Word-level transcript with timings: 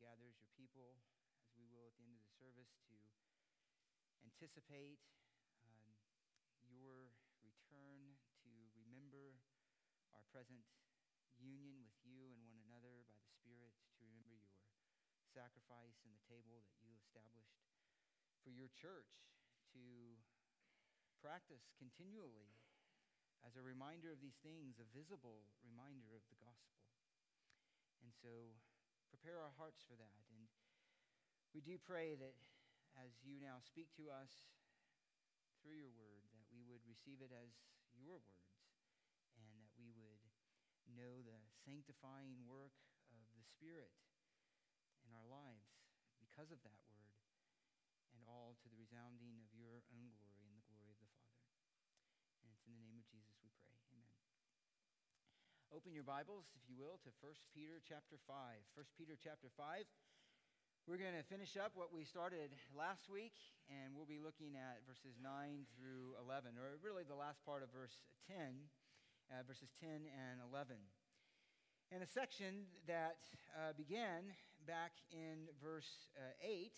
gather 0.00 0.24
as 0.24 0.40
your 0.40 0.48
people, 0.56 0.96
as 1.44 1.52
we 1.60 1.68
will 1.68 1.84
at 1.84 1.94
the 2.00 2.08
end 2.08 2.16
of 2.16 2.24
the 2.24 2.32
service, 2.40 2.72
to 2.88 2.96
anticipate 4.24 4.96
um, 5.68 5.92
your 6.64 7.12
return, 7.44 8.16
to 8.40 8.50
remember 8.80 9.36
our 10.16 10.24
present 10.32 10.64
union 11.36 11.84
with 11.84 11.96
you 12.00 12.32
and 12.32 12.40
one 12.48 12.56
another 12.64 13.04
by 13.04 13.20
the 13.20 13.28
Spirit, 13.36 13.76
to 13.92 14.08
remember 14.08 14.32
your 14.32 14.40
sacrifice 15.36 16.00
and 16.08 16.16
the 16.16 16.24
table 16.24 16.64
that 16.64 16.80
you 16.80 16.96
established 16.96 17.60
for 18.40 18.48
your 18.48 18.72
church 18.72 19.28
to 19.76 20.16
practice 21.20 21.68
continually 21.76 22.56
as 23.44 23.56
a 23.56 23.64
reminder 23.64 24.12
of 24.12 24.20
these 24.20 24.36
things, 24.40 24.80
a 24.80 24.88
visible 24.96 25.48
reminder 25.64 26.12
of 26.16 26.24
the 26.28 26.40
gospel. 26.40 26.80
And 28.00 28.12
so 28.16 28.56
prepare 29.10 29.36
our 29.42 29.52
hearts 29.58 29.82
for 29.84 29.98
that. 29.98 30.22
And 30.32 30.46
we 31.52 31.60
do 31.60 31.76
pray 31.76 32.14
that 32.16 32.38
as 32.98 33.10
you 33.26 33.42
now 33.42 33.58
speak 33.60 33.90
to 33.98 34.10
us 34.10 34.46
through 35.60 35.76
your 35.76 35.92
word, 35.92 36.24
that 36.32 36.46
we 36.54 36.62
would 36.64 36.82
receive 36.86 37.20
it 37.20 37.34
as 37.34 37.50
your 37.92 38.22
words 38.22 38.50
and 39.36 39.52
that 39.60 39.74
we 39.76 39.90
would 39.92 40.22
know 40.94 41.22
the 41.22 41.38
sanctifying 41.66 42.38
work 42.46 42.74
of 43.14 43.22
the 43.36 43.44
Spirit 43.46 43.92
in 45.06 45.12
our 45.14 45.26
lives 45.26 45.70
because 46.18 46.50
of 46.54 46.62
that 46.62 46.82
word, 46.88 47.18
and 48.14 48.22
all 48.24 48.54
to 48.62 48.66
the 48.70 48.78
resounding 48.78 49.36
of 49.42 49.50
your 49.52 49.82
own 49.90 50.08
glory 50.14 50.46
and 50.46 50.54
the 50.54 50.66
glory 50.70 50.94
of 50.94 51.00
the 51.02 51.10
Father. 51.18 51.50
And 52.46 52.54
it's 52.54 52.64
in 52.64 52.72
the 52.72 52.82
name 52.82 52.96
of 52.96 53.06
Jesus 53.10 53.36
we 53.42 53.50
pray. 53.60 53.74
Amen. 53.90 54.14
Open 55.70 55.94
your 55.94 56.02
Bibles, 56.02 56.50
if 56.58 56.66
you 56.66 56.74
will, 56.74 56.98
to 57.06 57.14
1 57.22 57.30
Peter 57.54 57.78
chapter 57.86 58.18
5. 58.26 58.34
1 58.74 58.98
Peter 58.98 59.14
chapter 59.14 59.46
5. 59.54 59.86
We're 60.90 60.98
going 60.98 61.14
to 61.14 61.22
finish 61.22 61.54
up 61.54 61.78
what 61.78 61.94
we 61.94 62.02
started 62.02 62.50
last 62.74 63.06
week, 63.06 63.38
and 63.70 63.94
we'll 63.94 64.10
be 64.10 64.18
looking 64.18 64.58
at 64.58 64.82
verses 64.82 65.14
9 65.22 65.70
through 65.78 66.18
11, 66.26 66.58
or 66.58 66.74
really 66.82 67.06
the 67.06 67.14
last 67.14 67.46
part 67.46 67.62
of 67.62 67.70
verse 67.70 68.02
10, 68.26 68.66
uh, 69.30 69.46
verses 69.46 69.70
10 69.78 70.10
and 70.10 70.42
11. 70.42 70.74
And 71.94 72.02
a 72.02 72.10
section 72.10 72.66
that 72.90 73.22
uh, 73.54 73.70
began 73.78 74.34
back 74.66 74.98
in 75.14 75.46
verse 75.62 76.10
uh, 76.18 76.34
8, 76.42 76.74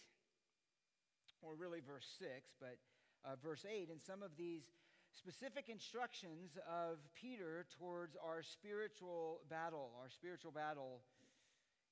or 1.41 1.57
really 1.57 1.81
verse 1.81 2.13
6, 2.21 2.61
but 2.61 2.77
uh, 3.25 3.41
verse 3.41 3.65
8, 3.65 3.89
and 3.89 4.05
some 4.05 4.21
of 4.21 4.37
these 4.37 4.69
specific 5.13 5.69
instructions 5.69 6.57
of 6.65 6.99
Peter 7.15 7.67
towards 7.79 8.17
our 8.17 8.43
spiritual 8.43 9.41
battle, 9.49 9.93
our 10.01 10.09
spiritual 10.09 10.51
battle 10.51 11.05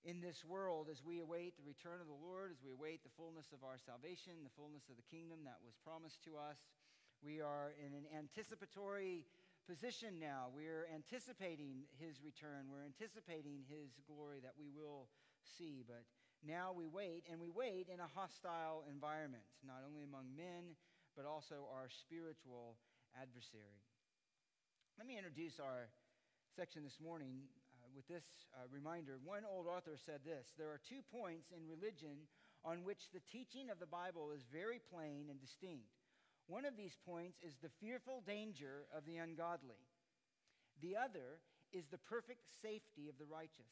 in 0.05 0.21
this 0.21 0.45
world 0.45 0.89
as 0.91 1.05
we 1.05 1.21
await 1.21 1.53
the 1.61 1.69
return 1.69 2.01
of 2.01 2.09
the 2.09 2.17
Lord, 2.25 2.51
as 2.51 2.65
we 2.65 2.73
await 2.73 3.05
the 3.05 3.13
fullness 3.21 3.53
of 3.53 3.61
our 3.61 3.77
salvation, 3.77 4.33
the 4.41 4.57
fullness 4.57 4.89
of 4.89 4.97
the 4.97 5.05
kingdom 5.13 5.45
that 5.45 5.61
was 5.61 5.77
promised 5.85 6.25
to 6.25 6.41
us. 6.41 6.57
We 7.21 7.45
are 7.45 7.77
in 7.77 7.93
an 7.93 8.09
anticipatory 8.17 9.29
position 9.69 10.17
now. 10.17 10.49
We're 10.57 10.89
anticipating 10.89 11.85
his 12.01 12.25
return. 12.25 12.73
We're 12.73 12.89
anticipating 12.89 13.69
his 13.69 14.01
glory 14.09 14.41
that 14.41 14.57
we 14.57 14.73
will 14.73 15.13
see. 15.45 15.85
But 15.85 16.09
now 16.41 16.73
we 16.73 16.89
wait, 16.89 17.29
and 17.29 17.37
we 17.37 17.53
wait 17.53 17.93
in 17.93 18.01
a 18.01 18.09
hostile 18.09 18.89
environment, 18.89 19.45
not 19.61 19.85
only 19.85 20.01
among 20.01 20.33
men, 20.33 20.81
but 21.13 21.29
also 21.29 21.69
our 21.69 21.93
spiritual 21.93 22.81
adversary. 23.19 23.81
Let 24.99 25.07
me 25.07 25.17
introduce 25.17 25.59
our 25.59 25.89
section 26.57 26.85
this 26.85 27.01
morning 27.01 27.47
uh, 27.81 27.89
with 27.97 28.07
this 28.07 28.27
uh, 28.53 28.69
reminder. 28.69 29.17
One 29.23 29.49
old 29.49 29.67
author 29.67 29.97
said 29.97 30.21
this 30.27 30.53
There 30.59 30.71
are 30.71 30.81
two 30.83 31.01
points 31.09 31.51
in 31.55 31.65
religion 31.65 32.29
on 32.65 32.85
which 32.85 33.09
the 33.11 33.25
teaching 33.33 33.73
of 33.73 33.81
the 33.81 33.89
Bible 33.89 34.31
is 34.35 34.45
very 34.53 34.81
plain 34.93 35.33
and 35.33 35.41
distinct. 35.41 35.89
One 36.47 36.67
of 36.67 36.77
these 36.77 36.99
points 37.07 37.39
is 37.41 37.55
the 37.63 37.73
fearful 37.81 38.23
danger 38.27 38.85
of 38.91 39.07
the 39.07 39.23
ungodly, 39.23 39.81
the 40.83 40.99
other 40.99 41.39
is 41.73 41.87
the 41.87 42.03
perfect 42.11 42.43
safety 42.61 43.07
of 43.09 43.17
the 43.17 43.31
righteous. 43.31 43.71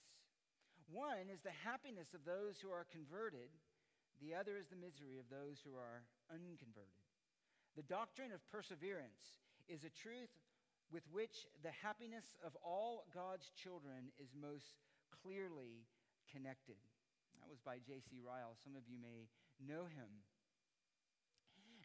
One 0.88 1.28
is 1.28 1.42
the 1.42 1.54
happiness 1.66 2.14
of 2.14 2.24
those 2.24 2.56
who 2.62 2.70
are 2.70 2.86
converted, 2.88 3.50
the 4.22 4.32
other 4.38 4.56
is 4.56 4.70
the 4.70 4.80
misery 4.80 5.18
of 5.18 5.28
those 5.28 5.60
who 5.60 5.76
are 5.76 6.06
unconverted. 6.30 7.07
The 7.78 7.86
doctrine 7.86 8.34
of 8.34 8.42
perseverance 8.50 9.38
is 9.70 9.86
a 9.86 9.94
truth 9.94 10.34
with 10.90 11.06
which 11.14 11.46
the 11.62 11.70
happiness 11.70 12.34
of 12.42 12.58
all 12.58 13.06
God's 13.14 13.54
children 13.54 14.10
is 14.18 14.34
most 14.34 14.82
clearly 15.22 15.86
connected. 16.26 16.74
That 17.38 17.46
was 17.46 17.62
by 17.62 17.78
J.C. 17.78 18.18
Ryle. 18.18 18.58
Some 18.58 18.74
of 18.74 18.82
you 18.90 18.98
may 18.98 19.30
know 19.62 19.86
him. 19.86 20.10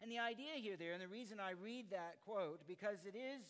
And 0.02 0.10
the 0.10 0.18
idea 0.18 0.58
here, 0.58 0.74
there, 0.74 0.98
and 0.98 1.02
the 1.02 1.06
reason 1.06 1.38
I 1.38 1.54
read 1.54 1.94
that 1.94 2.18
quote, 2.26 2.66
because 2.66 3.06
it 3.06 3.14
is 3.14 3.46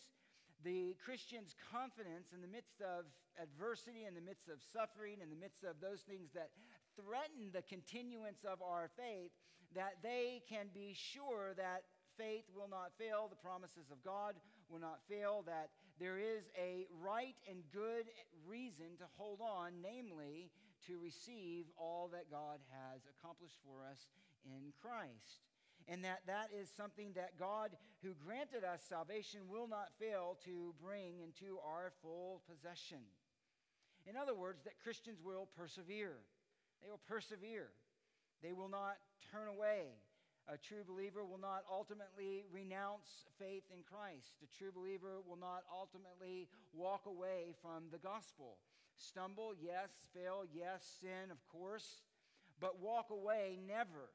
the 0.61 1.01
Christian's 1.01 1.57
confidence 1.73 2.37
in 2.37 2.45
the 2.45 2.53
midst 2.53 2.85
of 2.85 3.09
adversity, 3.41 4.05
in 4.05 4.13
the 4.13 4.21
midst 4.21 4.53
of 4.53 4.61
suffering, 4.61 5.25
in 5.25 5.33
the 5.33 5.41
midst 5.41 5.65
of 5.65 5.81
those 5.81 6.05
things 6.05 6.29
that 6.37 6.53
threaten 6.93 7.57
the 7.57 7.65
continuance 7.65 8.45
of 8.45 8.61
our 8.61 8.93
faith, 9.01 9.33
that 9.73 10.05
they 10.05 10.45
can 10.45 10.69
be 10.77 10.93
sure 10.93 11.57
that 11.57 11.89
faith 12.19 12.45
will 12.55 12.69
not 12.69 12.93
fail, 12.99 13.29
the 13.29 13.37
promises 13.37 13.91
of 13.91 14.03
God 14.05 14.35
will 14.69 14.81
not 14.81 15.01
fail, 15.09 15.43
that 15.47 15.71
there 15.99 16.19
is 16.19 16.51
a 16.59 16.87
right 17.03 17.37
and 17.49 17.63
good 17.73 18.07
reason 18.47 18.97
to 18.99 19.05
hold 19.17 19.41
on, 19.41 19.73
namely 19.83 20.51
to 20.87 20.99
receive 20.99 21.67
all 21.77 22.09
that 22.13 22.31
God 22.31 22.59
has 22.71 23.03
accomplished 23.07 23.59
for 23.65 23.87
us 23.89 24.07
in 24.45 24.73
Christ. 24.81 25.47
And 25.87 26.03
that 26.05 26.21
that 26.27 26.49
is 26.55 26.73
something 26.75 27.13
that 27.15 27.39
God, 27.39 27.77
who 28.03 28.15
granted 28.25 28.65
us 28.65 28.81
salvation, 28.89 29.41
will 29.49 29.69
not 29.69 29.93
fail 30.01 30.39
to 30.45 30.75
bring 30.83 31.21
into 31.21 31.59
our 31.61 31.93
full 32.03 32.41
possession. 32.49 33.05
In 34.07 34.17
other 34.17 34.35
words, 34.35 34.65
that 34.65 34.81
Christians 34.83 35.21
will 35.23 35.49
persevere. 35.57 36.17
They 36.83 36.91
will 36.91 37.01
persevere. 37.07 37.69
They 38.43 38.53
will 38.53 38.69
not 38.69 38.97
turn 39.31 39.49
away. 39.49 39.97
A 40.45 40.61
true 40.61 40.85
believer 40.85 41.25
will 41.25 41.41
not 41.41 41.65
ultimately 41.73 42.45
renounce 42.53 43.25
faith 43.41 43.65
in 43.73 43.81
Christ. 43.81 44.37
A 44.45 44.51
true 44.53 44.69
believer 44.69 45.25
will 45.25 45.41
not 45.41 45.65
ultimately 45.73 46.49
walk 46.77 47.09
away 47.09 47.57
from 47.65 47.89
the 47.89 47.97
gospel. 47.97 48.61
Stumble, 48.97 49.57
yes. 49.57 49.89
Fail, 50.13 50.45
yes. 50.53 50.85
Sin, 51.01 51.33
of 51.33 51.41
course. 51.49 52.05
But 52.61 52.77
walk 52.77 53.09
away, 53.09 53.57
never. 53.57 54.13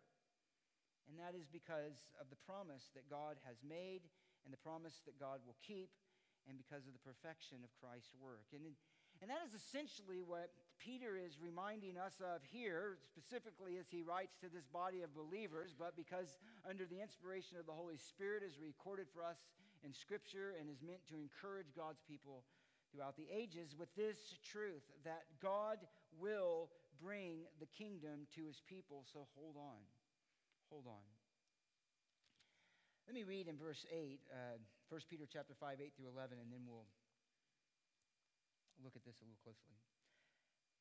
And 1.10 1.18
that 1.18 1.34
is 1.34 1.50
because 1.50 2.14
of 2.22 2.30
the 2.30 2.38
promise 2.46 2.94
that 2.94 3.10
God 3.10 3.42
has 3.50 3.58
made 3.66 4.06
and 4.46 4.54
the 4.54 4.62
promise 4.62 5.02
that 5.10 5.18
God 5.18 5.42
will 5.50 5.58
keep 5.66 5.90
and 6.46 6.62
because 6.62 6.86
of 6.86 6.94
the 6.94 7.02
perfection 7.02 7.66
of 7.66 7.74
Christ's 7.82 8.14
work. 8.22 8.46
And 8.54 8.78
and 9.20 9.28
that 9.28 9.44
is 9.44 9.52
essentially 9.52 10.24
what 10.24 10.54
Peter 10.80 11.20
is 11.20 11.36
reminding 11.44 12.00
us 12.00 12.16
of 12.24 12.40
here, 12.48 12.98
specifically 13.04 13.78
as 13.78 13.92
he 13.92 14.02
writes 14.02 14.40
to 14.40 14.48
this 14.48 14.66
body 14.72 15.04
of 15.04 15.12
believers, 15.14 15.76
but 15.78 15.96
because 15.96 16.40
under 16.68 16.88
the 16.88 17.00
inspiration 17.04 17.60
of 17.60 17.68
the 17.68 17.76
Holy 17.76 17.98
Spirit 18.00 18.42
is 18.42 18.56
recorded 18.58 19.08
for 19.14 19.24
us 19.24 19.52
in 19.84 19.94
Scripture 19.94 20.56
and 20.60 20.72
is 20.72 20.82
meant 20.82 21.04
to 21.12 21.20
encourage 21.20 21.76
God's 21.76 22.00
people 22.08 22.44
throughout 22.92 23.16
the 23.20 23.28
ages 23.28 23.76
with 23.78 23.94
this 23.96 24.40
truth 24.42 24.88
that 25.04 25.28
God 25.44 25.78
will 26.18 26.72
bring 26.98 27.44
the 27.60 27.68
kingdom 27.68 28.26
to 28.36 28.48
his 28.48 28.64
people. 28.68 29.04
So 29.12 29.28
hold 29.36 29.56
on. 29.56 29.84
Hold 30.72 30.88
on. 30.88 31.06
Let 33.06 33.16
me 33.16 33.24
read 33.24 33.48
in 33.48 33.58
verse 33.58 33.86
8, 33.90 34.20
uh, 34.32 34.62
1 34.90 35.02
Peter 35.10 35.26
chapter 35.26 35.54
5, 35.60 35.82
8 35.82 35.94
through 35.98 36.10
11, 36.14 36.38
and 36.38 36.52
then 36.52 36.62
we'll 36.68 36.86
look 38.84 38.96
at 38.96 39.04
this 39.04 39.18
a 39.22 39.26
little 39.26 39.42
closely. 39.44 39.76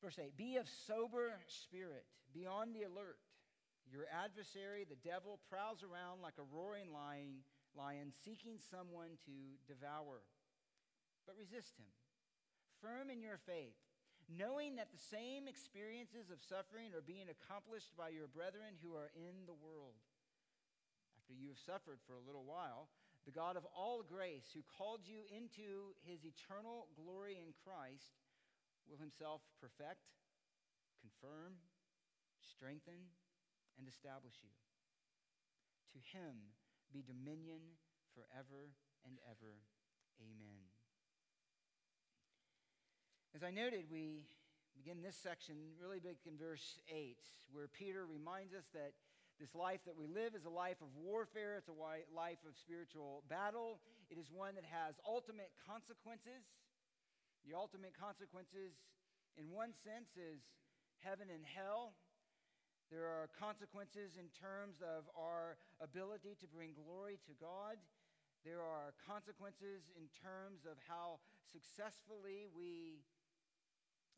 Verse 0.02 0.18
8 0.18 0.36
Be 0.36 0.56
of 0.56 0.68
sober 0.86 1.34
spirit, 1.46 2.06
be 2.32 2.46
on 2.46 2.72
the 2.72 2.86
alert. 2.86 3.18
Your 3.88 4.04
adversary, 4.12 4.84
the 4.84 5.00
devil, 5.00 5.40
prowls 5.48 5.80
around 5.80 6.20
like 6.20 6.36
a 6.36 6.50
roaring 6.52 6.92
lion, 6.92 7.40
lion 7.72 8.12
seeking 8.12 8.60
someone 8.60 9.16
to 9.24 9.36
devour. 9.64 10.20
But 11.24 11.40
resist 11.40 11.76
him, 11.80 11.88
firm 12.84 13.08
in 13.08 13.24
your 13.24 13.40
faith, 13.48 13.76
knowing 14.28 14.76
that 14.76 14.92
the 14.92 15.00
same 15.00 15.48
experiences 15.48 16.28
of 16.28 16.44
suffering 16.44 16.92
are 16.92 17.04
being 17.04 17.32
accomplished 17.32 17.96
by 17.96 18.12
your 18.12 18.28
brethren 18.28 18.76
who 18.84 18.92
are 18.92 19.08
in 19.16 19.48
the 19.48 19.56
world. 19.56 19.96
After 21.16 21.32
you 21.32 21.48
have 21.48 21.60
suffered 21.60 22.00
for 22.04 22.16
a 22.16 22.26
little 22.28 22.44
while, 22.44 22.92
the 23.24 23.32
God 23.32 23.56
of 23.56 23.68
all 23.76 24.04
grace, 24.04 24.52
who 24.52 24.64
called 24.76 25.04
you 25.04 25.24
into 25.28 25.96
his 26.04 26.24
eternal 26.24 26.88
glory 26.96 27.36
in 27.36 27.52
Christ, 27.64 28.16
will 28.88 28.98
himself 28.98 29.44
perfect, 29.60 30.08
confirm, 30.98 31.60
strengthen, 32.40 33.12
and 33.78 33.86
establish 33.86 34.40
you. 34.42 34.50
To 35.94 36.00
him 36.16 36.56
be 36.92 37.04
dominion 37.04 37.78
forever 38.16 38.72
and 39.06 39.20
ever. 39.28 39.60
Amen. 40.18 40.64
As 43.36 43.44
I 43.44 43.52
noted, 43.52 43.86
we 43.92 44.26
Begin 44.78 45.02
this 45.02 45.18
section 45.18 45.74
really 45.74 45.98
big 45.98 46.22
in 46.22 46.38
verse 46.38 46.78
8, 46.86 47.18
where 47.50 47.66
Peter 47.66 48.06
reminds 48.06 48.54
us 48.54 48.70
that 48.78 48.94
this 49.42 49.50
life 49.50 49.82
that 49.90 49.98
we 49.98 50.06
live 50.06 50.38
is 50.38 50.46
a 50.46 50.54
life 50.54 50.78
of 50.78 50.86
warfare, 50.94 51.58
it's 51.58 51.66
a 51.66 51.74
life 51.74 52.38
of 52.46 52.54
spiritual 52.54 53.26
battle. 53.26 53.82
It 54.06 54.22
is 54.22 54.30
one 54.30 54.54
that 54.54 54.62
has 54.70 54.94
ultimate 55.02 55.50
consequences. 55.66 56.46
The 57.48 57.56
ultimate 57.56 57.96
consequences, 57.96 58.76
in 59.40 59.48
one 59.48 59.72
sense, 59.80 60.12
is 60.20 60.44
heaven 61.00 61.32
and 61.32 61.40
hell. 61.48 61.96
There 62.92 63.08
are 63.08 63.32
consequences 63.40 64.20
in 64.20 64.28
terms 64.36 64.84
of 64.84 65.08
our 65.16 65.56
ability 65.80 66.36
to 66.44 66.46
bring 66.52 66.76
glory 66.76 67.16
to 67.24 67.32
God. 67.40 67.80
There 68.44 68.60
are 68.60 68.92
consequences 69.00 69.88
in 69.96 70.12
terms 70.20 70.68
of 70.68 70.76
how 70.84 71.24
successfully 71.48 72.52
we 72.52 73.00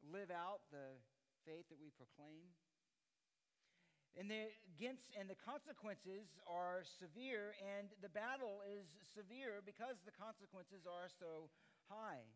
live 0.02 0.34
out 0.34 0.66
the 0.74 0.98
faith 1.46 1.70
that 1.70 1.78
we 1.78 1.94
proclaim. 1.94 2.50
And 4.18 4.26
the, 4.26 4.50
against, 4.74 5.06
and 5.14 5.30
the 5.30 5.38
consequences 5.38 6.34
are 6.50 6.82
severe, 6.98 7.54
and 7.62 7.94
the 8.02 8.10
battle 8.10 8.66
is 8.66 8.90
severe 9.14 9.62
because 9.62 10.02
the 10.02 10.14
consequences 10.18 10.82
are 10.82 11.06
so 11.06 11.46
high. 11.86 12.26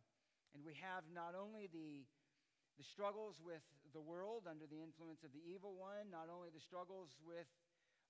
And 0.54 0.62
we 0.62 0.78
have 0.78 1.02
not 1.10 1.34
only 1.34 1.66
the, 1.66 2.06
the 2.78 2.86
struggles 2.86 3.42
with 3.42 3.62
the 3.90 4.02
world 4.02 4.46
under 4.46 4.70
the 4.70 4.78
influence 4.78 5.26
of 5.26 5.34
the 5.34 5.42
evil 5.42 5.74
one, 5.74 6.14
not 6.14 6.30
only 6.30 6.50
the 6.54 6.62
struggles 6.62 7.18
with 7.26 7.50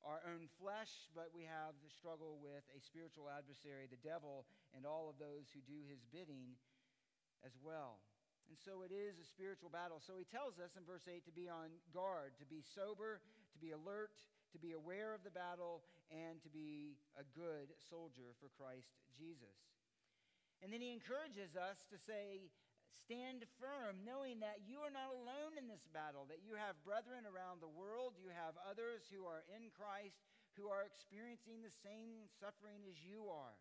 our 0.05 0.21
own 0.29 0.53
flesh, 0.61 1.09
but 1.17 1.33
we 1.33 1.49
have 1.49 1.73
the 1.81 1.89
struggle 1.89 2.37
with 2.37 2.65
a 2.77 2.81
spiritual 2.85 3.33
adversary, 3.33 3.89
the 3.89 4.01
devil, 4.05 4.45
and 4.77 4.85
all 4.85 5.09
of 5.09 5.17
those 5.17 5.49
who 5.57 5.65
do 5.65 5.81
his 5.89 6.05
bidding 6.13 6.61
as 7.41 7.57
well. 7.65 8.05
And 8.53 8.61
so 8.61 8.85
it 8.85 8.93
is 8.93 9.17
a 9.17 9.25
spiritual 9.25 9.73
battle. 9.73 10.05
So 10.05 10.21
he 10.21 10.29
tells 10.29 10.61
us 10.61 10.77
in 10.77 10.85
verse 10.85 11.09
8 11.09 11.25
to 11.25 11.33
be 11.33 11.49
on 11.49 11.73
guard, 11.97 12.37
to 12.37 12.45
be 12.45 12.61
sober, 12.61 13.25
to 13.57 13.59
be 13.59 13.73
alert, 13.73 14.13
to 14.53 14.61
be 14.61 14.77
aware 14.77 15.17
of 15.17 15.25
the 15.25 15.33
battle, 15.33 15.81
and 16.13 16.37
to 16.45 16.53
be 16.53 17.01
a 17.17 17.25
good 17.33 17.73
soldier 17.89 18.37
for 18.37 18.53
Christ 18.53 18.93
Jesus. 19.17 19.74
And 20.63 20.71
then 20.73 20.81
he 20.81 20.95
encourages 20.95 21.57
us 21.57 21.87
to 21.91 21.97
say, 21.97 22.51
Stand 22.95 23.43
firm, 23.59 24.01
knowing 24.07 24.39
that 24.41 24.63
you 24.65 24.79
are 24.81 24.93
not 24.93 25.11
alone 25.11 25.59
in 25.59 25.67
this 25.67 25.85
battle, 25.91 26.31
that 26.31 26.47
you 26.47 26.55
have 26.55 26.79
brethren 26.87 27.27
around 27.27 27.59
the 27.59 27.69
world, 27.69 28.15
you 28.17 28.31
have 28.31 28.55
others 28.65 29.11
who 29.11 29.27
are 29.27 29.43
in 29.51 29.69
Christ 29.75 30.23
who 30.55 30.71
are 30.71 30.87
experiencing 30.87 31.63
the 31.63 31.75
same 31.83 32.31
suffering 32.39 32.87
as 32.87 32.95
you 33.03 33.27
are. 33.27 33.59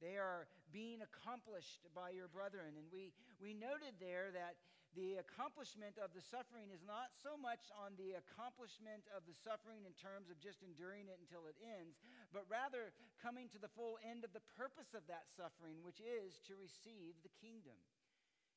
They 0.00 0.16
are 0.16 0.48
being 0.72 1.04
accomplished 1.04 1.84
by 1.92 2.16
your 2.16 2.28
brethren. 2.28 2.78
And 2.78 2.88
we, 2.88 3.12
we 3.42 3.52
noted 3.52 3.98
there 4.00 4.32
that 4.32 4.56
the 4.96 5.20
accomplishment 5.20 6.00
of 6.00 6.16
the 6.16 6.24
suffering 6.24 6.72
is 6.72 6.80
not 6.84 7.12
so 7.12 7.36
much 7.36 7.68
on 7.76 7.92
the 8.00 8.16
accomplishment 8.16 9.04
of 9.12 9.26
the 9.28 9.36
suffering 9.36 9.84
in 9.84 9.92
terms 9.96 10.32
of 10.32 10.40
just 10.40 10.64
enduring 10.64 11.12
it 11.12 11.20
until 11.20 11.44
it 11.44 11.60
ends, 11.60 12.00
but 12.32 12.48
rather 12.48 12.96
coming 13.20 13.52
to 13.52 13.60
the 13.60 13.70
full 13.72 14.00
end 14.00 14.24
of 14.24 14.32
the 14.32 14.44
purpose 14.56 14.96
of 14.96 15.04
that 15.06 15.28
suffering, 15.28 15.84
which 15.84 16.00
is 16.00 16.40
to 16.48 16.56
receive 16.56 17.20
the 17.20 17.32
kingdom. 17.38 17.76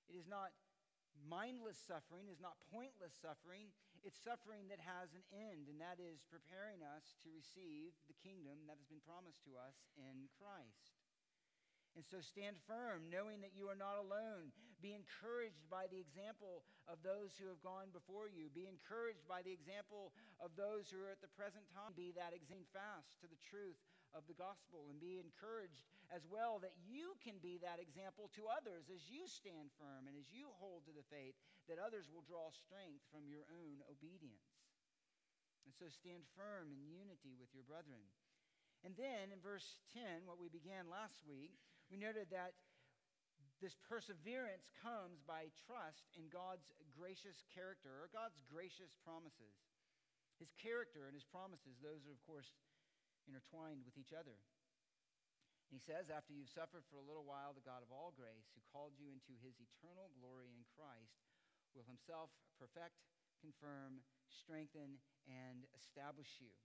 It 0.08 0.16
is 0.16 0.28
not 0.28 0.56
mindless 1.28 1.78
suffering, 1.78 2.32
it 2.32 2.40
is 2.40 2.44
not 2.44 2.58
pointless 2.72 3.14
suffering. 3.20 3.70
It's 4.02 4.18
suffering 4.18 4.66
that 4.74 4.82
has 4.82 5.14
an 5.14 5.22
end, 5.30 5.70
and 5.70 5.78
that 5.78 6.02
is 6.02 6.26
preparing 6.26 6.82
us 6.82 7.14
to 7.22 7.30
receive 7.30 7.94
the 8.10 8.18
kingdom 8.18 8.66
that 8.66 8.82
has 8.82 8.90
been 8.90 9.04
promised 9.06 9.46
to 9.46 9.54
us 9.54 9.78
in 9.94 10.26
Christ. 10.42 11.01
And 11.96 12.08
so 12.08 12.24
stand 12.24 12.56
firm, 12.64 13.12
knowing 13.12 13.44
that 13.44 13.52
you 13.52 13.68
are 13.68 13.76
not 13.76 14.00
alone. 14.00 14.56
Be 14.80 14.96
encouraged 14.96 15.68
by 15.68 15.92
the 15.92 16.00
example 16.00 16.64
of 16.88 17.04
those 17.04 17.36
who 17.36 17.52
have 17.52 17.60
gone 17.60 17.92
before 17.92 18.32
you. 18.32 18.48
Be 18.48 18.72
encouraged 18.72 19.28
by 19.28 19.44
the 19.44 19.52
example 19.52 20.16
of 20.40 20.56
those 20.56 20.88
who 20.88 21.04
are 21.04 21.12
at 21.12 21.20
the 21.20 21.36
present 21.36 21.68
time. 21.76 21.92
Be 21.92 22.16
that 22.16 22.32
example 22.32 22.72
fast 22.72 23.20
to 23.22 23.28
the 23.28 23.40
truth 23.44 23.78
of 24.16 24.24
the 24.32 24.40
gospel. 24.40 24.88
And 24.88 25.04
be 25.04 25.20
encouraged 25.20 25.84
as 26.16 26.24
well 26.28 26.64
that 26.64 26.80
you 26.80 27.20
can 27.20 27.44
be 27.44 27.60
that 27.60 27.84
example 27.84 28.32
to 28.40 28.48
others 28.48 28.88
as 28.88 29.12
you 29.12 29.28
stand 29.28 29.76
firm 29.76 30.08
and 30.08 30.16
as 30.16 30.32
you 30.32 30.48
hold 30.64 30.88
to 30.88 30.96
the 30.96 31.08
faith, 31.12 31.36
that 31.68 31.80
others 31.80 32.08
will 32.08 32.24
draw 32.24 32.52
strength 32.56 33.04
from 33.12 33.28
your 33.28 33.44
own 33.52 33.84
obedience. 33.92 34.48
And 35.68 35.76
so 35.76 35.92
stand 35.92 36.24
firm 36.40 36.72
in 36.72 36.88
unity 36.88 37.36
with 37.36 37.52
your 37.52 37.68
brethren. 37.68 38.02
And 38.82 38.98
then 38.98 39.30
in 39.30 39.40
verse 39.44 39.78
10, 39.94 40.26
what 40.26 40.42
we 40.42 40.50
began 40.50 40.90
last 40.90 41.22
week, 41.22 41.54
we 41.92 42.00
noted 42.00 42.32
that 42.32 42.56
this 43.60 43.76
perseverance 43.86 44.72
comes 44.80 45.20
by 45.28 45.52
trust 45.68 46.08
in 46.16 46.32
God's 46.32 46.72
gracious 46.96 47.44
character 47.52 47.92
or 48.02 48.10
God's 48.10 48.40
gracious 48.48 48.96
promises. 49.04 49.54
His 50.40 50.50
character 50.58 51.06
and 51.06 51.14
his 51.14 51.28
promises, 51.28 51.78
those 51.84 52.08
are, 52.10 52.16
of 52.16 52.24
course, 52.26 52.50
intertwined 53.30 53.86
with 53.86 54.00
each 54.00 54.16
other. 54.16 54.34
And 55.70 55.78
he 55.78 55.84
says, 55.84 56.10
After 56.10 56.34
you've 56.34 56.50
suffered 56.50 56.88
for 56.90 56.98
a 56.98 57.06
little 57.06 57.28
while, 57.28 57.54
the 57.54 57.62
God 57.62 57.86
of 57.86 57.94
all 57.94 58.16
grace, 58.18 58.50
who 58.56 58.64
called 58.74 58.98
you 58.98 59.14
into 59.14 59.38
his 59.44 59.62
eternal 59.62 60.10
glory 60.18 60.50
in 60.56 60.66
Christ, 60.74 61.22
will 61.78 61.86
himself 61.86 62.34
perfect, 62.58 63.04
confirm, 63.44 64.02
strengthen, 64.26 64.98
and 65.30 65.70
establish 65.78 66.42
you. 66.42 66.56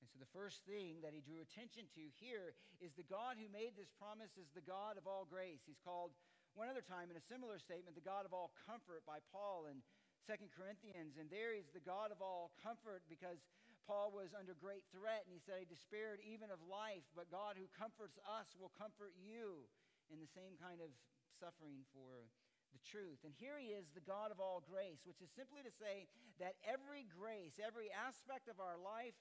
And 0.00 0.08
so 0.08 0.20
the 0.20 0.30
first 0.36 0.64
thing 0.68 1.00
that 1.00 1.16
he 1.16 1.24
drew 1.24 1.40
attention 1.40 1.88
to 1.96 2.02
here 2.20 2.52
is 2.80 2.92
the 2.94 3.06
God 3.06 3.40
who 3.40 3.48
made 3.48 3.74
this 3.74 3.92
promise 3.96 4.36
is 4.36 4.52
the 4.52 4.64
God 4.64 5.00
of 5.00 5.08
all 5.08 5.24
grace. 5.24 5.64
He's 5.64 5.80
called 5.80 6.12
one 6.56 6.72
other 6.72 6.84
time 6.84 7.12
in 7.12 7.16
a 7.16 7.24
similar 7.28 7.60
statement 7.60 7.96
the 7.96 8.04
God 8.04 8.24
of 8.24 8.32
all 8.32 8.52
comfort 8.64 9.04
by 9.04 9.20
Paul 9.32 9.68
in 9.68 9.80
Second 10.24 10.52
Corinthians. 10.52 11.20
And 11.20 11.28
there 11.28 11.52
he's 11.52 11.72
the 11.72 11.84
God 11.84 12.12
of 12.12 12.24
all 12.24 12.52
comfort 12.60 13.04
because 13.08 13.44
Paul 13.86 14.10
was 14.10 14.34
under 14.34 14.56
great 14.58 14.82
threat 14.90 15.22
and 15.24 15.30
he 15.30 15.38
said 15.38 15.62
he 15.62 15.68
despaired 15.68 16.18
even 16.26 16.50
of 16.50 16.58
life, 16.66 17.06
but 17.14 17.30
God 17.30 17.54
who 17.54 17.70
comforts 17.76 18.18
us 18.26 18.50
will 18.58 18.74
comfort 18.74 19.14
you 19.14 19.68
in 20.10 20.18
the 20.18 20.26
same 20.26 20.58
kind 20.58 20.82
of 20.82 20.90
suffering 21.38 21.86
for 21.94 22.26
the 22.74 22.82
truth. 22.82 23.22
And 23.22 23.32
here 23.38 23.56
he 23.56 23.72
is, 23.72 23.86
the 23.94 24.02
God 24.02 24.34
of 24.34 24.42
all 24.42 24.60
grace, 24.66 25.06
which 25.06 25.22
is 25.22 25.30
simply 25.32 25.62
to 25.62 25.70
say 25.70 26.10
that 26.42 26.58
every 26.66 27.06
grace, 27.06 27.56
every 27.62 27.88
aspect 27.94 28.50
of 28.50 28.58
our 28.58 28.76
life, 28.76 29.14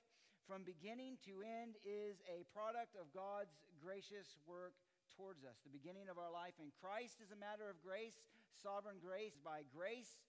from 0.45 0.62
beginning 0.62 1.18
to 1.25 1.42
end 1.42 1.74
is 1.81 2.21
a 2.30 2.45
product 2.53 2.94
of 2.94 3.09
God's 3.09 3.57
gracious 3.81 4.38
work 4.45 4.77
towards 5.18 5.42
us. 5.42 5.57
The 5.65 5.74
beginning 5.74 6.06
of 6.06 6.21
our 6.21 6.30
life 6.30 6.53
in 6.62 6.69
Christ 6.77 7.18
is 7.18 7.33
a 7.33 7.39
matter 7.39 7.65
of 7.65 7.81
grace, 7.81 8.21
sovereign 8.53 9.01
grace 9.01 9.42
by 9.42 9.65
grace, 9.74 10.21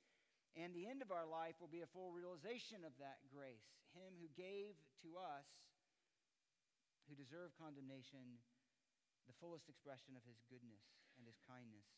and 0.56 0.72
the 0.72 0.88
end 0.88 1.04
of 1.04 1.12
our 1.12 1.28
life 1.28 1.60
will 1.60 1.68
be 1.68 1.84
a 1.84 1.90
full 1.92 2.16
realization 2.16 2.80
of 2.80 2.96
that 2.96 3.20
grace. 3.28 3.68
Him 3.92 4.16
who 4.16 4.32
gave 4.32 4.72
to 5.04 5.20
us, 5.20 5.44
who 7.08 7.12
deserved 7.12 7.60
condemnation, 7.60 8.40
the 9.28 9.36
fullest 9.36 9.68
expression 9.68 10.16
of 10.16 10.24
his 10.24 10.40
goodness 10.48 10.96
and 11.20 11.28
his 11.28 11.36
kindness 11.44 11.92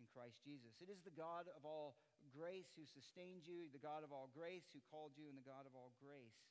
in 0.00 0.08
Christ 0.08 0.40
Jesus. 0.40 0.80
It 0.80 0.88
is 0.88 1.04
the 1.04 1.12
God 1.12 1.52
of 1.52 1.68
all 1.68 2.00
grace 2.32 2.72
who 2.80 2.88
sustained 2.88 3.44
you, 3.44 3.68
the 3.68 3.82
God 3.82 4.06
of 4.06 4.14
all 4.14 4.32
grace 4.32 4.72
who 4.72 4.80
called 4.88 5.12
you, 5.20 5.28
and 5.28 5.36
the 5.36 5.44
God 5.44 5.68
of 5.68 5.76
all 5.76 5.92
grace 6.00 6.48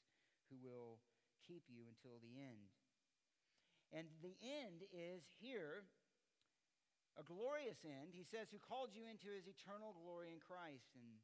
who 0.52 0.60
will 0.60 1.00
keep 1.48 1.64
you 1.72 1.88
until 1.88 2.20
the 2.20 2.36
end. 2.36 2.68
And 3.96 4.12
the 4.20 4.36
end 4.44 4.84
is 4.92 5.24
here 5.40 5.88
a 7.18 7.24
glorious 7.26 7.82
end. 7.88 8.14
He 8.14 8.28
says, 8.28 8.52
Who 8.54 8.62
called 8.62 8.94
you 8.94 9.10
into 9.10 9.32
his 9.32 9.50
eternal 9.50 9.96
glory 9.98 10.36
in 10.36 10.44
Christ. 10.44 10.94
And 10.94 11.18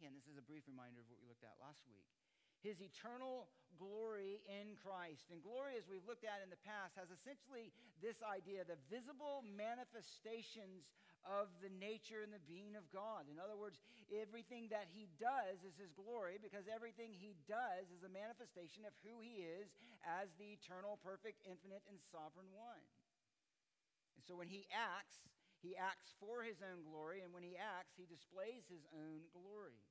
again, 0.00 0.16
this 0.16 0.26
is 0.26 0.40
a 0.40 0.44
brief 0.44 0.66
reminder 0.66 1.04
of 1.04 1.06
what 1.06 1.22
we 1.22 1.28
looked 1.28 1.46
at 1.46 1.60
last 1.62 1.86
week. 1.86 2.08
His 2.64 2.82
eternal 2.82 3.46
glory 3.78 4.42
in 4.48 4.74
Christ. 4.80 5.30
And 5.30 5.38
glory, 5.44 5.78
as 5.78 5.86
we've 5.86 6.04
looked 6.08 6.26
at 6.26 6.42
in 6.42 6.50
the 6.50 6.58
past, 6.66 6.98
has 6.98 7.12
essentially 7.12 7.70
this 8.02 8.24
idea 8.24 8.66
the 8.66 8.80
visible 8.90 9.46
manifestations 9.46 10.90
of 11.26 11.50
the 11.58 11.72
nature 11.82 12.22
and 12.22 12.30
the 12.30 12.42
being 12.46 12.78
of 12.78 12.86
God. 12.94 13.26
In 13.26 13.42
other 13.42 13.58
words, 13.58 13.82
everything 14.08 14.70
that 14.70 14.86
he 14.88 15.10
does 15.18 15.60
is 15.66 15.74
his 15.74 15.90
glory 15.92 16.38
because 16.38 16.70
everything 16.70 17.10
he 17.10 17.34
does 17.50 17.90
is 17.90 18.06
a 18.06 18.10
manifestation 18.10 18.86
of 18.86 18.94
who 19.02 19.18
he 19.18 19.42
is 19.42 19.74
as 20.06 20.30
the 20.38 20.54
eternal, 20.54 21.02
perfect, 21.02 21.42
infinite, 21.42 21.82
and 21.90 21.98
sovereign 22.14 22.48
one. 22.54 22.84
And 24.14 24.22
so 24.22 24.38
when 24.38 24.48
he 24.48 24.70
acts, 24.70 25.26
he 25.60 25.74
acts 25.74 26.14
for 26.22 26.46
his 26.46 26.62
own 26.62 26.86
glory, 26.86 27.26
and 27.26 27.34
when 27.34 27.42
he 27.42 27.58
acts, 27.58 27.98
he 27.98 28.06
displays 28.06 28.70
his 28.70 28.86
own 28.94 29.26
glory. 29.34 29.82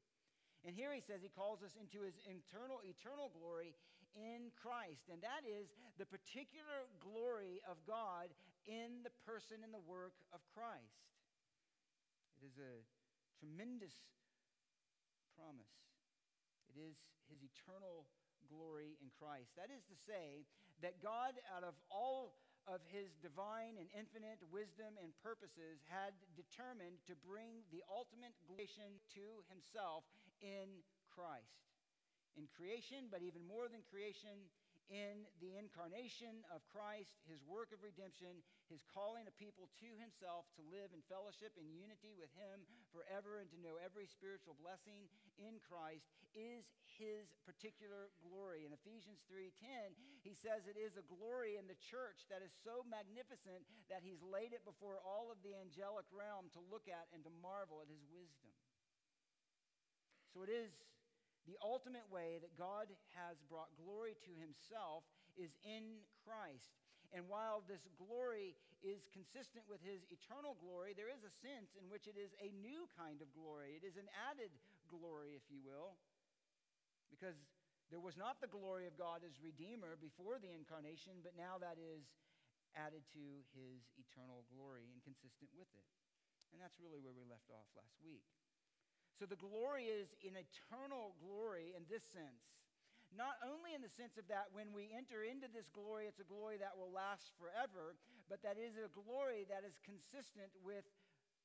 And 0.63 0.73
here 0.73 0.89
he 0.95 1.03
says 1.03 1.21
he 1.21 1.29
calls 1.29 1.61
us 1.61 1.77
into 1.77 2.01
his 2.01 2.17
internal, 2.25 2.81
eternal 2.81 3.29
glory 3.35 3.75
in 4.17 4.49
Christ. 4.57 5.11
And 5.11 5.21
that 5.21 5.45
is 5.45 5.69
the 5.99 6.09
particular 6.09 6.89
glory 7.03 7.61
of 7.69 7.77
God 7.85 8.33
in 8.65 9.05
the 9.05 9.13
person 9.27 9.61
and 9.61 9.69
the 9.69 9.83
work 9.85 10.17
of 10.33 10.41
Christ. 10.55 11.05
It 12.39 12.47
is 12.47 12.57
a 12.59 12.83
tremendous 13.39 13.95
promise. 15.35 15.75
It 16.71 16.77
is 16.79 16.95
his 17.31 17.41
eternal 17.41 18.07
glory 18.47 18.99
in 19.01 19.09
Christ. 19.15 19.55
That 19.57 19.73
is 19.73 19.83
to 19.87 19.95
say, 19.95 20.45
that 20.83 20.99
God, 20.99 21.39
out 21.55 21.63
of 21.63 21.75
all 21.87 22.35
of 22.67 22.81
his 22.89 23.15
divine 23.21 23.77
and 23.77 23.87
infinite 23.93 24.41
wisdom 24.51 24.97
and 24.99 25.13
purposes, 25.21 25.85
had 25.87 26.17
determined 26.35 26.99
to 27.07 27.15
bring 27.15 27.63
the 27.71 27.85
ultimate 27.87 28.35
creation 28.43 28.99
to 29.15 29.45
himself 29.47 30.03
in 30.41 30.83
Christ. 31.13 31.63
In 32.35 32.51
creation, 32.51 33.07
but 33.07 33.23
even 33.23 33.45
more 33.47 33.71
than 33.71 33.85
creation, 33.87 34.35
in 34.89 35.25
the 35.41 35.57
incarnation 35.57 36.45
of 36.53 36.61
Christ, 36.69 37.17
his 37.25 37.41
work 37.45 37.73
of 37.73 37.81
redemption, 37.81 38.45
his 38.69 38.85
calling 38.85 39.25
a 39.25 39.33
people 39.33 39.69
to 39.81 39.89
himself 39.97 40.45
to 40.57 40.63
live 40.69 40.93
in 40.93 41.01
fellowship 41.09 41.57
and 41.57 41.65
unity 41.73 42.13
with 42.13 42.29
him 42.37 42.65
forever 42.93 43.41
and 43.41 43.49
to 43.49 43.61
know 43.61 43.81
every 43.81 44.05
spiritual 44.05 44.53
blessing 44.61 45.09
in 45.41 45.57
Christ 45.61 46.05
is 46.37 46.69
his 46.99 47.33
particular 47.47 48.13
glory. 48.21 48.67
In 48.67 48.75
Ephesians 48.75 49.23
3:10, 49.27 49.95
he 50.21 50.33
says 50.33 50.67
it 50.67 50.77
is 50.77 50.97
a 50.97 51.05
glory 51.09 51.57
in 51.57 51.67
the 51.67 51.79
church 51.79 52.27
that 52.29 52.43
is 52.45 52.51
so 52.63 52.83
magnificent 52.85 53.65
that 53.89 54.03
he's 54.03 54.21
laid 54.21 54.53
it 54.53 54.63
before 54.63 54.99
all 55.01 55.31
of 55.31 55.41
the 55.41 55.55
angelic 55.55 56.05
realm 56.11 56.49
to 56.53 56.59
look 56.59 56.87
at 56.87 57.07
and 57.11 57.23
to 57.23 57.31
marvel 57.41 57.81
at 57.81 57.89
his 57.89 58.03
wisdom. 58.11 58.51
So 60.35 60.43
it 60.43 60.51
is 60.51 60.71
the 61.45 61.57
ultimate 61.61 62.05
way 62.09 62.41
that 62.41 62.57
God 62.57 62.89
has 63.13 63.37
brought 63.45 63.69
glory 63.77 64.17
to 64.25 64.31
himself 64.37 65.05
is 65.37 65.53
in 65.61 66.01
Christ. 66.25 66.73
And 67.13 67.29
while 67.29 67.61
this 67.69 67.85
glory 67.95 68.57
is 68.81 69.05
consistent 69.13 69.63
with 69.69 69.79
his 69.85 70.03
eternal 70.09 70.57
glory, 70.57 70.97
there 70.97 71.09
is 71.09 71.21
a 71.21 71.31
sense 71.31 71.77
in 71.77 71.87
which 71.87 72.09
it 72.09 72.17
is 72.17 72.33
a 72.41 72.49
new 72.59 72.89
kind 72.97 73.21
of 73.21 73.29
glory. 73.31 73.77
It 73.77 73.85
is 73.85 73.95
an 73.95 74.09
added 74.29 74.51
glory, 74.89 75.37
if 75.37 75.45
you 75.47 75.61
will, 75.61 75.95
because 77.13 77.37
there 77.93 78.01
was 78.01 78.17
not 78.17 78.41
the 78.41 78.49
glory 78.49 78.89
of 78.89 78.97
God 78.97 79.21
as 79.21 79.37
Redeemer 79.37 79.95
before 80.01 80.41
the 80.41 80.49
incarnation, 80.49 81.21
but 81.21 81.37
now 81.37 81.61
that 81.61 81.77
is 81.77 82.09
added 82.73 83.05
to 83.13 83.23
his 83.55 83.85
eternal 83.95 84.43
glory 84.51 84.89
and 84.91 84.99
consistent 85.05 85.53
with 85.53 85.69
it. 85.77 85.87
And 86.51 86.59
that's 86.59 86.81
really 86.81 86.99
where 86.99 87.15
we 87.15 87.23
left 87.27 87.47
off 87.53 87.69
last 87.77 87.95
week. 88.01 88.25
So 89.15 89.23
the 89.23 89.39
glory 89.39 89.87
is 89.87 90.11
an 90.27 90.35
eternal 90.35 91.15
glory 91.23 91.71
in 91.71 91.87
this 91.87 92.03
sense. 92.11 92.43
Not 93.15 93.39
only 93.47 93.71
in 93.71 93.79
the 93.79 93.93
sense 93.95 94.19
of 94.19 94.27
that 94.27 94.51
when 94.51 94.75
we 94.75 94.91
enter 94.91 95.23
into 95.23 95.47
this 95.47 95.71
glory, 95.71 96.11
it's 96.11 96.19
a 96.19 96.27
glory 96.27 96.59
that 96.59 96.75
will 96.75 96.91
last 96.91 97.31
forever, 97.39 97.95
but 98.27 98.43
that 98.43 98.59
is 98.59 98.75
a 98.75 98.91
glory 98.91 99.47
that 99.47 99.63
is 99.63 99.79
consistent 99.87 100.51
with 100.59 100.83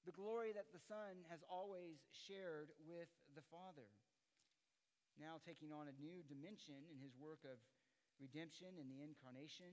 the 0.02 0.10
glory 0.10 0.50
that 0.50 0.72
the 0.74 0.82
Son 0.82 1.22
has 1.30 1.46
always 1.46 2.02
shared 2.10 2.74
with 2.82 3.06
the 3.38 3.44
Father. 3.54 3.86
Now 5.14 5.38
taking 5.38 5.70
on 5.70 5.86
a 5.86 5.94
new 6.00 6.26
dimension 6.26 6.82
in 6.90 6.98
his 6.98 7.14
work 7.14 7.46
of 7.46 7.60
redemption 8.18 8.74
and 8.80 8.90
the 8.90 9.04
incarnation. 9.04 9.70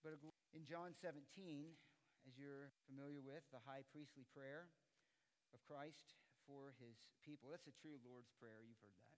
But 0.00 0.16
in 0.56 0.64
John 0.64 0.96
17, 0.96 1.20
as 2.24 2.34
you're 2.40 2.72
familiar 2.88 3.20
with, 3.20 3.44
the 3.52 3.60
high 3.68 3.84
priestly 3.92 4.24
prayer 4.32 4.72
of 5.52 5.60
Christ, 5.68 6.23
for 6.48 6.76
his 6.80 6.96
people. 7.24 7.50
That's 7.50 7.68
a 7.68 7.76
true 7.80 7.96
Lord's 8.04 8.32
Prayer. 8.36 8.60
You've 8.64 8.80
heard 8.80 8.96
that. 9.00 9.14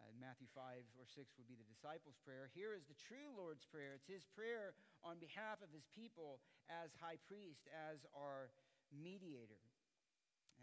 Uh, 0.00 0.16
Matthew 0.16 0.48
5 0.56 0.80
or 0.96 1.04
6 1.04 1.36
would 1.36 1.50
be 1.50 1.60
the 1.60 1.68
disciples' 1.68 2.16
prayer. 2.24 2.48
Here 2.56 2.72
is 2.72 2.88
the 2.88 2.96
true 2.96 3.36
Lord's 3.36 3.68
Prayer. 3.68 4.00
It's 4.00 4.08
his 4.08 4.24
prayer 4.32 4.72
on 5.04 5.20
behalf 5.20 5.60
of 5.60 5.68
his 5.76 5.84
people 5.92 6.40
as 6.72 6.88
high 6.96 7.20
priest, 7.28 7.68
as 7.68 8.00
our 8.16 8.48
mediator. 8.90 9.60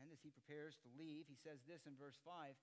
And 0.02 0.10
as 0.10 0.22
he 0.22 0.34
prepares 0.34 0.78
to 0.82 0.90
leave, 0.98 1.30
he 1.30 1.38
says 1.38 1.62
this 1.70 1.86
in 1.86 1.94
verse 1.98 2.18
5 2.26 2.54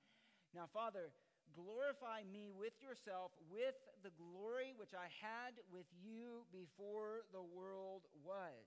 Now, 0.50 0.66
Father, 0.70 1.14
glorify 1.54 2.26
me 2.26 2.50
with 2.50 2.74
yourself 2.82 3.30
with 3.46 3.78
the 4.02 4.14
glory 4.18 4.74
which 4.74 4.94
I 4.94 5.10
had 5.22 5.58
with 5.70 5.86
you 6.02 6.46
before 6.50 7.26
the 7.30 7.42
world 7.42 8.06
was. 8.22 8.66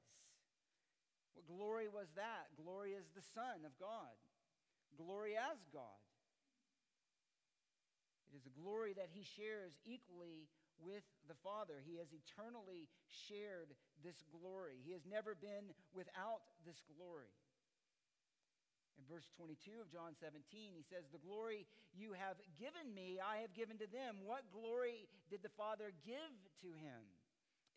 What 1.37 1.45
glory 1.45 1.85
was 1.85 2.09
that? 2.17 2.49
Glory 2.57 2.97
as 2.97 3.05
the 3.13 3.21
Son 3.21 3.61
of 3.61 3.77
God, 3.77 4.17
glory 4.97 5.37
as 5.37 5.61
God. 5.69 6.01
It 8.33 8.41
is 8.41 8.49
a 8.49 8.57
glory 8.57 8.97
that 8.97 9.13
he 9.13 9.21
shares 9.21 9.77
equally 9.85 10.49
with 10.81 11.05
the 11.29 11.37
Father. 11.45 11.77
He 11.85 12.01
has 12.01 12.09
eternally 12.09 12.89
shared 13.29 13.77
this 14.01 14.25
glory. 14.33 14.81
He 14.81 14.97
has 14.97 15.05
never 15.05 15.37
been 15.37 15.77
without 15.93 16.41
this 16.65 16.81
glory. 16.97 17.29
In 18.97 19.05
verse 19.05 19.29
22 19.37 19.77
of 19.77 19.93
John 19.93 20.17
17, 20.17 20.41
he 20.73 20.81
says, 20.81 21.05
The 21.13 21.21
glory 21.21 21.69
you 21.93 22.17
have 22.17 22.41
given 22.57 22.89
me, 22.97 23.21
I 23.21 23.45
have 23.45 23.53
given 23.53 23.77
to 23.77 23.85
them. 23.85 24.25
What 24.25 24.49
glory 24.49 25.05
did 25.29 25.45
the 25.45 25.53
Father 25.53 25.93
give 26.01 26.33
to 26.65 26.73
him? 26.81 27.05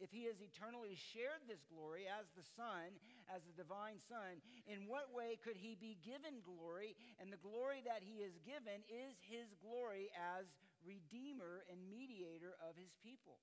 If 0.00 0.08
he 0.08 0.24
has 0.26 0.40
eternally 0.40 0.96
shared 0.96 1.44
this 1.44 1.60
glory 1.68 2.08
as 2.08 2.26
the 2.32 2.44
Son, 2.56 2.96
as 3.28 3.44
the 3.44 3.54
divine 3.54 4.00
Son, 4.00 4.40
in 4.64 4.88
what 4.88 5.12
way 5.12 5.36
could 5.36 5.60
he 5.60 5.76
be 5.76 6.00
given 6.00 6.40
glory? 6.40 6.96
And 7.20 7.28
the 7.28 7.40
glory 7.40 7.84
that 7.84 8.00
he 8.00 8.24
is 8.24 8.40
given 8.40 8.80
is 8.88 9.20
his 9.28 9.52
glory 9.60 10.08
as 10.16 10.48
Redeemer 10.80 11.68
and 11.68 11.76
mediator 11.92 12.56
of 12.64 12.72
his 12.80 12.96
people. 13.04 13.36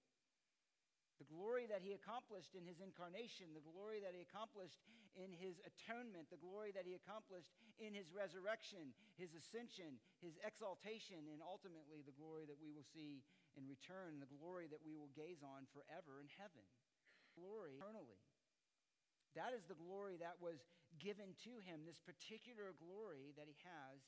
The 1.21 1.29
glory 1.29 1.65
that 1.69 1.81
he 1.81 1.97
accomplished 1.97 2.53
in 2.53 2.61
his 2.61 2.77
incarnation, 2.77 3.49
the 3.53 3.65
glory 3.65 4.01
that 4.05 4.13
he 4.13 4.21
accomplished 4.21 4.77
in 5.17 5.33
his 5.33 5.57
atonement, 5.65 6.29
the 6.29 6.37
glory 6.37 6.69
that 6.77 6.85
he 6.85 6.93
accomplished 6.93 7.49
in 7.81 7.97
his 7.97 8.13
resurrection, 8.13 8.93
his 9.17 9.33
ascension, 9.33 9.97
his 10.21 10.37
exaltation, 10.45 11.25
and 11.33 11.41
ultimately 11.41 12.05
the 12.05 12.13
glory 12.13 12.45
that 12.45 12.61
we 12.61 12.69
will 12.69 12.85
see 12.85 13.25
in 13.57 13.65
return, 13.65 14.21
the 14.21 14.29
glory 14.29 14.69
that 14.69 14.85
we 14.85 14.93
will 14.93 15.11
gaze 15.17 15.41
on 15.41 15.65
forever 15.73 16.21
in 16.21 16.29
heaven. 16.37 16.63
Glory 17.33 17.77
eternally. 17.77 18.21
That 19.33 19.53
is 19.53 19.65
the 19.65 19.77
glory 19.77 20.17
that 20.21 20.37
was 20.41 20.61
given 20.97 21.37
to 21.45 21.53
him, 21.61 21.85
this 21.85 22.01
particular 22.01 22.73
glory 22.77 23.33
that 23.37 23.45
he 23.45 23.57
has 23.65 24.01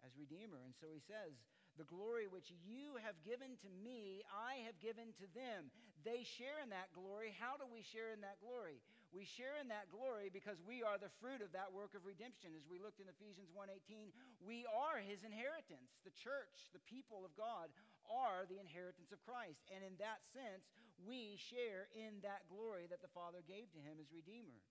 as 0.00 0.16
Redeemer. 0.16 0.64
And 0.64 0.72
so 0.76 0.88
he 0.88 1.02
says, 1.04 1.36
The 1.76 1.88
glory 1.88 2.28
which 2.28 2.48
you 2.64 2.96
have 3.04 3.16
given 3.20 3.56
to 3.60 3.70
me, 3.84 4.24
I 4.32 4.64
have 4.64 4.80
given 4.80 5.12
to 5.20 5.26
them. 5.36 5.68
They 6.02 6.24
share 6.24 6.58
in 6.64 6.72
that 6.72 6.90
glory. 6.96 7.36
How 7.36 7.60
do 7.60 7.68
we 7.68 7.84
share 7.84 8.10
in 8.10 8.24
that 8.24 8.40
glory? 8.40 8.80
We 9.12 9.28
share 9.28 9.60
in 9.60 9.68
that 9.68 9.92
glory 9.92 10.32
because 10.32 10.56
we 10.64 10.80
are 10.80 10.96
the 10.96 11.12
fruit 11.20 11.44
of 11.44 11.52
that 11.52 11.68
work 11.68 11.92
of 11.92 12.08
redemption. 12.08 12.56
As 12.56 12.64
we 12.64 12.80
looked 12.80 12.98
in 12.98 13.12
Ephesians 13.12 13.52
1:18, 13.52 14.08
we 14.40 14.64
are 14.64 15.04
his 15.04 15.20
inheritance. 15.20 16.00
The 16.08 16.16
church, 16.16 16.72
the 16.72 16.82
people 16.88 17.20
of 17.20 17.36
God 17.36 17.68
are 18.10 18.46
the 18.46 18.58
inheritance 18.58 19.10
of 19.12 19.22
Christ. 19.22 19.62
And 19.70 19.82
in 19.82 19.98
that 20.02 20.22
sense, 20.32 20.70
we 21.02 21.38
share 21.38 21.90
in 21.94 22.22
that 22.22 22.46
glory 22.50 22.86
that 22.90 23.02
the 23.02 23.10
Father 23.10 23.42
gave 23.42 23.70
to 23.74 23.82
him 23.82 23.98
as 23.98 24.14
redeemer. 24.14 24.62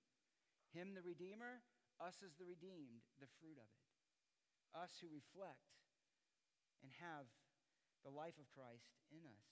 Him 0.71 0.95
the 0.95 1.03
redeemer, 1.03 1.59
us 2.00 2.23
as 2.23 2.35
the 2.39 2.47
redeemed, 2.47 3.03
the 3.19 3.31
fruit 3.39 3.59
of 3.59 3.67
it. 3.67 3.83
Us 4.71 4.95
who 5.03 5.11
reflect 5.11 5.71
and 6.81 6.91
have 7.03 7.27
the 8.07 8.13
life 8.13 8.39
of 8.39 8.47
Christ 8.55 8.88
in 9.11 9.21
us. 9.27 9.47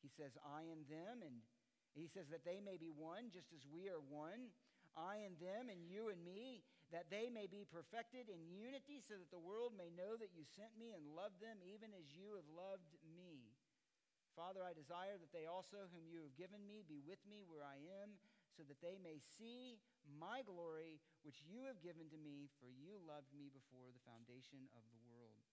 He 0.00 0.08
says, 0.08 0.34
I 0.40 0.66
and 0.72 0.86
them, 0.88 1.20
and 1.22 1.44
he 1.92 2.08
says 2.08 2.30
that 2.30 2.46
they 2.46 2.62
may 2.62 2.78
be 2.78 2.90
one, 2.90 3.30
just 3.30 3.52
as 3.52 3.66
we 3.68 3.90
are 3.90 4.00
one, 4.00 4.54
I 4.96 5.22
and 5.26 5.36
them, 5.38 5.70
and 5.70 5.86
you 5.86 6.08
and 6.10 6.18
me, 6.22 6.62
that 6.92 7.12
they 7.12 7.28
may 7.28 7.44
be 7.44 7.68
perfected 7.68 8.32
in 8.32 8.48
unity, 8.48 9.04
so 9.04 9.20
that 9.20 9.28
the 9.28 9.40
world 9.40 9.76
may 9.76 9.92
know 9.92 10.16
that 10.16 10.32
you 10.32 10.48
sent 10.56 10.72
me 10.80 10.96
and 10.96 11.04
loved 11.12 11.36
them, 11.40 11.60
even 11.60 11.92
as 11.92 12.08
you 12.16 12.32
have 12.40 12.48
loved 12.48 12.96
me. 13.04 13.52
Father, 14.32 14.62
I 14.62 14.72
desire 14.72 15.18
that 15.18 15.34
they 15.34 15.50
also, 15.50 15.90
whom 15.90 16.08
you 16.08 16.22
have 16.24 16.38
given 16.38 16.62
me, 16.64 16.86
be 16.86 17.02
with 17.02 17.20
me 17.28 17.44
where 17.44 17.66
I 17.66 17.82
am, 18.00 18.16
so 18.56 18.64
that 18.64 18.80
they 18.80 18.96
may 18.96 19.20
see 19.36 19.82
my 20.06 20.46
glory, 20.46 21.02
which 21.26 21.44
you 21.44 21.66
have 21.68 21.82
given 21.84 22.08
to 22.08 22.18
me, 22.18 22.48
for 22.62 22.70
you 22.70 22.96
loved 23.04 23.34
me 23.34 23.52
before 23.52 23.92
the 23.92 24.06
foundation 24.08 24.70
of 24.72 24.86
the 24.94 25.02
world. 25.10 25.44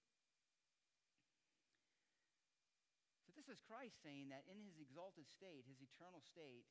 So, 3.26 3.34
this 3.34 3.50
is 3.50 3.60
Christ 3.66 4.00
saying 4.06 4.30
that 4.32 4.48
in 4.48 4.62
his 4.64 4.80
exalted 4.80 5.28
state, 5.28 5.68
his 5.68 5.82
eternal 5.82 6.22
state, 6.22 6.70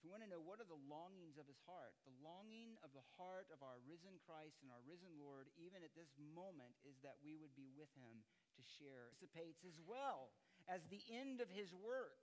if 0.00 0.08
we 0.08 0.16
want 0.16 0.24
to 0.24 0.32
know 0.32 0.40
what 0.40 0.64
are 0.64 0.72
the 0.72 0.88
longings 0.88 1.36
of 1.36 1.44
his 1.44 1.60
heart, 1.68 1.92
the 2.08 2.16
longing 2.24 2.72
of 2.80 2.88
the 2.96 3.04
heart 3.20 3.52
of 3.52 3.60
our 3.60 3.76
risen 3.84 4.16
Christ 4.24 4.64
and 4.64 4.72
our 4.72 4.80
risen 4.88 5.12
Lord, 5.20 5.52
even 5.60 5.84
at 5.84 5.92
this 5.92 6.08
moment, 6.16 6.72
is 6.88 6.96
that 7.04 7.20
we 7.20 7.36
would 7.36 7.52
be 7.52 7.68
with 7.76 7.92
him 8.00 8.24
to 8.56 8.62
share. 8.80 9.12
Anticipates 9.12 9.60
as 9.60 9.76
well 9.84 10.32
as 10.72 10.88
the 10.88 11.04
end 11.12 11.44
of 11.44 11.52
his 11.52 11.76
work 11.76 12.16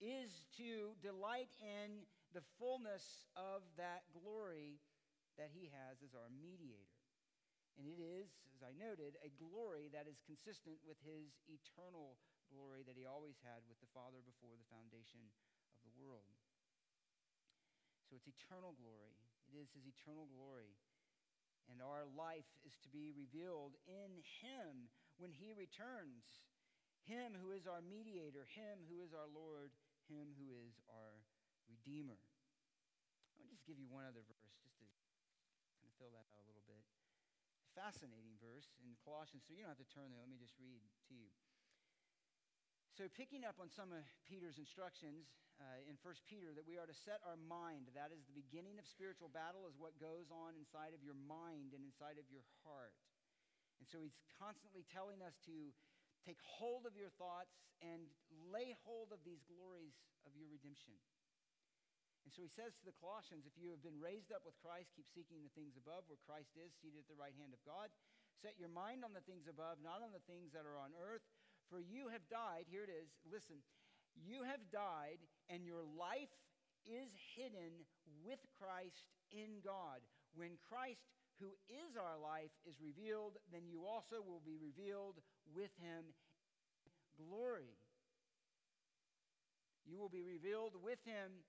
is 0.00 0.48
to 0.56 0.96
delight 1.04 1.52
in 1.60 2.08
the 2.32 2.40
fullness 2.56 3.28
of 3.36 3.68
that 3.76 4.08
glory 4.16 4.80
that 5.36 5.52
he 5.52 5.68
has 5.68 6.00
as 6.00 6.16
our 6.16 6.32
mediator. 6.32 6.96
And 7.76 7.84
it 7.84 8.00
is, 8.00 8.32
as 8.56 8.64
I 8.64 8.72
noted, 8.72 9.20
a 9.20 9.28
glory 9.36 9.92
that 9.92 10.08
is 10.08 10.24
consistent 10.24 10.80
with 10.88 10.96
his 11.04 11.36
eternal 11.52 12.16
glory 12.48 12.80
that 12.88 12.96
he 12.96 13.04
always 13.04 13.36
had 13.44 13.60
with 13.68 13.76
the 13.84 13.92
Father 13.92 14.24
before 14.24 14.56
the 14.56 14.72
foundation 14.72 15.28
of 15.84 15.92
the 15.92 16.00
world. 16.00 16.41
So 18.12 18.20
it's 18.20 18.28
eternal 18.28 18.76
glory. 18.76 19.16
It 19.48 19.56
is 19.56 19.72
his 19.72 19.88
eternal 19.88 20.28
glory. 20.28 20.76
And 21.72 21.80
our 21.80 22.04
life 22.12 22.44
is 22.60 22.76
to 22.84 22.92
be 22.92 23.08
revealed 23.08 23.72
in 23.88 24.20
him 24.44 24.92
when 25.16 25.32
he 25.32 25.56
returns. 25.56 26.44
Him 27.08 27.32
who 27.40 27.56
is 27.56 27.64
our 27.64 27.80
mediator, 27.80 28.44
him 28.52 28.84
who 28.92 29.00
is 29.00 29.16
our 29.16 29.32
Lord, 29.32 29.72
him 30.12 30.36
who 30.36 30.52
is 30.52 30.76
our 30.92 31.24
Redeemer. 31.72 32.20
I'll 33.40 33.48
just 33.48 33.64
give 33.64 33.80
you 33.80 33.88
one 33.88 34.04
other 34.04 34.20
verse 34.28 34.60
just 34.60 34.76
to 34.76 34.86
kind 35.80 35.88
of 35.88 35.96
fill 35.96 36.12
that 36.12 36.28
out 36.36 36.44
a 36.44 36.48
little 36.52 36.68
bit. 36.68 36.84
Fascinating 37.72 38.36
verse 38.44 38.76
in 38.84 38.92
Colossians. 39.00 39.48
So 39.48 39.56
you 39.56 39.64
don't 39.64 39.72
have 39.72 39.80
to 39.80 39.88
turn 39.88 40.12
there. 40.12 40.20
Let 40.20 40.28
me 40.28 40.36
just 40.36 40.60
read 40.60 40.84
to 41.08 41.16
you. 41.16 41.32
So, 43.02 43.10
picking 43.18 43.42
up 43.42 43.58
on 43.58 43.66
some 43.66 43.90
of 43.90 44.06
Peter's 44.30 44.62
instructions 44.62 45.26
uh, 45.58 45.90
in 45.90 45.98
1 46.06 46.30
Peter, 46.30 46.54
that 46.54 46.62
we 46.62 46.78
are 46.78 46.86
to 46.86 46.94
set 46.94 47.18
our 47.26 47.34
mind, 47.34 47.90
that 47.98 48.14
is 48.14 48.22
the 48.30 48.38
beginning 48.38 48.78
of 48.78 48.86
spiritual 48.86 49.26
battle, 49.26 49.66
is 49.66 49.74
what 49.74 49.98
goes 49.98 50.30
on 50.30 50.54
inside 50.54 50.94
of 50.94 51.02
your 51.02 51.18
mind 51.18 51.74
and 51.74 51.82
inside 51.82 52.14
of 52.14 52.30
your 52.30 52.46
heart. 52.62 52.94
And 53.82 53.90
so, 53.90 53.98
he's 53.98 54.14
constantly 54.38 54.86
telling 54.86 55.18
us 55.18 55.34
to 55.50 55.74
take 56.22 56.38
hold 56.46 56.86
of 56.86 56.94
your 56.94 57.10
thoughts 57.18 57.58
and 57.82 58.06
lay 58.54 58.78
hold 58.86 59.10
of 59.10 59.18
these 59.26 59.42
glories 59.50 59.98
of 60.22 60.38
your 60.38 60.46
redemption. 60.46 60.94
And 62.22 62.30
so 62.30 62.38
he 62.46 62.54
says 62.54 62.70
to 62.78 62.86
the 62.86 62.94
Colossians, 63.02 63.50
if 63.50 63.58
you 63.58 63.74
have 63.74 63.82
been 63.82 63.98
raised 63.98 64.30
up 64.30 64.46
with 64.46 64.54
Christ, 64.62 64.94
keep 64.94 65.10
seeking 65.10 65.42
the 65.42 65.50
things 65.58 65.74
above 65.74 66.06
where 66.06 66.22
Christ 66.22 66.54
is, 66.54 66.70
seated 66.78 67.02
at 67.02 67.10
the 67.10 67.18
right 67.18 67.34
hand 67.34 67.50
of 67.50 67.58
God. 67.66 67.90
Set 68.38 68.54
your 68.62 68.70
mind 68.70 69.02
on 69.02 69.10
the 69.10 69.26
things 69.26 69.50
above, 69.50 69.82
not 69.82 70.06
on 70.06 70.14
the 70.14 70.22
things 70.30 70.54
that 70.54 70.62
are 70.62 70.78
on 70.78 70.94
earth. 70.94 71.26
For 71.72 71.80
you 71.80 72.12
have 72.12 72.20
died. 72.28 72.68
Here 72.68 72.84
it 72.84 72.92
is. 72.92 73.08
Listen. 73.24 73.64
You 74.12 74.44
have 74.44 74.60
died, 74.68 75.24
and 75.48 75.64
your 75.64 75.80
life 75.80 76.28
is 76.84 77.08
hidden 77.32 77.88
with 78.20 78.44
Christ 78.60 79.08
in 79.32 79.64
God. 79.64 80.04
When 80.36 80.60
Christ, 80.60 81.08
who 81.40 81.56
is 81.72 81.96
our 81.96 82.20
life, 82.20 82.52
is 82.68 82.76
revealed, 82.76 83.40
then 83.48 83.64
you 83.64 83.88
also 83.88 84.20
will 84.20 84.44
be 84.44 84.60
revealed 84.60 85.24
with 85.48 85.72
him 85.80 86.12
in 86.84 86.92
glory. 87.16 87.72
You 89.88 89.96
will 89.96 90.12
be 90.12 90.22
revealed 90.22 90.76
with 90.76 91.00
him 91.08 91.40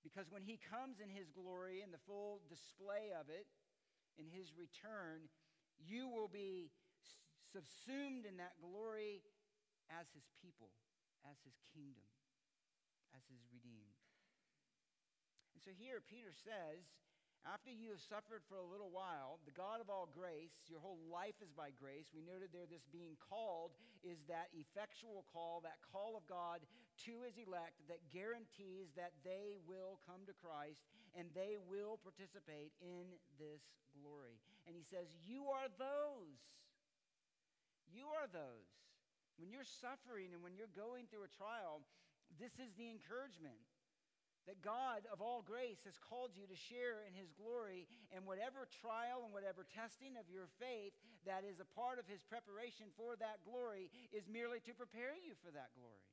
because 0.00 0.32
when 0.32 0.42
he 0.42 0.56
comes 0.56 0.96
in 0.96 1.12
his 1.12 1.28
glory 1.28 1.84
and 1.84 1.92
the 1.92 2.00
full 2.08 2.40
display 2.48 3.12
of 3.12 3.28
it 3.28 3.44
in 4.16 4.32
his 4.32 4.56
return, 4.56 5.28
you 5.76 6.08
will 6.08 6.28
be 6.32 6.70
subsumed 7.48 8.28
in 8.28 8.36
that 8.38 8.56
glory 8.60 9.24
as 9.88 10.06
his 10.12 10.28
people, 10.40 10.70
as 11.24 11.40
his 11.44 11.56
kingdom, 11.72 12.04
as 13.16 13.24
his 13.32 13.40
redeemed. 13.48 13.98
And 15.56 15.60
so 15.64 15.72
here 15.74 15.98
Peter 16.04 16.30
says 16.30 16.84
after 17.46 17.70
you 17.70 17.94
have 17.94 18.02
suffered 18.02 18.42
for 18.44 18.58
a 18.58 18.66
little 18.66 18.90
while, 18.90 19.38
the 19.46 19.54
God 19.54 19.80
of 19.80 19.88
all 19.88 20.10
grace, 20.10 20.66
your 20.66 20.82
whole 20.82 20.98
life 21.06 21.38
is 21.40 21.54
by 21.54 21.70
grace. 21.70 22.10
We 22.10 22.20
noted 22.20 22.50
there 22.50 22.66
this 22.66 22.84
being 22.90 23.14
called 23.16 23.72
is 24.02 24.20
that 24.26 24.50
effectual 24.52 25.24
call, 25.30 25.62
that 25.62 25.78
call 25.80 26.18
of 26.18 26.26
God 26.26 26.66
to 27.08 27.14
his 27.22 27.38
elect 27.38 27.78
that 27.86 28.02
guarantees 28.10 28.90
that 28.98 29.14
they 29.22 29.54
will 29.64 30.02
come 30.02 30.26
to 30.26 30.34
Christ 30.34 30.82
and 31.14 31.30
they 31.32 31.56
will 31.56 31.96
participate 32.02 32.74
in 32.82 33.06
this 33.38 33.62
glory. 33.94 34.42
And 34.66 34.74
he 34.74 34.82
says, 34.82 35.08
You 35.22 35.48
are 35.48 35.70
those. 35.78 36.42
You 37.92 38.08
are 38.14 38.28
those. 38.28 38.68
When 39.38 39.54
you're 39.54 39.66
suffering 39.66 40.34
and 40.34 40.42
when 40.42 40.58
you're 40.58 40.72
going 40.74 41.06
through 41.06 41.24
a 41.24 41.36
trial, 41.36 41.86
this 42.36 42.58
is 42.58 42.74
the 42.74 42.90
encouragement 42.90 43.62
that 44.48 44.64
God 44.64 45.04
of 45.12 45.20
all 45.20 45.44
grace 45.44 45.84
has 45.84 46.00
called 46.00 46.32
you 46.32 46.48
to 46.48 46.56
share 46.56 47.04
in 47.04 47.12
his 47.12 47.28
glory, 47.36 47.84
and 48.08 48.24
whatever 48.24 48.64
trial 48.80 49.20
and 49.28 49.36
whatever 49.36 49.68
testing 49.68 50.16
of 50.16 50.24
your 50.32 50.48
faith 50.56 50.96
that 51.28 51.44
is 51.44 51.60
a 51.60 51.68
part 51.76 52.00
of 52.00 52.08
his 52.08 52.24
preparation 52.24 52.88
for 52.96 53.12
that 53.20 53.44
glory 53.44 53.92
is 54.08 54.24
merely 54.24 54.64
to 54.64 54.72
prepare 54.72 55.12
you 55.20 55.36
for 55.44 55.52
that 55.52 55.68
glory. 55.76 56.08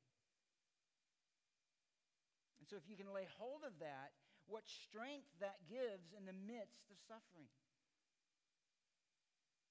And 2.60 2.68
so, 2.68 2.76
if 2.76 2.84
you 2.84 3.00
can 3.00 3.08
lay 3.08 3.24
hold 3.40 3.64
of 3.64 3.72
that, 3.80 4.12
what 4.44 4.68
strength 4.68 5.32
that 5.40 5.64
gives 5.64 6.12
in 6.12 6.28
the 6.28 6.36
midst 6.36 6.92
of 6.92 7.00
suffering. 7.08 7.48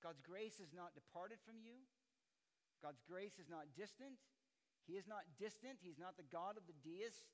God's 0.01 0.25
grace 0.25 0.57
is 0.57 0.73
not 0.73 0.97
departed 0.97 1.37
from 1.45 1.61
you. 1.61 1.85
God's 2.83 3.01
grace 3.03 3.37
is 3.39 3.49
not 3.49 3.71
distant. 3.75 4.19
He 4.85 4.95
is 4.99 5.09
not 5.09 5.25
distant. 5.39 5.81
He's 5.81 5.99
not 5.99 6.17
the 6.17 6.29
God 6.29 6.57
of 6.57 6.65
the 6.69 6.77
deist 6.85 7.25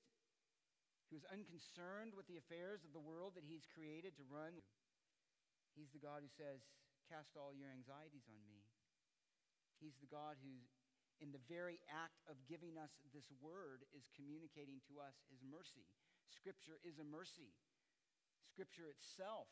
who 1.12 1.20
is 1.20 1.28
unconcerned 1.28 2.16
with 2.16 2.26
the 2.32 2.40
affairs 2.40 2.88
of 2.88 2.96
the 2.96 3.04
world 3.04 3.36
that 3.36 3.44
he's 3.44 3.68
created 3.68 4.16
to 4.16 4.24
run. 4.32 4.64
He's 5.76 5.92
the 5.92 6.00
God 6.00 6.24
who 6.24 6.32
says, 6.32 6.64
Cast 7.12 7.36
all 7.36 7.52
your 7.52 7.68
anxieties 7.68 8.32
on 8.32 8.40
me. 8.48 8.64
He's 9.84 10.00
the 10.00 10.08
God 10.08 10.40
who, 10.40 10.64
in 11.20 11.36
the 11.36 11.44
very 11.52 11.84
act 11.92 12.24
of 12.32 12.40
giving 12.48 12.80
us 12.80 12.96
this 13.12 13.28
word, 13.44 13.84
is 13.92 14.08
communicating 14.16 14.80
to 14.88 15.04
us 15.04 15.20
his 15.28 15.44
mercy. 15.44 15.84
Scripture 16.32 16.80
is 16.88 17.04
a 17.04 17.08
mercy. 17.08 17.52
Scripture 18.48 18.88
itself, 18.88 19.52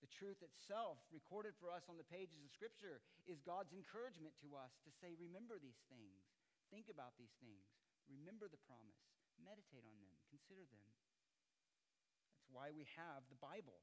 the 0.00 0.10
truth 0.10 0.40
itself, 0.40 1.00
recorded 1.12 1.52
for 1.60 1.68
us 1.68 1.84
on 1.88 2.00
the 2.00 2.08
pages 2.08 2.40
of 2.40 2.50
Scripture, 2.52 3.04
is 3.28 3.44
God's 3.44 3.76
encouragement 3.76 4.32
to 4.40 4.56
us 4.56 4.72
to 4.84 4.90
say, 5.00 5.12
Remember 5.16 5.60
these 5.60 5.80
things. 5.92 6.24
Think 6.72 6.88
about 6.88 7.16
these 7.20 7.36
things. 7.40 7.68
Remember 8.08 8.48
the 8.48 8.60
promise. 8.64 9.04
Meditate 9.40 9.84
on 9.84 9.96
them, 10.00 10.12
consider 10.28 10.64
them. 10.68 10.88
That's 12.36 12.50
why 12.52 12.72
we 12.72 12.84
have 12.96 13.24
the 13.28 13.40
Bible. 13.40 13.80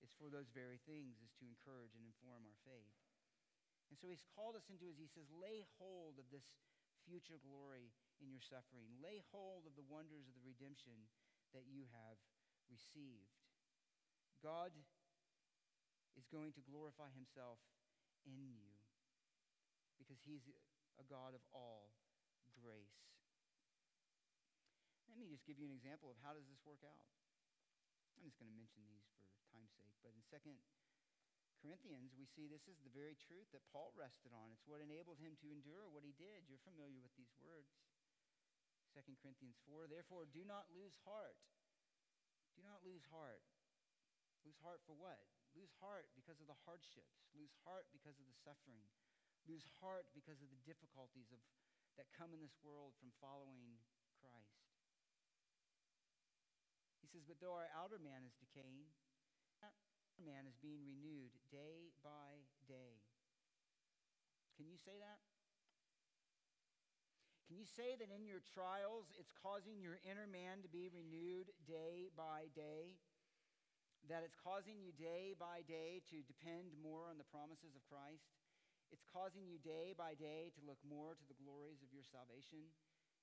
It's 0.00 0.16
for 0.16 0.32
those 0.32 0.48
very 0.50 0.80
things, 0.88 1.20
is 1.20 1.34
to 1.38 1.46
encourage 1.46 1.92
and 1.94 2.02
inform 2.02 2.48
our 2.48 2.58
faith. 2.64 2.96
And 3.92 3.98
so 3.98 4.08
he's 4.08 4.24
called 4.34 4.54
us 4.54 4.70
into, 4.70 4.86
as 4.86 4.98
he 4.98 5.10
says, 5.10 5.26
lay 5.34 5.66
hold 5.82 6.16
of 6.16 6.26
this 6.30 6.46
future 7.04 7.42
glory 7.42 7.90
in 8.22 8.30
your 8.30 8.42
suffering. 8.42 8.86
Lay 9.02 9.20
hold 9.34 9.66
of 9.66 9.74
the 9.74 9.86
wonders 9.90 10.30
of 10.30 10.34
the 10.38 10.46
redemption 10.46 11.10
that 11.52 11.66
you 11.66 11.84
have 11.90 12.16
received. 12.70 13.34
God 14.40 14.72
is 16.16 16.26
going 16.32 16.52
to 16.56 16.62
glorify 16.64 17.12
himself 17.12 17.60
in 18.24 18.40
you 18.40 18.64
because 20.00 20.20
he's 20.24 20.44
a 20.96 21.04
God 21.08 21.36
of 21.36 21.44
all 21.52 21.92
grace. 22.60 23.00
Let 25.08 25.20
me 25.20 25.28
just 25.28 25.44
give 25.44 25.60
you 25.60 25.68
an 25.68 25.74
example 25.74 26.08
of 26.08 26.16
how 26.24 26.32
does 26.32 26.48
this 26.48 26.60
work 26.64 26.80
out. 26.84 27.08
I'm 28.16 28.24
just 28.24 28.40
going 28.40 28.52
to 28.52 28.56
mention 28.56 28.84
these 28.84 29.04
for 29.16 29.24
time's 29.52 29.72
sake, 29.76 29.96
but 30.04 30.12
in 30.12 30.20
2 30.28 30.40
Corinthians, 31.60 32.16
we 32.16 32.24
see 32.24 32.48
this 32.48 32.64
is 32.64 32.80
the 32.80 32.92
very 32.92 33.16
truth 33.28 33.48
that 33.52 33.64
Paul 33.68 33.92
rested 33.92 34.32
on. 34.32 34.48
It's 34.52 34.64
what 34.64 34.80
enabled 34.80 35.20
him 35.20 35.36
to 35.44 35.52
endure 35.52 35.88
what 35.92 36.04
he 36.04 36.16
did. 36.16 36.48
You're 36.48 36.62
familiar 36.64 37.00
with 37.04 37.12
these 37.20 37.32
words. 37.36 37.68
2 38.96 39.04
Corinthians 39.20 39.60
4 39.68 39.86
Therefore, 39.86 40.24
do 40.24 40.42
not 40.48 40.72
lose 40.72 40.96
heart. 41.04 41.36
Do 42.56 42.64
not 42.64 42.80
lose 42.80 43.04
heart. 43.12 43.44
Lose 44.44 44.58
heart 44.64 44.80
for 44.88 44.96
what? 44.96 45.20
Lose 45.52 45.72
heart 45.82 46.08
because 46.16 46.40
of 46.40 46.48
the 46.48 46.56
hardships. 46.64 47.26
Lose 47.36 47.52
heart 47.66 47.90
because 47.92 48.16
of 48.16 48.26
the 48.26 48.38
suffering. 48.40 48.86
Lose 49.44 49.66
heart 49.80 50.08
because 50.12 50.40
of 50.40 50.48
the 50.48 50.62
difficulties 50.64 51.32
of, 51.32 51.40
that 51.96 52.08
come 52.12 52.32
in 52.32 52.40
this 52.40 52.56
world 52.60 52.96
from 53.00 53.12
following 53.20 53.80
Christ 54.20 54.60
He 57.00 57.08
says, 57.08 57.26
But 57.26 57.42
though 57.42 57.56
our 57.56 57.72
outer 57.74 57.98
man 57.98 58.22
is 58.22 58.36
decaying, 58.38 58.86
our 59.64 59.72
outer 59.72 60.22
man 60.22 60.46
is 60.46 60.54
being 60.60 60.86
renewed 60.86 61.34
day 61.50 61.90
by 62.04 62.46
day. 62.68 63.02
Can 64.54 64.68
you 64.68 64.78
say 64.78 64.94
that? 65.00 65.18
Can 67.50 67.58
you 67.58 67.66
say 67.66 67.98
that 67.98 68.14
in 68.14 68.30
your 68.30 68.38
trials 68.38 69.10
it's 69.18 69.34
causing 69.34 69.82
your 69.82 69.98
inner 70.06 70.30
man 70.30 70.62
to 70.62 70.70
be 70.70 70.86
renewed 70.86 71.50
day 71.66 72.14
by 72.14 72.46
day? 72.54 73.00
That 74.08 74.24
it's 74.24 74.38
causing 74.40 74.80
you 74.80 74.90
day 74.96 75.36
by 75.36 75.62
day 75.68 76.00
to 76.10 76.24
depend 76.24 76.72
more 76.80 77.06
on 77.06 77.20
the 77.20 77.28
promises 77.28 77.76
of 77.76 77.84
Christ? 77.86 78.32
It's 78.90 79.06
causing 79.06 79.46
you 79.46 79.60
day 79.60 79.94
by 79.94 80.18
day 80.18 80.50
to 80.56 80.66
look 80.66 80.80
more 80.82 81.14
to 81.14 81.26
the 81.28 81.38
glories 81.38 81.84
of 81.84 81.94
your 81.94 82.02
salvation? 82.02 82.72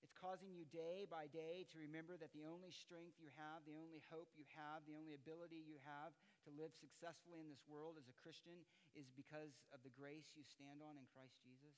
It's 0.05 0.13
causing 0.13 0.53
you 0.53 0.63
day 0.69 1.09
by 1.09 1.25
day 1.25 1.65
to 1.73 1.81
remember 1.81 2.15
that 2.21 2.29
the 2.31 2.45
only 2.45 2.69
strength 2.69 3.17
you 3.17 3.33
have, 3.33 3.65
the 3.65 3.75
only 3.81 4.05
hope 4.13 4.29
you 4.37 4.45
have, 4.53 4.85
the 4.85 4.93
only 4.93 5.17
ability 5.17 5.65
you 5.65 5.81
have 5.81 6.13
to 6.45 6.53
live 6.53 6.71
successfully 6.77 7.41
in 7.41 7.49
this 7.49 7.65
world 7.65 7.97
as 7.97 8.05
a 8.05 8.19
Christian 8.21 8.61
is 8.93 9.09
because 9.17 9.57
of 9.73 9.81
the 9.81 9.91
grace 9.91 10.37
you 10.37 10.45
stand 10.45 10.85
on 10.85 11.01
in 11.01 11.09
Christ 11.09 11.41
Jesus. 11.41 11.75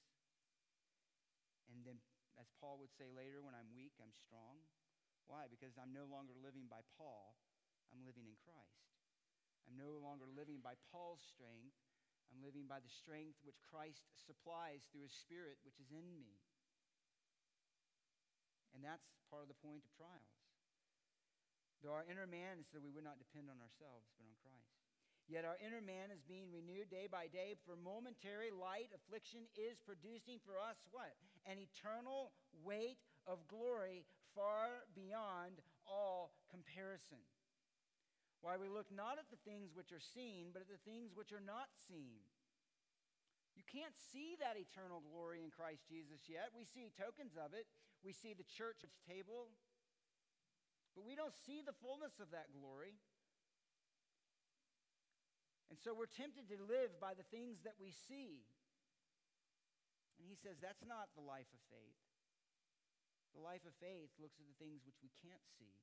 And 1.72 1.82
then, 1.88 2.04
as 2.36 2.52
Paul 2.60 2.78
would 2.84 2.92
say 2.92 3.08
later, 3.08 3.40
when 3.40 3.56
I'm 3.56 3.72
weak, 3.72 3.96
I'm 4.04 4.14
strong. 4.14 4.68
Why? 5.32 5.48
Because 5.48 5.78
I'm 5.80 5.96
no 5.96 6.10
longer 6.10 6.36
living 6.36 6.68
by 6.68 6.84
Paul, 7.00 7.38
I'm 7.90 8.06
living 8.06 8.26
in 8.30 8.38
Christ. 8.42 8.90
I'm 9.66 9.78
no 9.78 10.02
longer 10.02 10.26
living 10.26 10.62
by 10.66 10.78
Paul's 10.90 11.22
strength, 11.22 11.78
I'm 12.30 12.42
living 12.46 12.70
by 12.70 12.82
the 12.82 12.90
strength 12.90 13.42
which 13.42 13.58
Christ 13.66 14.06
supplies 14.14 14.86
through 14.90 15.06
his 15.06 15.14
Spirit, 15.14 15.58
which 15.66 15.82
is 15.82 15.90
in 15.90 16.06
me. 16.14 16.38
And 18.74 18.86
that's 18.86 19.10
part 19.34 19.42
of 19.42 19.50
the 19.50 19.58
point 19.58 19.82
of 19.82 19.92
trials. 19.98 20.38
Though 21.82 21.96
our 21.96 22.06
inner 22.06 22.30
man 22.30 22.62
is 22.62 22.68
so 22.70 22.78
we 22.78 22.94
would 22.94 23.08
not 23.08 23.18
depend 23.18 23.50
on 23.50 23.58
ourselves, 23.64 24.06
but 24.14 24.28
on 24.28 24.36
Christ. 24.44 24.78
Yet 25.30 25.46
our 25.46 25.62
inner 25.62 25.82
man 25.82 26.10
is 26.10 26.26
being 26.26 26.50
renewed 26.50 26.90
day 26.90 27.06
by 27.06 27.30
day, 27.30 27.54
for 27.62 27.78
momentary 27.78 28.50
light 28.50 28.90
affliction 28.90 29.46
is 29.54 29.78
producing 29.86 30.42
for 30.42 30.58
us 30.58 30.82
what? 30.90 31.14
An 31.46 31.62
eternal 31.62 32.34
weight 32.66 32.98
of 33.30 33.46
glory 33.46 34.10
far 34.34 34.90
beyond 34.98 35.62
all 35.86 36.34
comparison. 36.50 37.22
Why 38.40 38.56
we 38.56 38.72
look 38.72 38.88
not 38.88 39.20
at 39.20 39.28
the 39.28 39.42
things 39.44 39.76
which 39.76 39.92
are 39.92 40.00
seen, 40.02 40.56
but 40.56 40.64
at 40.64 40.72
the 40.72 40.84
things 40.88 41.12
which 41.12 41.36
are 41.36 41.44
not 41.44 41.68
seen. 41.76 42.24
You 43.60 43.68
can't 43.68 43.96
see 43.96 44.40
that 44.40 44.56
eternal 44.56 45.04
glory 45.04 45.44
in 45.44 45.52
Christ 45.52 45.84
Jesus 45.92 46.32
yet. 46.32 46.56
We 46.56 46.64
see 46.64 46.88
tokens 46.96 47.36
of 47.36 47.52
it. 47.52 47.68
We 48.00 48.16
see 48.16 48.32
the 48.32 48.48
church 48.48 48.88
table, 49.04 49.52
but 50.96 51.04
we 51.04 51.20
don't 51.20 51.36
see 51.36 51.60
the 51.60 51.76
fullness 51.84 52.16
of 52.24 52.32
that 52.32 52.48
glory. 52.56 52.96
And 55.68 55.76
so 55.76 55.92
we're 55.92 56.10
tempted 56.10 56.48
to 56.48 56.58
live 56.64 56.96
by 57.04 57.14
the 57.14 57.28
things 57.28 57.60
that 57.68 57.76
we 57.76 57.92
see. 57.92 58.48
And 60.18 60.26
he 60.32 60.40
says 60.40 60.58
that's 60.64 60.88
not 60.88 61.12
the 61.14 61.24
life 61.24 61.52
of 61.52 61.62
faith. 61.68 62.00
The 63.36 63.44
life 63.44 63.68
of 63.68 63.76
faith 63.78 64.10
looks 64.18 64.40
at 64.40 64.48
the 64.48 64.58
things 64.58 64.82
which 64.88 65.04
we 65.04 65.12
can't 65.20 65.44
see. 65.60 65.76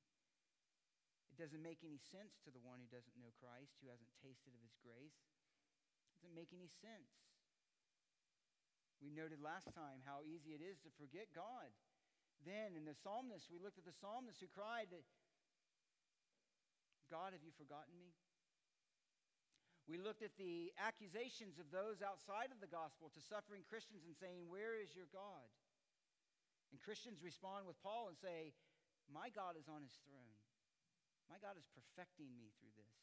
Doesn't 1.37 1.61
make 1.61 1.85
any 1.85 2.01
sense 2.01 2.41
to 2.43 2.49
the 2.49 2.61
one 2.65 2.81
who 2.81 2.89
doesn't 2.89 3.13
know 3.21 3.29
Christ, 3.37 3.77
who 3.77 3.93
hasn't 3.93 4.09
tasted 4.25 4.57
of 4.57 4.61
his 4.65 4.73
grace. 4.81 5.21
It 5.21 6.25
doesn't 6.25 6.33
make 6.33 6.49
any 6.49 6.65
sense. 6.65 7.13
We 8.97 9.13
noted 9.13 9.37
last 9.37 9.69
time 9.77 10.01
how 10.01 10.25
easy 10.25 10.57
it 10.57 10.65
is 10.65 10.81
to 10.81 10.89
forget 10.97 11.29
God. 11.37 11.69
Then 12.41 12.73
in 12.73 12.89
the 12.89 12.97
psalmist, 12.97 13.53
we 13.53 13.61
looked 13.61 13.77
at 13.77 13.85
the 13.85 13.93
psalmist 13.93 14.41
who 14.41 14.49
cried, 14.49 14.89
God, 17.13 17.37
have 17.37 17.45
you 17.45 17.53
forgotten 17.53 17.93
me? 17.93 18.17
We 19.87 19.95
looked 19.95 20.25
at 20.25 20.35
the 20.35 20.73
accusations 20.75 21.61
of 21.61 21.71
those 21.71 22.03
outside 22.03 22.51
of 22.51 22.59
the 22.59 22.67
gospel 22.67 23.07
to 23.15 23.21
suffering 23.23 23.63
Christians 23.63 24.03
and 24.03 24.17
saying, 24.17 24.51
Where 24.51 24.75
is 24.75 24.91
your 24.91 25.07
God? 25.15 25.47
And 26.75 26.83
Christians 26.83 27.23
respond 27.23 27.63
with 27.63 27.79
Paul 27.79 28.11
and 28.11 28.19
say, 28.19 28.51
My 29.07 29.31
God 29.31 29.55
is 29.55 29.71
on 29.71 29.85
his 29.85 29.95
throne. 30.03 30.36
My 31.27 31.39
God 31.43 31.59
is 31.59 31.67
perfecting 31.75 32.31
me 32.35 32.51
through 32.57 32.73
this. 32.79 32.95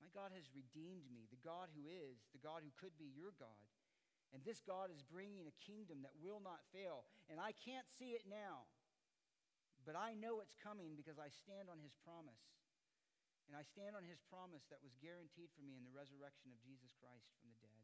My 0.00 0.08
God 0.14 0.32
has 0.32 0.48
redeemed 0.56 1.06
me, 1.12 1.28
the 1.28 1.44
God 1.44 1.68
who 1.76 1.90
is, 1.90 2.24
the 2.32 2.40
God 2.40 2.64
who 2.64 2.72
could 2.78 2.96
be 2.96 3.12
your 3.12 3.36
God. 3.36 3.68
And 4.30 4.40
this 4.46 4.62
God 4.62 4.94
is 4.94 5.02
bringing 5.02 5.50
a 5.50 5.60
kingdom 5.60 6.06
that 6.06 6.14
will 6.22 6.38
not 6.38 6.62
fail. 6.70 7.04
And 7.26 7.42
I 7.42 7.52
can't 7.60 7.86
see 7.98 8.14
it 8.14 8.24
now, 8.30 8.70
but 9.82 9.98
I 9.98 10.14
know 10.14 10.38
it's 10.38 10.54
coming 10.56 10.94
because 10.94 11.18
I 11.18 11.28
stand 11.28 11.66
on 11.66 11.82
his 11.82 11.92
promise. 12.06 12.40
And 13.50 13.58
I 13.58 13.66
stand 13.66 13.98
on 13.98 14.06
his 14.06 14.22
promise 14.30 14.62
that 14.70 14.78
was 14.78 14.94
guaranteed 15.02 15.50
for 15.58 15.66
me 15.66 15.74
in 15.74 15.82
the 15.82 15.90
resurrection 15.90 16.54
of 16.54 16.62
Jesus 16.62 16.94
Christ 17.02 17.26
from 17.42 17.50
the 17.50 17.58
dead. 17.58 17.82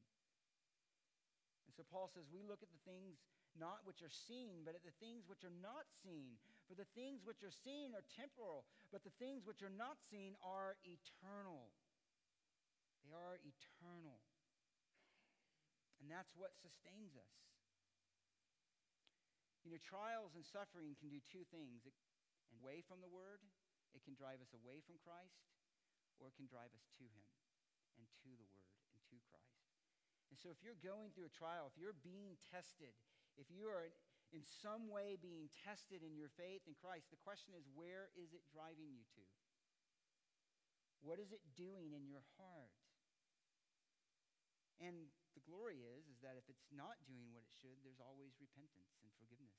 And 1.67 1.75
so 1.75 1.83
Paul 1.83 2.07
says, 2.07 2.31
we 2.31 2.47
look 2.47 2.63
at 2.63 2.71
the 2.71 2.87
things 2.87 3.19
not 3.59 3.83
which 3.83 3.99
are 4.07 4.13
seen, 4.13 4.63
but 4.63 4.79
at 4.79 4.87
the 4.87 4.95
things 5.03 5.27
which 5.27 5.43
are 5.43 5.59
not 5.59 5.91
seen. 6.07 6.39
For 6.67 6.75
the 6.75 6.89
things 6.99 7.23
which 7.23 7.47
are 7.47 7.55
seen 7.55 7.95
are 7.95 8.03
temporal, 8.19 8.67
but 8.91 9.07
the 9.07 9.15
things 9.23 9.47
which 9.47 9.63
are 9.63 9.71
not 9.71 10.03
seen 10.11 10.35
are 10.43 10.75
eternal. 10.83 11.71
They 13.07 13.15
are 13.15 13.39
eternal. 13.39 14.19
And 16.03 16.11
that's 16.11 16.35
what 16.35 16.59
sustains 16.59 17.15
us. 17.15 17.35
You 19.63 19.75
know, 19.75 19.83
trials 19.83 20.35
and 20.35 20.47
suffering 20.47 20.95
can 20.99 21.11
do 21.11 21.23
two 21.27 21.47
things. 21.51 21.87
It, 21.87 21.95
away 22.63 22.83
from 22.87 23.03
the 23.03 23.11
Word, 23.11 23.43
it 23.95 24.03
can 24.07 24.15
drive 24.15 24.39
us 24.39 24.55
away 24.55 24.83
from 24.87 24.99
Christ, 25.03 25.43
or 26.19 26.31
it 26.31 26.37
can 26.39 26.47
drive 26.47 26.71
us 26.75 26.87
to 26.99 27.07
Him 27.07 27.27
and 27.99 28.07
to 28.27 28.31
the 28.35 28.47
Word 28.47 28.71
and 28.95 29.03
to 29.11 29.19
Christ. 29.27 29.67
And 30.31 30.39
so 30.39 30.51
if 30.51 30.63
you're 30.63 30.79
going 30.83 31.15
through 31.15 31.31
a 31.31 31.35
trial, 31.35 31.71
if 31.71 31.79
you're 31.79 31.99
being 32.03 32.39
tested, 32.51 32.95
if 33.39 33.51
you 33.51 33.67
are 33.71 33.87
in 34.35 34.43
some 34.43 34.91
way 34.91 35.15
being 35.19 35.47
tested 35.67 36.03
in 36.03 36.19
your 36.19 36.31
faith 36.35 36.67
in 36.67 36.75
Christ, 36.75 37.11
the 37.11 37.21
question 37.23 37.55
is 37.55 37.67
where 37.73 38.11
is 38.19 38.35
it 38.35 38.43
driving 38.51 38.91
you 38.91 39.07
to? 39.19 39.25
What 41.05 41.23
is 41.23 41.31
it 41.31 41.45
doing 41.55 41.95
in 41.95 42.11
your 42.11 42.25
heart? 42.41 42.75
And 44.83 45.09
the 45.33 45.45
glory 45.47 45.81
is 45.81 46.11
is 46.11 46.21
that 46.21 46.37
if 46.37 46.49
it's 46.51 46.69
not 46.75 47.01
doing 47.07 47.33
what 47.33 47.47
it 47.47 47.53
should, 47.57 47.81
there's 47.87 48.03
always 48.03 48.37
repentance 48.43 48.99
and 49.01 49.13
forgiveness. 49.17 49.57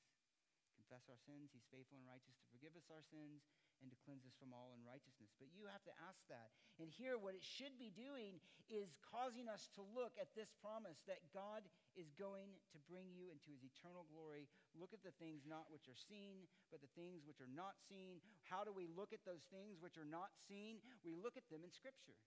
Confess 0.76 1.08
our 1.10 1.18
sins, 1.18 1.50
he's 1.50 1.66
faithful 1.72 1.98
and 1.98 2.06
righteous 2.06 2.38
to 2.38 2.46
forgive 2.52 2.76
us 2.78 2.86
our 2.92 3.02
sins 3.02 3.48
and 3.80 3.90
to 3.90 3.98
cleanse 4.02 4.26
us 4.26 4.34
from 4.38 4.50
all 4.50 4.74
unrighteousness. 4.74 5.34
But 5.38 5.50
you 5.54 5.66
have 5.70 5.82
to 5.86 5.94
ask 6.06 6.22
that. 6.28 6.50
And 6.78 6.90
here 6.90 7.18
what 7.18 7.38
it 7.38 7.42
should 7.42 7.78
be 7.78 7.90
doing 7.94 8.42
is 8.68 8.98
causing 9.00 9.48
us 9.48 9.70
to 9.78 9.82
look 9.82 10.14
at 10.20 10.30
this 10.34 10.52
promise 10.60 11.00
that 11.08 11.24
God 11.30 11.64
is 11.96 12.10
going 12.14 12.54
to 12.74 12.78
bring 12.86 13.10
you 13.14 13.32
into 13.32 13.50
his 13.50 13.64
eternal 13.64 14.04
glory. 14.10 14.50
Look 14.76 14.92
at 14.92 15.02
the 15.02 15.14
things 15.16 15.48
not 15.48 15.70
which 15.72 15.88
are 15.88 15.98
seen, 15.98 16.46
but 16.68 16.84
the 16.84 16.92
things 16.98 17.24
which 17.24 17.40
are 17.40 17.50
not 17.50 17.78
seen. 17.88 18.22
How 18.46 18.62
do 18.62 18.70
we 18.70 18.90
look 18.90 19.10
at 19.16 19.24
those 19.26 19.46
things 19.48 19.80
which 19.80 19.96
are 19.96 20.08
not 20.08 20.34
seen? 20.46 20.82
We 21.02 21.16
look 21.16 21.38
at 21.38 21.48
them 21.48 21.64
in 21.64 21.72
scripture 21.72 22.18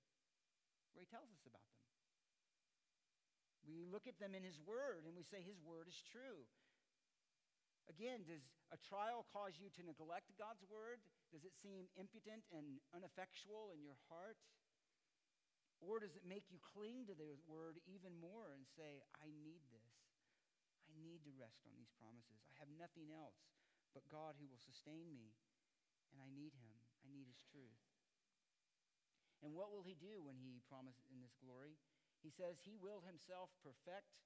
where 0.91 1.03
he 1.03 1.09
tells 1.09 1.31
us 1.31 1.43
about 1.47 1.63
them. 1.63 1.81
We 3.67 3.85
look 3.85 4.09
at 4.09 4.17
them 4.17 4.33
in 4.33 4.41
His 4.41 4.57
Word 4.65 5.05
and 5.05 5.13
we 5.13 5.21
say, 5.21 5.39
His 5.45 5.61
Word 5.61 5.85
is 5.85 5.97
true. 6.11 6.49
Again, 7.89 8.25
does 8.25 8.45
a 8.69 8.79
trial 8.81 9.25
cause 9.33 9.57
you 9.57 9.69
to 9.77 9.81
neglect 9.85 10.33
God's 10.37 10.63
Word? 10.69 11.01
Does 11.33 11.47
it 11.47 11.55
seem 11.57 11.89
impotent 11.97 12.45
and 12.53 12.81
ineffectual 12.93 13.73
in 13.73 13.81
your 13.81 13.97
heart? 14.11 14.37
Or 15.81 15.97
does 15.97 16.13
it 16.13 16.27
make 16.27 16.53
you 16.53 16.61
cling 16.61 17.09
to 17.09 17.15
the 17.17 17.37
Word 17.49 17.81
even 17.89 18.13
more 18.21 18.53
and 18.53 18.63
say, 18.77 19.01
I 19.17 19.33
need 19.41 19.65
this? 19.73 19.95
I 20.91 20.95
need 20.99 21.25
to 21.25 21.33
rest 21.39 21.65
on 21.65 21.73
these 21.73 21.91
promises. 21.97 22.43
I 22.51 22.53
have 22.61 22.69
nothing 22.77 23.09
else 23.09 23.49
but 23.95 24.07
God 24.11 24.37
who 24.37 24.47
will 24.47 24.61
sustain 24.61 25.11
me, 25.15 25.33
and 26.13 26.19
I 26.21 26.29
need 26.31 26.53
Him. 26.53 26.77
I 27.01 27.09
need 27.09 27.27
His 27.27 27.41
truth. 27.49 27.81
And 29.41 29.57
what 29.57 29.73
will 29.73 29.83
He 29.83 29.97
do 29.97 30.21
when 30.21 30.37
He 30.37 30.61
promises 30.69 31.09
in 31.09 31.19
this 31.19 31.33
glory? 31.41 31.81
He 32.21 32.29
says 32.29 32.61
he 32.61 32.77
will 32.77 33.01
himself 33.01 33.49
perfect. 33.65 34.21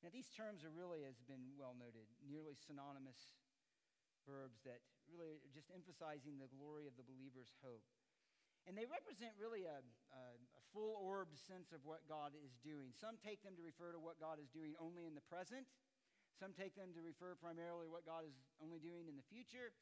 Now, 0.00 0.08
these 0.08 0.32
terms 0.32 0.64
are 0.64 0.72
really, 0.72 1.04
as 1.04 1.20
has 1.20 1.26
been 1.28 1.52
well 1.60 1.76
noted, 1.76 2.08
nearly 2.24 2.56
synonymous 2.56 3.36
verbs 4.24 4.64
that 4.64 4.80
really 5.12 5.36
are 5.36 5.52
just 5.52 5.68
emphasizing 5.68 6.40
the 6.40 6.48
glory 6.48 6.88
of 6.88 6.96
the 6.96 7.04
believer's 7.04 7.52
hope. 7.60 7.84
And 8.68 8.76
they 8.76 8.88
represent 8.88 9.32
really 9.40 9.64
a, 9.64 9.80
a, 9.80 10.22
a 10.36 10.62
full 10.72 11.00
orbed 11.00 11.36
sense 11.36 11.72
of 11.72 11.84
what 11.84 12.04
God 12.08 12.36
is 12.36 12.56
doing. 12.60 12.92
Some 12.96 13.16
take 13.20 13.40
them 13.44 13.56
to 13.56 13.64
refer 13.64 13.92
to 13.92 14.00
what 14.00 14.20
God 14.20 14.36
is 14.36 14.52
doing 14.52 14.76
only 14.76 15.08
in 15.08 15.16
the 15.16 15.24
present. 15.24 15.68
Some 16.36 16.52
take 16.56 16.76
them 16.76 16.92
to 16.96 17.00
refer 17.04 17.36
primarily 17.36 17.88
to 17.88 17.92
what 17.92 18.08
God 18.08 18.24
is 18.24 18.36
only 18.60 18.80
doing 18.80 19.08
in 19.08 19.16
the 19.16 19.26
future. 19.28 19.72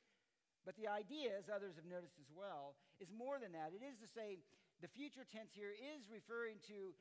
But 0.67 0.75
the 0.75 0.91
idea, 0.91 1.35
as 1.39 1.47
others 1.51 1.79
have 1.79 1.87
noticed 1.87 2.19
as 2.19 2.31
well, 2.35 2.75
is 2.99 3.11
more 3.15 3.39
than 3.39 3.55
that. 3.55 3.75
It 3.75 3.83
is 3.83 3.99
to 4.03 4.11
say, 4.11 4.43
the 4.83 4.91
future 4.91 5.27
tense 5.27 5.55
here 5.55 5.75
is 5.75 6.07
referring 6.07 6.63
to 6.71 6.95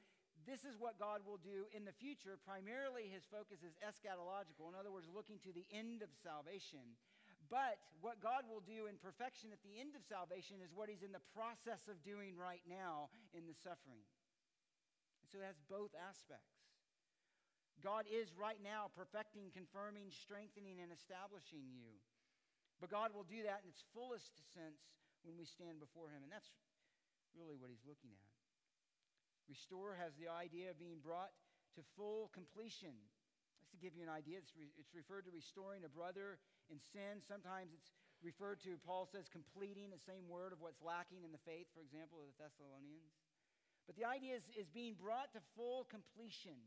this 0.47 0.63
is 0.63 0.79
what 0.79 0.95
God 0.95 1.27
will 1.27 1.43
do 1.43 1.67
in 1.75 1.83
the 1.83 1.91
future. 1.99 2.39
Primarily, 2.39 3.11
his 3.11 3.27
focus 3.27 3.67
is 3.67 3.75
eschatological, 3.83 4.71
in 4.71 4.79
other 4.79 4.95
words, 4.95 5.11
looking 5.11 5.43
to 5.43 5.51
the 5.51 5.67
end 5.75 5.99
of 5.99 6.09
salvation. 6.23 6.95
But 7.51 7.79
what 7.99 8.23
God 8.23 8.47
will 8.47 8.63
do 8.63 8.87
in 8.87 8.95
perfection 8.99 9.51
at 9.51 9.59
the 9.63 9.75
end 9.75 9.95
of 9.95 10.07
salvation 10.07 10.63
is 10.63 10.71
what 10.71 10.87
he's 10.87 11.03
in 11.03 11.11
the 11.11 11.23
process 11.35 11.91
of 11.91 11.99
doing 12.03 12.39
right 12.39 12.63
now 12.63 13.11
in 13.35 13.43
the 13.43 13.55
suffering. 13.55 14.03
And 15.23 15.27
so 15.27 15.43
it 15.43 15.47
has 15.47 15.59
both 15.67 15.91
aspects. 15.95 16.55
God 17.83 18.07
is 18.07 18.31
right 18.33 18.59
now 18.63 18.89
perfecting, 18.95 19.51
confirming, 19.51 20.09
strengthening, 20.11 20.79
and 20.79 20.91
establishing 20.91 21.67
you. 21.71 21.99
But 22.79 22.91
God 22.91 23.11
will 23.11 23.27
do 23.27 23.43
that 23.43 23.63
in 23.63 23.69
its 23.69 23.83
fullest 23.93 24.43
sense 24.55 24.81
when 25.27 25.35
we 25.35 25.45
stand 25.45 25.83
before 25.83 26.09
him. 26.09 26.23
And 26.23 26.31
that's 26.31 26.49
really 27.35 27.59
what 27.59 27.69
he's 27.69 27.85
looking 27.85 28.15
at. 28.15 28.36
Restore 29.47 29.95
has 29.95 30.11
the 30.19 30.27
idea 30.27 30.71
of 30.71 30.77
being 30.77 30.99
brought 30.99 31.31
to 31.79 31.81
full 31.95 32.27
completion. 32.35 32.93
Just 33.63 33.71
to 33.71 33.79
give 33.79 33.95
you 33.95 34.03
an 34.03 34.11
idea, 34.11 34.37
it's, 34.43 34.51
re- 34.53 34.75
it's 34.75 34.91
referred 34.91 35.23
to 35.25 35.33
restoring 35.33 35.87
a 35.87 35.91
brother 35.91 36.37
in 36.67 36.77
sin. 36.91 37.23
Sometimes 37.23 37.71
it's 37.71 37.95
referred 38.19 38.59
to, 38.67 38.75
Paul 38.83 39.07
says, 39.07 39.31
completing 39.31 39.87
the 39.87 40.03
same 40.03 40.27
word 40.27 40.51
of 40.51 40.59
what's 40.59 40.83
lacking 40.83 41.23
in 41.23 41.31
the 41.31 41.41
faith, 41.47 41.71
for 41.71 41.79
example, 41.79 42.19
of 42.19 42.27
the 42.35 42.37
Thessalonians. 42.37 43.15
But 43.87 43.95
the 43.95 44.03
idea 44.03 44.35
is, 44.35 44.43
is 44.51 44.67
being 44.67 44.99
brought 44.99 45.31
to 45.31 45.41
full 45.55 45.87
completion. 45.87 46.59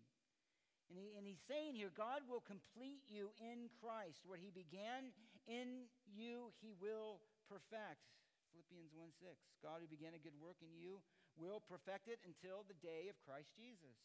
And, 0.89 0.97
he, 0.97 1.13
and 1.21 1.29
he's 1.29 1.45
saying 1.45 1.77
here, 1.77 1.93
God 1.93 2.25
will 2.25 2.43
complete 2.43 3.05
you 3.07 3.31
in 3.39 3.69
Christ. 3.79 4.25
What 4.25 4.41
he 4.41 4.49
began 4.51 5.13
in 5.45 5.87
you, 6.09 6.51
he 6.65 6.73
will 6.81 7.21
perfect. 7.45 8.09
Philippians 8.51 8.91
1 8.97 9.15
6. 9.21 9.31
God 9.63 9.85
who 9.85 9.87
began 9.87 10.17
a 10.17 10.23
good 10.23 10.35
work 10.41 10.59
in 10.65 10.73
you 10.75 10.99
will 11.41 11.65
perfect 11.65 12.13
it 12.13 12.21
until 12.29 12.69
the 12.69 12.77
day 12.85 13.09
of 13.09 13.17
Christ 13.25 13.57
Jesus. 13.57 13.97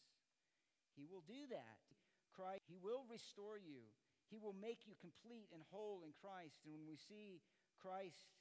He 0.96 1.04
will 1.04 1.22
do 1.28 1.44
that. 1.52 1.84
Christ, 2.32 2.64
he 2.64 2.80
will 2.80 3.04
restore 3.04 3.60
you. 3.60 3.92
He 4.32 4.40
will 4.40 4.56
make 4.56 4.88
you 4.88 4.96
complete 4.96 5.52
and 5.52 5.62
whole 5.68 6.02
in 6.02 6.16
Christ. 6.16 6.64
And 6.64 6.72
when 6.72 6.88
we 6.88 6.96
see 6.96 7.44
Christ, 7.78 8.32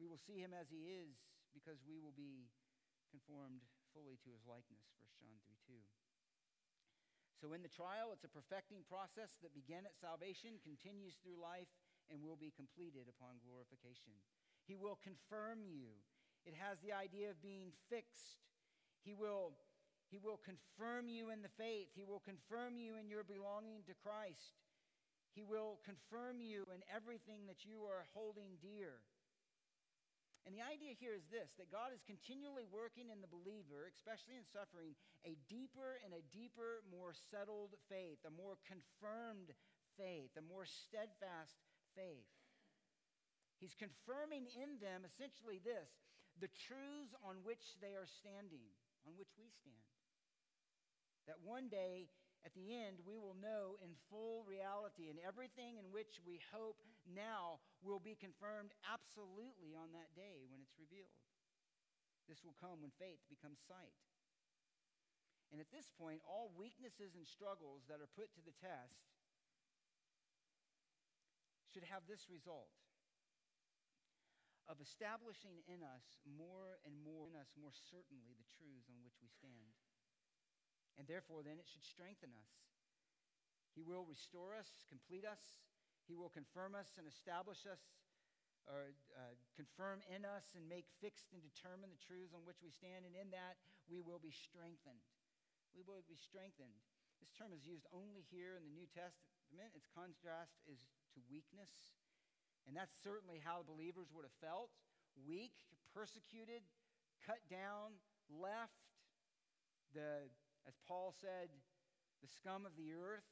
we 0.00 0.08
will 0.08 0.18
see 0.18 0.40
him 0.40 0.56
as 0.56 0.72
he 0.72 0.88
is 0.88 1.12
because 1.52 1.78
we 1.84 2.00
will 2.00 2.16
be 2.16 2.48
conformed 3.12 3.62
fully 3.92 4.16
to 4.24 4.32
his 4.32 4.44
likeness. 4.48 4.88
1 4.98 5.12
John 5.20 5.36
3 5.44 5.54
2. 5.68 5.78
So 7.38 7.54
in 7.54 7.62
the 7.62 7.70
trial, 7.70 8.10
it's 8.10 8.26
a 8.26 8.34
perfecting 8.34 8.82
process 8.90 9.38
that 9.46 9.54
began 9.54 9.86
at 9.86 9.94
salvation, 9.94 10.58
continues 10.66 11.14
through 11.22 11.38
life, 11.38 11.70
and 12.10 12.18
will 12.18 12.40
be 12.40 12.50
completed 12.50 13.06
upon 13.06 13.38
glorification. 13.46 14.16
He 14.66 14.74
will 14.74 14.98
confirm 14.98 15.62
you. 15.62 16.02
It 16.48 16.56
has 16.56 16.80
the 16.80 16.96
idea 16.96 17.28
of 17.28 17.44
being 17.44 17.76
fixed. 17.92 18.40
He 19.04 19.12
will, 19.12 19.52
he 20.08 20.16
will 20.16 20.40
confirm 20.40 21.12
you 21.12 21.28
in 21.28 21.44
the 21.44 21.52
faith, 21.60 21.92
He 21.92 22.08
will 22.08 22.24
confirm 22.24 22.80
you 22.80 22.96
in 22.96 23.12
your 23.12 23.20
belonging 23.20 23.84
to 23.84 23.92
Christ. 23.92 24.56
He 25.36 25.44
will 25.44 25.76
confirm 25.84 26.40
you 26.40 26.64
in 26.72 26.80
everything 26.88 27.44
that 27.52 27.68
you 27.68 27.84
are 27.84 28.08
holding 28.16 28.56
dear. 28.64 29.04
And 30.48 30.56
the 30.56 30.64
idea 30.64 30.96
here 30.96 31.12
is 31.12 31.28
this 31.28 31.52
that 31.60 31.68
God 31.68 31.92
is 31.92 32.00
continually 32.08 32.64
working 32.64 33.12
in 33.12 33.20
the 33.20 33.28
believer, 33.28 33.84
especially 33.84 34.40
in 34.40 34.48
suffering, 34.48 34.96
a 35.28 35.36
deeper 35.52 36.00
and 36.00 36.16
a 36.16 36.24
deeper, 36.32 36.80
more 36.88 37.12
settled 37.12 37.76
faith, 37.92 38.24
a 38.24 38.32
more 38.32 38.56
confirmed 38.64 39.52
faith, 40.00 40.32
a 40.40 40.48
more 40.48 40.64
steadfast 40.64 41.60
faith. 41.92 42.32
He's 43.60 43.76
confirming 43.76 44.48
in 44.56 44.80
them 44.80 45.04
essentially 45.04 45.60
this 45.60 45.92
the 46.38 46.50
truths 46.54 47.14
on 47.22 47.42
which 47.42 47.78
they 47.82 47.98
are 47.98 48.06
standing, 48.06 48.70
on 49.06 49.18
which 49.18 49.34
we 49.38 49.50
stand. 49.50 49.90
That 51.26 51.42
one 51.44 51.68
day, 51.68 52.08
at 52.46 52.54
the 52.54 52.72
end, 52.72 53.02
we 53.04 53.18
will 53.18 53.36
know 53.36 53.76
in 53.82 53.98
full 54.08 54.46
reality, 54.46 55.10
and 55.10 55.18
everything 55.20 55.76
in 55.76 55.90
which 55.90 56.22
we 56.24 56.40
hope 56.54 56.80
now 57.10 57.60
will 57.82 58.00
be 58.00 58.16
confirmed 58.16 58.72
absolutely 58.86 59.74
on 59.74 59.92
that 59.92 60.14
day 60.14 60.46
when 60.48 60.62
it's 60.62 60.78
revealed. 60.78 61.18
This 62.30 62.44
will 62.44 62.56
come 62.56 62.80
when 62.84 62.94
faith 62.96 63.20
becomes 63.28 63.60
sight. 63.66 63.96
And 65.48 65.60
at 65.60 65.72
this 65.72 65.88
point, 65.96 66.20
all 66.28 66.52
weaknesses 66.52 67.16
and 67.16 67.24
struggles 67.24 67.88
that 67.88 68.04
are 68.04 68.12
put 68.12 68.28
to 68.36 68.44
the 68.44 68.56
test 68.60 69.00
should 71.72 71.88
have 71.88 72.04
this 72.04 72.28
result 72.28 72.68
of 74.68 74.76
establishing 74.84 75.64
in 75.64 75.80
us 75.80 76.20
more 76.28 76.76
and 76.84 76.92
more 77.00 77.24
in 77.24 77.34
us 77.34 77.48
more 77.56 77.72
certainly 77.72 78.36
the 78.36 78.48
truths 78.60 78.92
on 78.92 79.00
which 79.00 79.16
we 79.24 79.32
stand. 79.32 79.72
And 81.00 81.08
therefore, 81.08 81.40
then, 81.40 81.56
it 81.56 81.64
should 81.64 81.84
strengthen 81.84 82.36
us. 82.36 82.52
He 83.72 83.80
will 83.80 84.04
restore 84.04 84.52
us, 84.52 84.84
complete 84.92 85.24
us, 85.24 85.40
he 86.04 86.16
will 86.16 86.32
confirm 86.32 86.74
us 86.74 86.98
and 87.00 87.06
establish 87.06 87.64
us, 87.68 87.80
or 88.68 88.92
uh, 89.16 89.32
confirm 89.56 90.04
in 90.12 90.28
us 90.28 90.52
and 90.52 90.68
make 90.68 90.84
fixed 91.00 91.32
and 91.32 91.40
determine 91.40 91.88
the 91.88 92.04
truths 92.04 92.36
on 92.36 92.44
which 92.44 92.60
we 92.60 92.68
stand. 92.68 93.08
And 93.08 93.16
in 93.16 93.32
that, 93.32 93.56
we 93.88 94.04
will 94.04 94.20
be 94.20 94.32
strengthened. 94.32 95.00
We 95.72 95.80
will 95.80 96.04
be 96.04 96.20
strengthened. 96.20 96.76
This 97.20 97.32
term 97.32 97.56
is 97.56 97.64
used 97.64 97.88
only 97.92 98.28
here 98.28 98.60
in 98.60 98.64
the 98.68 98.74
New 98.74 98.88
Testament. 98.92 99.72
Its 99.72 99.88
contrast 99.88 100.60
is 100.68 100.84
to 101.16 101.20
weakness. 101.32 101.97
And 102.68 102.76
that's 102.76 102.92
certainly 103.00 103.40
how 103.40 103.64
the 103.64 103.68
believers 103.72 104.12
would 104.12 104.28
have 104.28 104.38
felt 104.44 104.68
weak, 105.24 105.56
persecuted, 105.96 106.60
cut 107.24 107.40
down, 107.48 107.96
left. 108.28 108.76
The, 109.96 110.28
as 110.68 110.76
Paul 110.84 111.16
said, 111.16 111.48
the 112.20 112.28
scum 112.28 112.68
of 112.68 112.76
the 112.76 112.92
earth. 112.92 113.24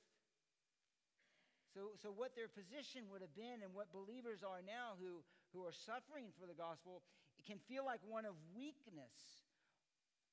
So, 1.76 1.92
so, 2.00 2.08
what 2.08 2.32
their 2.32 2.48
position 2.48 3.04
would 3.12 3.20
have 3.20 3.36
been 3.36 3.60
and 3.60 3.76
what 3.76 3.92
believers 3.92 4.40
are 4.40 4.64
now 4.64 4.96
who, 4.96 5.20
who 5.52 5.60
are 5.68 5.76
suffering 5.76 6.32
for 6.40 6.48
the 6.48 6.56
gospel, 6.56 7.04
it 7.36 7.44
can 7.44 7.60
feel 7.68 7.84
like 7.84 8.00
one 8.00 8.24
of 8.24 8.32
weakness, 8.56 9.44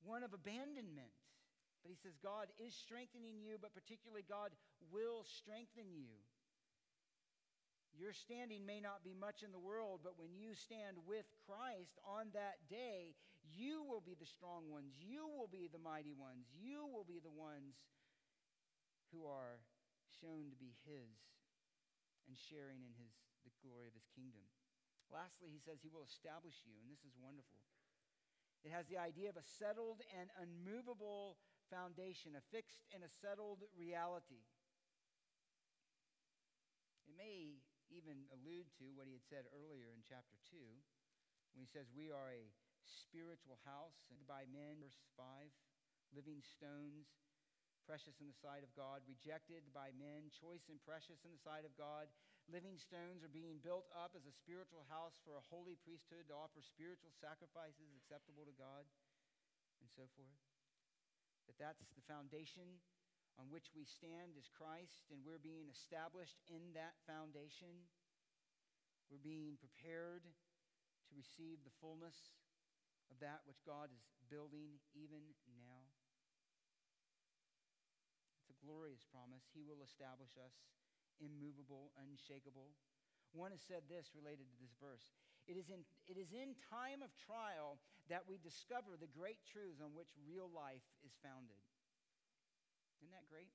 one 0.00 0.24
of 0.24 0.32
abandonment. 0.32 1.12
But 1.84 1.92
he 1.92 2.00
says, 2.00 2.16
God 2.24 2.48
is 2.56 2.72
strengthening 2.72 3.44
you, 3.44 3.60
but 3.60 3.76
particularly, 3.76 4.24
God 4.24 4.56
will 4.88 5.28
strengthen 5.28 5.92
you. 5.92 6.16
Your 7.94 8.12
standing 8.12 8.66
may 8.66 8.82
not 8.82 9.06
be 9.06 9.14
much 9.14 9.46
in 9.46 9.54
the 9.54 9.62
world, 9.62 10.02
but 10.02 10.18
when 10.18 10.34
you 10.34 10.54
stand 10.54 10.98
with 11.06 11.26
Christ 11.46 11.94
on 12.02 12.34
that 12.34 12.58
day, 12.66 13.14
you 13.54 13.86
will 13.86 14.02
be 14.02 14.18
the 14.18 14.26
strong 14.26 14.66
ones. 14.66 14.98
You 14.98 15.30
will 15.30 15.46
be 15.46 15.70
the 15.70 15.78
mighty 15.78 16.12
ones. 16.12 16.50
You 16.58 16.90
will 16.90 17.06
be 17.06 17.22
the 17.22 17.30
ones 17.30 17.78
who 19.14 19.30
are 19.30 19.62
shown 20.18 20.50
to 20.50 20.58
be 20.58 20.74
His 20.82 21.14
and 22.26 22.34
sharing 22.34 22.80
in 22.82 22.92
his, 22.96 23.12
the 23.44 23.52
glory 23.60 23.86
of 23.88 23.94
his 23.94 24.08
kingdom. 24.16 24.44
Lastly, 25.12 25.52
he 25.52 25.60
says 25.60 25.78
he 25.84 25.92
will 25.92 26.04
establish 26.04 26.64
you, 26.64 26.74
and 26.80 26.88
this 26.88 27.04
is 27.04 27.14
wonderful. 27.20 27.60
It 28.64 28.72
has 28.72 28.88
the 28.88 28.96
idea 28.96 29.28
of 29.28 29.36
a 29.36 29.44
settled 29.44 30.00
and 30.16 30.32
unmovable 30.40 31.36
foundation, 31.68 32.32
a 32.32 32.42
fixed 32.48 32.88
and 32.96 33.04
a 33.04 33.12
settled 33.20 33.60
reality. 33.76 34.40
It 37.04 37.12
may 37.12 37.60
even 37.92 38.28
allude 38.32 38.68
to 38.80 38.92
what 38.94 39.08
he 39.08 39.16
had 39.16 39.26
said 39.26 39.44
earlier 39.52 39.92
in 39.92 40.04
chapter 40.04 40.36
2 40.50 40.56
when 41.52 41.62
he 41.62 41.68
says, 41.68 41.90
We 41.92 42.08
are 42.08 42.32
a 42.32 42.50
spiritual 42.84 43.60
house 43.64 44.04
by 44.28 44.44
men, 44.50 44.80
verse 44.80 45.00
5, 45.16 45.48
living 46.12 46.44
stones 46.44 47.08
precious 47.84 48.16
in 48.16 48.28
the 48.28 48.40
sight 48.40 48.64
of 48.64 48.72
God, 48.72 49.04
rejected 49.04 49.60
by 49.76 49.92
men, 49.94 50.32
choice 50.32 50.64
and 50.72 50.80
precious 50.88 51.20
in 51.22 51.32
the 51.36 51.44
sight 51.44 51.68
of 51.68 51.76
God. 51.76 52.08
Living 52.48 52.80
stones 52.80 53.20
are 53.24 53.32
being 53.32 53.60
built 53.60 53.88
up 53.92 54.16
as 54.16 54.24
a 54.24 54.32
spiritual 54.32 54.84
house 54.88 55.16
for 55.24 55.36
a 55.36 55.48
holy 55.52 55.76
priesthood 55.84 56.28
to 56.28 56.36
offer 56.36 56.64
spiritual 56.64 57.12
sacrifices 57.20 57.92
acceptable 57.92 58.48
to 58.48 58.56
God, 58.56 58.88
and 59.80 59.88
so 59.92 60.08
forth. 60.16 60.40
That 61.48 61.60
that's 61.60 61.84
the 61.92 62.04
foundation 62.08 62.80
on 63.38 63.50
which 63.50 63.74
we 63.74 63.82
stand 63.82 64.38
as 64.38 64.46
Christ, 64.50 65.10
and 65.10 65.22
we're 65.26 65.42
being 65.42 65.66
established 65.66 66.38
in 66.46 66.74
that 66.78 66.94
foundation. 67.04 67.72
We're 69.10 69.22
being 69.22 69.58
prepared 69.58 70.22
to 70.24 71.12
receive 71.12 71.62
the 71.66 71.74
fullness 71.82 72.16
of 73.10 73.18
that 73.20 73.44
which 73.44 73.60
God 73.66 73.90
is 73.92 74.02
building 74.30 74.80
even 74.96 75.20
now 75.44 75.84
It's 78.40 78.52
a 78.52 78.58
glorious 78.64 79.04
promise. 79.08 79.44
He 79.52 79.64
will 79.64 79.84
establish 79.84 80.36
us 80.40 80.56
immovable, 81.20 81.92
unshakable. 82.00 82.72
One 83.32 83.50
has 83.50 83.64
said 83.64 83.88
this 83.90 84.14
related 84.14 84.46
to 84.52 84.56
this 84.60 84.74
verse 84.78 85.12
it 85.44 85.60
is, 85.60 85.68
in, 85.68 85.84
it 86.08 86.16
is 86.16 86.32
in 86.32 86.56
time 86.72 87.04
of 87.04 87.12
trial 87.20 87.76
that 88.08 88.24
we 88.24 88.40
discover 88.40 88.96
the 88.96 89.10
great 89.12 89.44
truths 89.44 89.80
on 89.80 89.92
which 89.92 90.08
real 90.24 90.48
life 90.48 90.84
is 91.04 91.12
founded. 91.20 91.60
Isn't 93.02 93.14
that 93.14 93.26
great? 93.30 93.50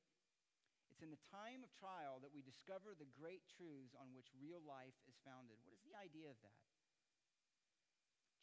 It's 0.90 1.06
in 1.06 1.14
the 1.14 1.22
time 1.32 1.64
of 1.64 1.72
trial 1.80 2.20
that 2.20 2.36
we 2.36 2.44
discover 2.44 2.92
the 2.92 3.08
great 3.16 3.46
truths 3.48 3.96
on 3.96 4.12
which 4.12 4.36
real 4.36 4.60
life 4.60 4.98
is 5.08 5.16
founded. 5.24 5.62
What 5.64 5.72
is 5.72 5.84
the 5.88 5.96
idea 5.96 6.28
of 6.28 6.40
that? 6.44 6.60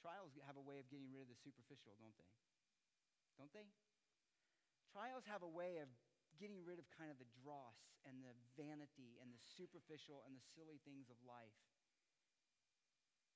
Trials 0.01 0.33
have 0.47 0.57
a 0.57 0.65
way 0.65 0.79
of 0.79 0.87
getting 0.89 1.11
rid 1.11 1.27
of 1.27 1.29
the 1.29 1.37
superficial, 1.37 1.99
don't 1.99 2.17
they? 2.17 2.31
Don't 3.37 3.53
they? 3.53 3.69
Trials 4.95 5.29
have 5.29 5.45
a 5.45 5.51
way 5.51 5.83
of 5.83 5.91
getting 6.41 6.65
rid 6.65 6.81
of 6.81 6.89
kind 6.93 7.13
of 7.13 7.21
the 7.21 7.29
dross 7.45 7.77
and 8.09 8.21
the 8.25 8.33
vanity 8.57 9.21
and 9.21 9.33
the 9.33 9.43
superficial 9.57 10.25
and 10.25 10.33
the 10.33 10.45
silly 10.57 10.81
things 10.85 11.13
of 11.13 11.17
life. 11.25 11.57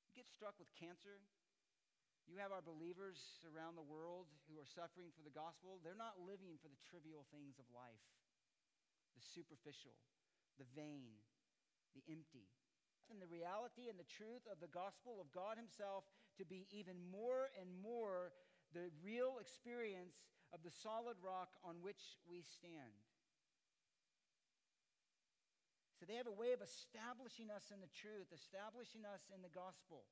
You 0.08 0.16
get 0.16 0.28
struck 0.28 0.56
with 0.56 0.72
cancer. 0.76 1.20
You 2.30 2.38
have 2.38 2.54
our 2.54 2.62
believers 2.62 3.42
around 3.42 3.74
the 3.74 3.82
world 3.82 4.30
who 4.46 4.54
are 4.62 4.68
suffering 4.78 5.10
for 5.10 5.26
the 5.26 5.34
gospel. 5.34 5.82
They're 5.82 5.98
not 5.98 6.22
living 6.22 6.62
for 6.62 6.70
the 6.70 6.78
trivial 6.86 7.26
things 7.34 7.58
of 7.58 7.66
life, 7.74 8.06
the 9.18 9.24
superficial, 9.34 9.98
the 10.54 10.70
vain, 10.78 11.18
the 11.90 12.06
empty. 12.06 12.46
And 13.10 13.18
the 13.18 13.26
reality 13.26 13.90
and 13.90 13.98
the 13.98 14.06
truth 14.06 14.46
of 14.46 14.62
the 14.62 14.70
gospel 14.70 15.18
of 15.18 15.34
God 15.34 15.58
Himself 15.58 16.06
to 16.38 16.46
be 16.46 16.70
even 16.70 16.94
more 17.10 17.50
and 17.58 17.66
more 17.82 18.30
the 18.70 18.94
real 19.02 19.42
experience 19.42 20.22
of 20.54 20.62
the 20.62 20.70
solid 20.70 21.18
rock 21.18 21.58
on 21.66 21.82
which 21.82 22.14
we 22.30 22.46
stand. 22.46 22.94
So 25.98 26.06
they 26.06 26.14
have 26.14 26.30
a 26.30 26.38
way 26.38 26.54
of 26.54 26.62
establishing 26.62 27.50
us 27.50 27.74
in 27.74 27.82
the 27.82 27.90
truth, 27.90 28.30
establishing 28.30 29.02
us 29.02 29.26
in 29.34 29.42
the 29.42 29.50
gospel. 29.50 30.06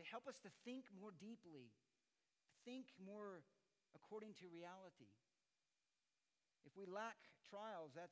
They 0.00 0.06
help 0.08 0.24
us 0.26 0.40
to 0.42 0.50
think 0.64 0.88
more 0.92 1.12
deeply, 1.16 1.72
think 2.64 2.88
more 2.96 3.44
according 3.92 4.34
to 4.40 4.48
reality. 4.48 5.12
If 6.64 6.72
we 6.78 6.88
lack 6.88 7.18
trials, 7.44 7.92
that 7.98 8.08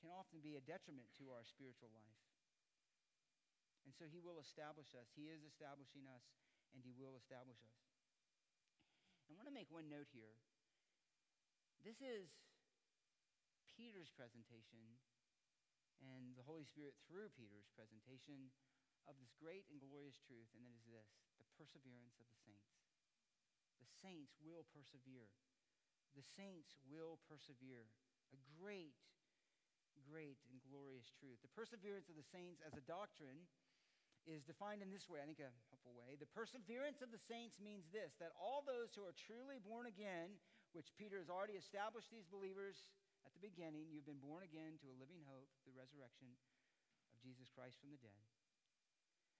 can 0.00 0.10
often 0.14 0.42
be 0.42 0.54
a 0.58 0.62
detriment 0.62 1.10
to 1.18 1.30
our 1.34 1.42
spiritual 1.46 1.90
life. 1.94 2.22
And 3.86 3.94
so 3.94 4.04
he 4.06 4.20
will 4.20 4.38
establish 4.42 4.92
us. 4.92 5.08
He 5.16 5.32
is 5.32 5.42
establishing 5.46 6.04
us, 6.10 6.24
and 6.76 6.84
he 6.84 6.92
will 6.92 7.16
establish 7.16 7.58
us. 7.64 7.78
I 9.28 9.36
want 9.36 9.48
to 9.48 9.54
make 9.54 9.68
one 9.68 9.88
note 9.88 10.08
here. 10.12 10.36
This 11.84 12.00
is 12.02 12.28
Peter's 13.76 14.10
presentation 14.10 14.98
and 16.02 16.34
the 16.34 16.46
Holy 16.46 16.66
Spirit 16.66 16.94
through 17.06 17.30
Peter's 17.34 17.70
presentation 17.74 18.50
of 19.08 19.16
this 19.16 19.32
great 19.40 19.64
and 19.72 19.80
glorious 19.80 20.20
truth, 20.20 20.52
and 20.52 20.62
that 20.62 20.76
is 20.76 20.84
this 20.84 21.08
the 21.40 21.48
perseverance 21.56 22.20
of 22.20 22.28
the 22.28 22.38
saints. 22.44 22.76
The 23.80 23.90
saints 24.04 24.36
will 24.44 24.68
persevere. 24.70 25.32
The 26.14 26.24
saints 26.36 26.76
will 26.86 27.18
persevere. 27.26 27.88
A 28.36 28.38
great, 28.60 29.00
great, 30.04 30.36
and 30.52 30.60
glorious 30.68 31.08
truth. 31.16 31.40
The 31.40 31.56
perseverance 31.56 32.12
of 32.12 32.20
the 32.20 32.28
saints 32.28 32.60
as 32.60 32.76
a 32.76 32.84
doctrine 32.84 33.48
is 34.28 34.44
defined 34.44 34.84
in 34.84 34.92
this 34.92 35.08
way, 35.08 35.24
I 35.24 35.26
think 35.26 35.40
a 35.40 35.48
helpful 35.72 35.96
way. 35.96 36.20
The 36.20 36.28
perseverance 36.28 37.00
of 37.00 37.08
the 37.08 37.22
saints 37.32 37.56
means 37.56 37.88
this 37.88 38.12
that 38.20 38.36
all 38.36 38.60
those 38.60 38.92
who 38.92 39.08
are 39.08 39.16
truly 39.16 39.56
born 39.56 39.88
again, 39.88 40.36
which 40.76 40.92
Peter 41.00 41.16
has 41.16 41.32
already 41.32 41.56
established 41.56 42.12
these 42.12 42.28
believers 42.28 42.84
at 43.24 43.32
the 43.32 43.40
beginning, 43.40 43.88
you've 43.88 44.08
been 44.08 44.20
born 44.20 44.44
again 44.44 44.76
to 44.84 44.92
a 44.92 45.00
living 45.00 45.24
hope, 45.24 45.48
the 45.64 45.72
resurrection 45.72 46.28
of 47.14 47.16
Jesus 47.24 47.48
Christ 47.48 47.80
from 47.80 47.88
the 47.88 48.00
dead. 48.04 48.37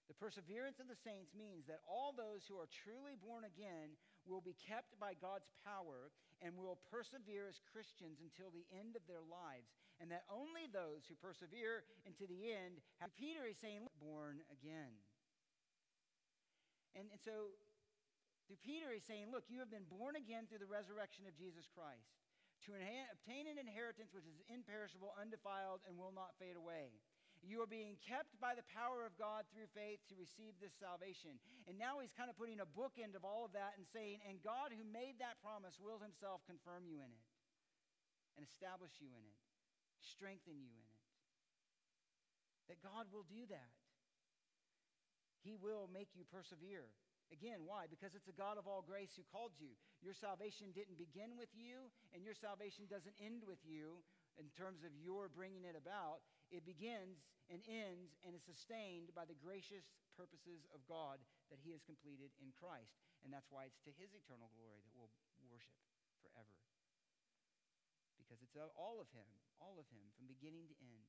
The 0.09 0.17
perseverance 0.17 0.81
of 0.81 0.89
the 0.89 0.97
saints 0.97 1.37
means 1.37 1.69
that 1.69 1.85
all 1.85 2.17
those 2.17 2.49
who 2.49 2.57
are 2.57 2.69
truly 2.73 3.13
born 3.21 3.45
again 3.45 3.93
will 4.25 4.41
be 4.41 4.57
kept 4.57 4.97
by 4.97 5.13
God's 5.13 5.53
power 5.61 6.09
and 6.41 6.57
will 6.57 6.81
persevere 6.89 7.45
as 7.45 7.61
Christians 7.61 8.25
until 8.25 8.49
the 8.49 8.65
end 8.73 8.97
of 8.97 9.05
their 9.05 9.21
lives. 9.21 9.69
And 10.01 10.09
that 10.09 10.25
only 10.33 10.65
those 10.65 11.05
who 11.05 11.19
persevere 11.19 11.85
into 12.09 12.25
the 12.25 12.49
end 12.49 12.81
have, 13.05 13.13
Peter 13.21 13.45
is 13.45 13.61
saying, 13.61 13.85
born 14.01 14.41
again. 14.49 14.97
And, 16.97 17.13
and 17.13 17.21
so 17.21 17.53
Peter 18.65 18.89
is 18.97 19.05
saying, 19.05 19.29
look, 19.29 19.45
you 19.53 19.61
have 19.61 19.69
been 19.69 19.85
born 19.93 20.17
again 20.17 20.49
through 20.49 20.65
the 20.65 20.71
resurrection 20.71 21.29
of 21.29 21.37
Jesus 21.37 21.69
Christ 21.69 22.17
to 22.65 22.75
obtain 22.75 23.47
an 23.47 23.61
inheritance 23.61 24.11
which 24.11 24.27
is 24.27 24.41
imperishable, 24.49 25.15
undefiled, 25.15 25.85
and 25.87 25.95
will 25.95 26.17
not 26.17 26.35
fade 26.41 26.57
away. 26.57 26.97
You 27.43 27.63
are 27.63 27.71
being 27.71 27.97
kept 28.03 28.35
by 28.43 28.59
the 28.59 28.67
power 28.75 29.07
of 29.07 29.15
God 29.15 29.47
through 29.49 29.71
faith 29.71 30.03
to 30.11 30.19
receive 30.19 30.59
this 30.59 30.75
salvation. 30.77 31.39
And 31.71 31.79
now 31.79 32.03
he's 32.03 32.13
kind 32.13 32.29
of 32.29 32.37
putting 32.37 32.59
a 32.59 32.67
bookend 32.67 33.15
of 33.15 33.23
all 33.23 33.47
of 33.47 33.55
that 33.55 33.79
and 33.79 33.87
saying, 33.87 34.21
and 34.27 34.43
God 34.43 34.75
who 34.75 34.83
made 34.83 35.23
that 35.23 35.39
promise 35.39 35.79
will 35.79 36.03
himself 36.03 36.43
confirm 36.51 36.85
you 36.85 36.99
in 36.99 37.11
it 37.11 37.25
and 38.35 38.43
establish 38.43 38.95
you 38.99 39.11
in 39.15 39.23
it, 39.23 39.39
strengthen 40.03 40.59
you 40.59 40.71
in 40.71 40.83
it. 40.83 40.99
That 42.71 42.85
God 42.85 43.09
will 43.09 43.25
do 43.25 43.47
that. 43.49 43.73
He 45.41 45.55
will 45.55 45.89
make 45.89 46.13
you 46.19 46.27
persevere. 46.29 46.91
Again, 47.33 47.65
why? 47.69 47.89
Because 47.89 48.17
it's 48.17 48.29
a 48.29 48.37
God 48.37 48.57
of 48.57 48.65
all 48.65 48.81
grace 48.81 49.13
who 49.17 49.25
called 49.29 49.53
you. 49.61 49.77
Your 50.01 50.17
salvation 50.17 50.73
didn't 50.73 50.97
begin 50.97 51.37
with 51.37 51.53
you, 51.53 51.93
and 52.13 52.25
your 52.25 52.37
salvation 52.37 52.89
doesn't 52.89 53.15
end 53.21 53.45
with 53.45 53.61
you 53.65 54.01
in 54.41 54.49
terms 54.57 54.81
of 54.85 54.93
your 54.97 55.29
bringing 55.29 55.65
it 55.65 55.77
about. 55.77 56.25
It 56.49 56.65
begins 56.65 57.29
and 57.53 57.61
ends 57.69 58.17
and 58.25 58.33
is 58.33 58.45
sustained 58.45 59.13
by 59.13 59.29
the 59.29 59.37
gracious 59.37 59.85
purposes 60.17 60.65
of 60.73 60.85
God 60.89 61.21
that 61.53 61.61
He 61.61 61.73
has 61.77 61.85
completed 61.85 62.33
in 62.41 62.53
Christ. 62.57 62.97
And 63.25 63.33
that's 63.33 63.49
why 63.53 63.69
it's 63.69 63.81
to 63.85 63.93
His 63.95 64.13
eternal 64.17 64.49
glory 64.57 64.81
that 64.85 64.95
we'll 64.97 65.13
worship 65.49 65.77
forever. 66.25 66.57
Because 68.17 68.41
it's 68.45 68.57
all 68.77 69.01
of 69.01 69.09
Him, 69.13 69.29
all 69.61 69.77
of 69.81 69.89
Him, 69.93 70.05
from 70.17 70.29
beginning 70.29 70.69
to 70.73 70.77
end. 70.81 71.09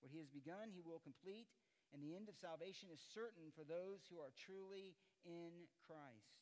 What 0.00 0.12
He 0.12 0.20
has 0.20 0.32
begun, 0.32 0.72
He 0.72 0.80
will 0.80 1.00
complete, 1.04 1.48
and 1.92 2.00
the 2.00 2.16
end 2.16 2.30
of 2.30 2.38
salvation 2.40 2.88
is 2.88 3.02
certain 3.12 3.52
for 3.52 3.66
those 3.66 4.08
who 4.08 4.22
are 4.22 4.32
truly 4.32 4.96
in 5.26 5.68
Christ. 5.84 6.40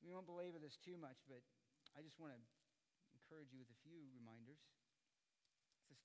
We 0.00 0.10
won't 0.10 0.26
belabor 0.26 0.58
this 0.58 0.80
too 0.80 0.96
much, 0.98 1.20
but 1.28 1.44
I 1.94 2.02
just 2.02 2.18
want 2.18 2.34
to 2.34 2.42
encourage 3.14 3.52
you 3.54 3.60
with 3.60 3.70
a 3.70 3.82
few 3.86 4.02
reminders. 4.16 4.58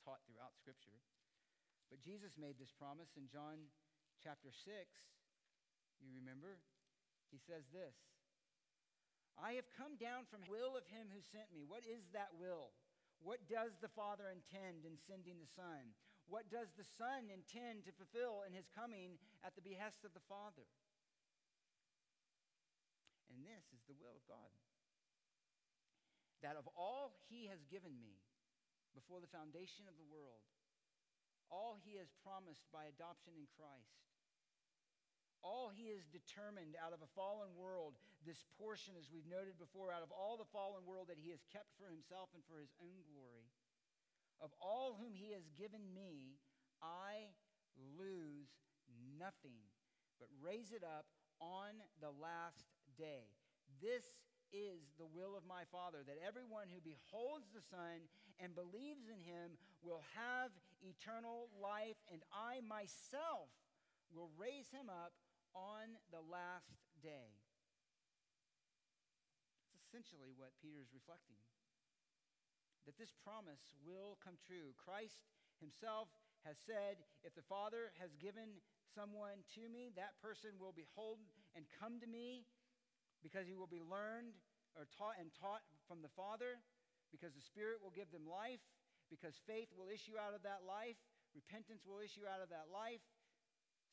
Taught 0.08 0.24
throughout 0.24 0.56
Scripture. 0.56 0.96
But 1.91 2.00
Jesus 2.00 2.39
made 2.39 2.56
this 2.56 2.72
promise 2.72 3.20
in 3.20 3.28
John 3.28 3.60
chapter 4.24 4.56
6. 4.56 4.63
You 6.00 6.15
remember? 6.15 6.63
He 7.28 7.36
says 7.43 7.67
this 7.76 8.00
I 9.36 9.60
have 9.60 9.67
come 9.76 10.00
down 10.00 10.24
from 10.32 10.48
the 10.48 10.56
will 10.56 10.80
of 10.80 10.88
him 10.88 11.12
who 11.12 11.20
sent 11.20 11.52
me. 11.52 11.67
What 11.67 11.84
is 11.84 12.08
that 12.15 12.32
will? 12.39 12.72
What 13.20 13.52
does 13.52 13.76
the 13.84 13.91
Father 13.91 14.32
intend 14.32 14.88
in 14.88 14.96
sending 14.96 15.43
the 15.43 15.52
Son? 15.60 15.91
What 16.32 16.48
does 16.48 16.72
the 16.80 16.88
Son 16.88 17.28
intend 17.28 17.84
to 17.84 17.91
fulfill 18.00 18.48
in 18.48 18.56
his 18.56 18.72
coming 18.72 19.20
at 19.43 19.60
the 19.60 19.65
behest 19.65 20.08
of 20.08 20.15
the 20.15 20.24
Father? 20.32 20.72
And 23.28 23.43
this 23.43 23.76
is 23.76 23.84
the 23.91 24.00
will 24.00 24.15
of 24.15 24.24
God 24.24 24.56
that 26.46 26.56
of 26.56 26.70
all 26.78 27.17
he 27.28 27.50
has 27.50 27.65
given 27.67 27.98
me 27.98 28.22
before 28.97 29.21
the 29.21 29.29
foundation 29.29 29.86
of 29.86 29.93
the 30.01 30.10
world, 30.10 30.41
all 31.53 31.77
he 31.77 32.01
has 32.01 32.10
promised 32.25 32.65
by 32.73 32.89
adoption 32.89 33.38
in 33.38 33.45
Christ, 33.53 34.01
all 35.45 35.69
he 35.69 35.93
has 35.93 36.10
determined 36.10 36.73
out 36.81 36.97
of 36.97 37.05
a 37.05 37.13
fallen 37.13 37.53
world, 37.53 37.93
this 38.25 38.41
portion, 38.57 38.97
as 38.97 39.13
we've 39.13 39.29
noted 39.29 39.62
before, 39.62 39.93
out 39.93 40.01
of 40.01 40.10
all 40.10 40.36
the 40.36 40.49
fallen 40.49 40.81
world 40.89 41.13
that 41.13 41.21
he 41.21 41.29
has 41.29 41.45
kept 41.53 41.69
for 41.77 41.86
himself 41.86 42.33
and 42.33 42.41
for 42.49 42.57
his 42.57 42.73
own 42.81 43.05
glory, 43.05 43.53
of 44.41 44.49
all 44.57 44.97
whom 44.97 45.13
he 45.13 45.29
has 45.38 45.45
given 45.53 45.86
me, 45.93 46.41
I 46.81 47.29
lose 48.01 48.49
nothing, 49.21 49.62
but 50.17 50.33
raise 50.41 50.73
it 50.73 50.81
up 50.81 51.05
on 51.38 51.77
the 52.01 52.12
last 52.17 52.65
day. 52.97 53.29
This 53.77 54.25
is 54.49 54.89
the 54.97 55.05
will 55.05 55.38
of 55.38 55.45
my 55.45 55.69
Father, 55.69 56.01
that 56.01 56.17
everyone 56.25 56.71
who 56.71 56.81
beholds 56.81 57.53
the 57.53 57.62
Son 57.62 58.10
and 58.41 58.54
believes 58.54 59.10
in 59.10 59.19
him 59.21 59.58
will 59.82 60.02
have 60.15 60.52
eternal 60.82 61.50
life, 61.58 61.97
and 62.12 62.21
I 62.30 62.62
myself 62.62 63.50
will 64.13 64.30
raise 64.38 64.69
him 64.69 64.89
up 64.89 65.13
on 65.56 65.97
the 66.13 66.21
last 66.21 66.78
day. 67.02 67.34
That's 69.73 69.86
essentially 69.89 70.32
what 70.38 70.54
Peter 70.62 70.78
is 70.78 70.93
reflecting 70.93 71.38
that 72.88 72.95
this 72.95 73.12
promise 73.19 73.76
will 73.84 74.15
come 74.23 74.39
true. 74.39 74.71
Christ 74.80 75.28
himself 75.60 76.08
has 76.47 76.56
said, 76.56 77.04
If 77.28 77.36
the 77.36 77.43
Father 77.43 77.91
has 78.00 78.15
given 78.15 78.63
someone 78.95 79.43
to 79.60 79.67
me, 79.67 79.91
that 80.00 80.15
person 80.23 80.56
will 80.56 80.71
behold 80.71 81.19
and 81.52 81.67
come 81.76 82.00
to 82.00 82.08
me 82.08 82.47
because 83.19 83.43
he 83.43 83.60
will 83.60 83.67
be 83.67 83.84
learned 83.84 84.39
or 84.80 84.88
taught 84.95 85.19
and 85.19 85.36
taught 85.36 85.67
from 85.84 86.00
the 86.00 86.13
Father, 86.15 86.63
because 87.12 87.34
the 87.34 87.43
Spirit 87.43 87.80
will 87.82 87.93
give 87.93 88.12
them 88.12 88.28
life, 88.28 88.63
because 89.08 89.39
faith 89.48 89.72
will 89.76 89.88
issue 89.88 90.20
out 90.20 90.36
of 90.36 90.43
that 90.43 90.67
life, 90.67 91.00
repentance 91.36 91.88
will 91.88 92.04
issue 92.04 92.28
out 92.28 92.43
of 92.43 92.50
that 92.52 92.67
life, 92.67 93.04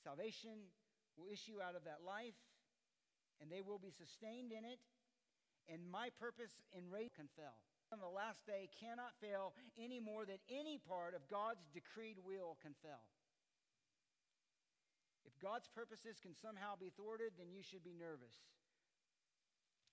salvation 0.02 0.70
will 1.14 1.30
issue 1.30 1.62
out 1.62 1.78
of 1.78 1.86
that 1.86 2.02
life, 2.02 2.36
and 3.38 3.50
they 3.50 3.62
will 3.62 3.78
be 3.78 3.94
sustained 3.94 4.50
in 4.50 4.66
it. 4.66 4.82
And 5.70 5.80
my 5.88 6.12
purpose 6.20 6.52
in 6.76 6.90
race 6.92 7.14
can 7.16 7.30
fail 7.32 7.56
on 7.94 8.02
the 8.02 8.10
last 8.10 8.42
day 8.42 8.66
cannot 8.74 9.14
fail 9.22 9.54
any 9.78 10.02
more 10.02 10.26
than 10.26 10.42
any 10.50 10.82
part 10.82 11.14
of 11.14 11.22
God's 11.30 11.62
decreed 11.70 12.18
will 12.18 12.58
can 12.58 12.74
fail. 12.82 13.06
If 15.22 15.38
God's 15.38 15.70
purposes 15.70 16.18
can 16.18 16.34
somehow 16.34 16.74
be 16.74 16.90
thwarted, 16.90 17.38
then 17.38 17.54
you 17.54 17.62
should 17.62 17.86
be 17.86 17.94
nervous. 17.94 18.34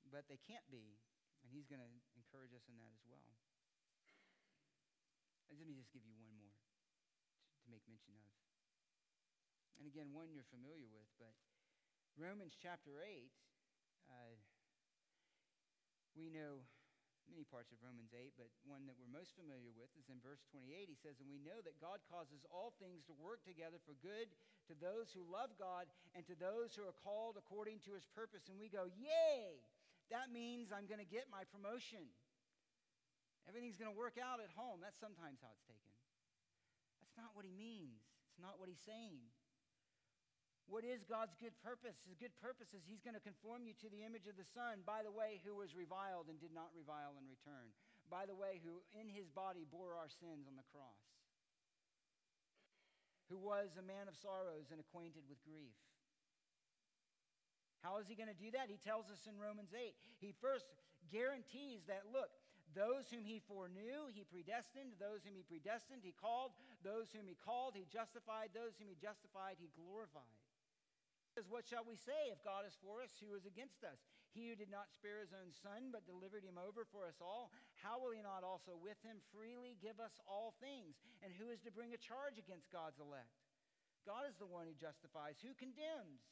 But 0.10 0.26
they 0.26 0.42
can't 0.50 0.66
be, 0.74 0.98
and 1.46 1.54
He's 1.54 1.70
going 1.70 1.80
to 1.80 1.92
encourage 2.32 2.56
us 2.56 2.64
in 2.72 2.80
that 2.80 2.96
as 2.96 3.04
well. 3.04 3.36
And 5.52 5.60
let 5.60 5.68
me 5.68 5.76
just 5.76 5.92
give 5.92 6.08
you 6.08 6.16
one 6.16 6.32
more 6.40 6.56
to, 6.56 6.72
to 7.60 7.68
make 7.68 7.84
mention 7.92 8.16
of. 8.16 8.32
And 9.76 9.84
again, 9.84 10.16
one 10.16 10.32
you're 10.32 10.48
familiar 10.48 10.88
with, 10.88 11.12
but 11.20 11.36
Romans 12.16 12.56
chapter 12.56 13.04
8, 13.04 13.28
uh, 14.08 14.40
we 16.16 16.32
know 16.32 16.64
many 17.28 17.44
parts 17.44 17.76
of 17.76 17.84
Romans 17.84 18.16
8, 18.16 18.32
but 18.40 18.48
one 18.64 18.88
that 18.88 18.96
we're 18.96 19.12
most 19.12 19.36
familiar 19.36 19.76
with 19.76 19.92
is 20.00 20.08
in 20.08 20.24
verse 20.24 20.40
28. 20.56 20.88
He 20.88 20.96
says, 20.96 21.20
And 21.20 21.28
we 21.28 21.44
know 21.44 21.60
that 21.68 21.84
God 21.84 22.00
causes 22.08 22.48
all 22.48 22.72
things 22.80 23.04
to 23.12 23.14
work 23.20 23.44
together 23.44 23.84
for 23.84 23.92
good 24.00 24.32
to 24.72 24.74
those 24.80 25.12
who 25.12 25.28
love 25.28 25.52
God 25.60 25.92
and 26.16 26.24
to 26.32 26.36
those 26.40 26.80
who 26.80 26.88
are 26.88 26.96
called 26.96 27.36
according 27.36 27.84
to 27.84 27.92
his 27.92 28.08
purpose. 28.16 28.48
And 28.48 28.56
we 28.56 28.72
go, 28.72 28.88
Yay! 28.88 29.60
That 30.12 30.28
means 30.28 30.76
I'm 30.76 30.92
going 30.92 31.00
to 31.00 31.08
get 31.08 31.32
my 31.32 31.48
promotion. 31.48 32.04
Everything's 33.50 33.78
going 33.78 33.90
to 33.92 33.98
work 33.98 34.22
out 34.22 34.44
at 34.44 34.52
home. 34.54 34.84
That's 34.84 35.00
sometimes 35.00 35.42
how 35.42 35.50
it's 35.54 35.66
taken. 35.66 35.94
That's 37.02 37.18
not 37.18 37.34
what 37.34 37.44
he 37.46 37.54
means, 37.54 38.02
it's 38.30 38.42
not 38.42 38.62
what 38.62 38.70
he's 38.70 38.82
saying. 38.82 39.26
What 40.72 40.88
is 40.88 41.04
God's 41.04 41.36
good 41.36 41.52
purpose? 41.60 42.00
His 42.08 42.16
good 42.16 42.32
purpose 42.40 42.72
is 42.72 42.88
He's 42.88 43.04
going 43.04 43.20
to 43.20 43.24
conform 43.24 43.68
you 43.68 43.76
to 43.84 43.92
the 43.92 44.08
image 44.08 44.32
of 44.32 44.40
the 44.40 44.48
Son, 44.48 44.88
by 44.88 45.04
the 45.04 45.12
way, 45.12 45.44
who 45.44 45.52
was 45.52 45.76
reviled 45.76 46.32
and 46.32 46.40
did 46.40 46.56
not 46.56 46.72
revile 46.72 47.20
in 47.20 47.28
return. 47.28 47.76
By 48.08 48.24
the 48.24 48.40
way, 48.40 48.64
who 48.64 48.80
in 48.96 49.12
His 49.12 49.28
body 49.28 49.68
bore 49.68 50.00
our 50.00 50.08
sins 50.08 50.48
on 50.48 50.56
the 50.56 50.64
cross. 50.72 51.04
Who 53.28 53.36
was 53.36 53.76
a 53.76 53.84
man 53.84 54.08
of 54.08 54.16
sorrows 54.16 54.72
and 54.72 54.80
acquainted 54.80 55.28
with 55.28 55.44
grief. 55.44 55.76
How 57.84 58.00
is 58.00 58.08
He 58.08 58.16
going 58.16 58.32
to 58.32 58.38
do 58.40 58.56
that? 58.56 58.72
He 58.72 58.80
tells 58.80 59.12
us 59.12 59.28
in 59.28 59.36
Romans 59.36 59.76
8. 59.76 59.92
He 60.24 60.32
first 60.40 60.72
guarantees 61.12 61.84
that, 61.92 62.08
look, 62.16 62.32
those 62.76 63.08
whom 63.12 63.24
he 63.24 63.44
foreknew, 63.44 64.10
he 64.12 64.24
predestined. 64.28 64.96
Those 65.00 65.24
whom 65.24 65.36
he 65.36 65.44
predestined, 65.44 66.04
he 66.04 66.16
called. 66.16 66.56
Those 66.84 67.12
whom 67.12 67.28
he 67.28 67.38
called, 67.40 67.76
he 67.76 67.86
justified. 67.90 68.52
Those 68.52 68.76
whom 68.80 68.92
he 68.92 68.98
justified, 69.00 69.60
he 69.60 69.72
glorified 69.76 70.36
says, 71.32 71.48
What 71.48 71.64
shall 71.64 71.88
we 71.88 71.96
say 71.96 72.30
if 72.30 72.44
God 72.44 72.68
is 72.68 72.76
for 72.84 73.00
us? 73.00 73.16
Who 73.24 73.32
is 73.34 73.48
against 73.48 73.88
us? 73.88 74.04
He 74.36 74.52
who 74.52 74.56
did 74.56 74.72
not 74.72 74.92
spare 74.92 75.24
his 75.24 75.36
own 75.36 75.56
son, 75.56 75.92
but 75.92 76.08
delivered 76.08 76.44
him 76.44 76.60
over 76.60 76.88
for 76.88 77.08
us 77.08 77.20
all, 77.20 77.52
how 77.80 78.00
will 78.00 78.16
he 78.16 78.24
not 78.24 78.44
also 78.48 78.80
with 78.80 79.00
him 79.04 79.20
freely 79.32 79.76
give 79.80 80.00
us 80.00 80.16
all 80.24 80.56
things? 80.60 81.00
And 81.24 81.36
who 81.36 81.52
is 81.52 81.64
to 81.68 81.72
bring 81.72 81.92
a 81.92 82.00
charge 82.00 82.40
against 82.40 82.72
God's 82.72 83.00
elect? 83.00 83.32
God 84.08 84.28
is 84.28 84.40
the 84.40 84.48
one 84.48 84.68
who 84.68 84.76
justifies. 84.76 85.40
Who 85.44 85.56
condemns? 85.56 86.24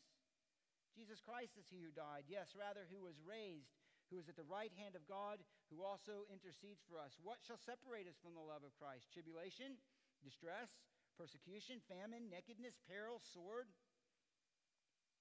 Jesus 0.95 1.19
Christ 1.23 1.55
is 1.59 1.67
he 1.67 1.83
who 1.83 1.91
died. 1.91 2.27
Yes, 2.27 2.55
rather, 2.55 2.87
who 2.87 3.03
was 3.03 3.19
raised, 3.23 3.71
who 4.09 4.17
is 4.17 4.29
at 4.29 4.37
the 4.37 4.45
right 4.45 4.73
hand 4.75 4.97
of 4.97 5.05
God, 5.05 5.41
who 5.69 5.85
also 5.85 6.25
intercedes 6.33 6.81
for 6.89 6.97
us. 6.97 7.17
What 7.21 7.41
shall 7.45 7.61
separate 7.61 8.09
us 8.09 8.17
from 8.17 8.33
the 8.33 8.43
love 8.43 8.65
of 8.65 8.73
Christ? 8.77 9.13
Tribulation, 9.13 9.77
distress, 10.25 10.73
persecution, 11.13 11.79
famine, 11.85 12.29
nakedness, 12.29 12.81
peril, 12.89 13.21
sword? 13.21 13.69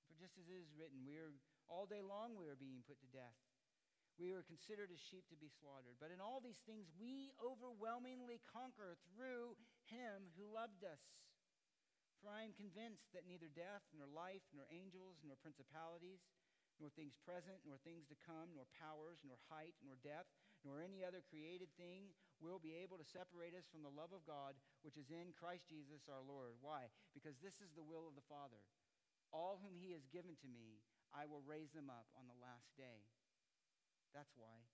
For 0.09 0.17
just 0.17 0.41
as 0.41 0.49
it 0.49 0.57
is 0.57 0.73
written, 0.73 1.05
we 1.05 1.21
are 1.21 1.37
all 1.69 1.85
day 1.85 2.01
long 2.01 2.35
we 2.35 2.49
are 2.49 2.57
being 2.57 2.81
put 2.89 2.97
to 3.05 3.11
death. 3.13 3.37
We 4.19 4.35
are 4.35 4.43
considered 4.43 4.91
as 4.91 4.99
sheep 4.99 5.31
to 5.31 5.39
be 5.39 5.47
slaughtered. 5.47 5.95
But 6.03 6.11
in 6.11 6.19
all 6.19 6.43
these 6.43 6.59
things, 6.67 6.91
we 6.99 7.31
overwhelmingly 7.39 8.43
conquer 8.51 8.99
through 9.15 9.55
him 9.87 10.35
who 10.35 10.51
loved 10.51 10.83
us. 10.83 10.99
For 12.19 12.35
I 12.35 12.43
am 12.43 12.51
convinced 12.51 13.15
that 13.15 13.31
neither 13.31 13.47
death, 13.47 13.87
nor 13.95 14.11
life, 14.11 14.43
nor 14.51 14.67
angels, 14.75 15.23
nor 15.23 15.39
principalities, 15.39 16.27
nor 16.79 16.91
things 16.95 17.19
present, 17.27 17.63
nor 17.67 17.79
things 17.83 18.07
to 18.07 18.19
come, 18.19 18.55
nor 18.55 18.67
powers, 18.75 19.23
nor 19.27 19.39
height, 19.51 19.75
nor 19.83 19.99
depth, 20.03 20.31
nor 20.63 20.83
any 20.83 21.03
other 21.07 21.23
created 21.23 21.71
thing 21.79 22.11
will 22.39 22.59
be 22.59 22.75
able 22.79 22.99
to 22.99 23.07
separate 23.07 23.55
us 23.55 23.67
from 23.67 23.83
the 23.83 23.95
love 23.95 24.15
of 24.15 24.27
God 24.27 24.55
which 24.83 24.99
is 24.99 25.11
in 25.11 25.35
Christ 25.35 25.67
Jesus 25.67 26.07
our 26.07 26.23
Lord. 26.23 26.55
Why? 26.63 26.91
Because 27.15 27.39
this 27.39 27.59
is 27.59 27.75
the 27.75 27.87
will 27.87 28.07
of 28.07 28.15
the 28.15 28.27
Father. 28.31 28.63
All 29.35 29.59
whom 29.61 29.77
he 29.79 29.93
has 29.93 30.07
given 30.09 30.39
to 30.41 30.49
me, 30.49 30.83
I 31.11 31.27
will 31.27 31.45
raise 31.45 31.75
them 31.75 31.91
up 31.91 32.07
on 32.15 32.31
the 32.31 32.39
last 32.39 32.71
day. 32.79 33.07
That's 34.15 34.33
why. 34.39 34.67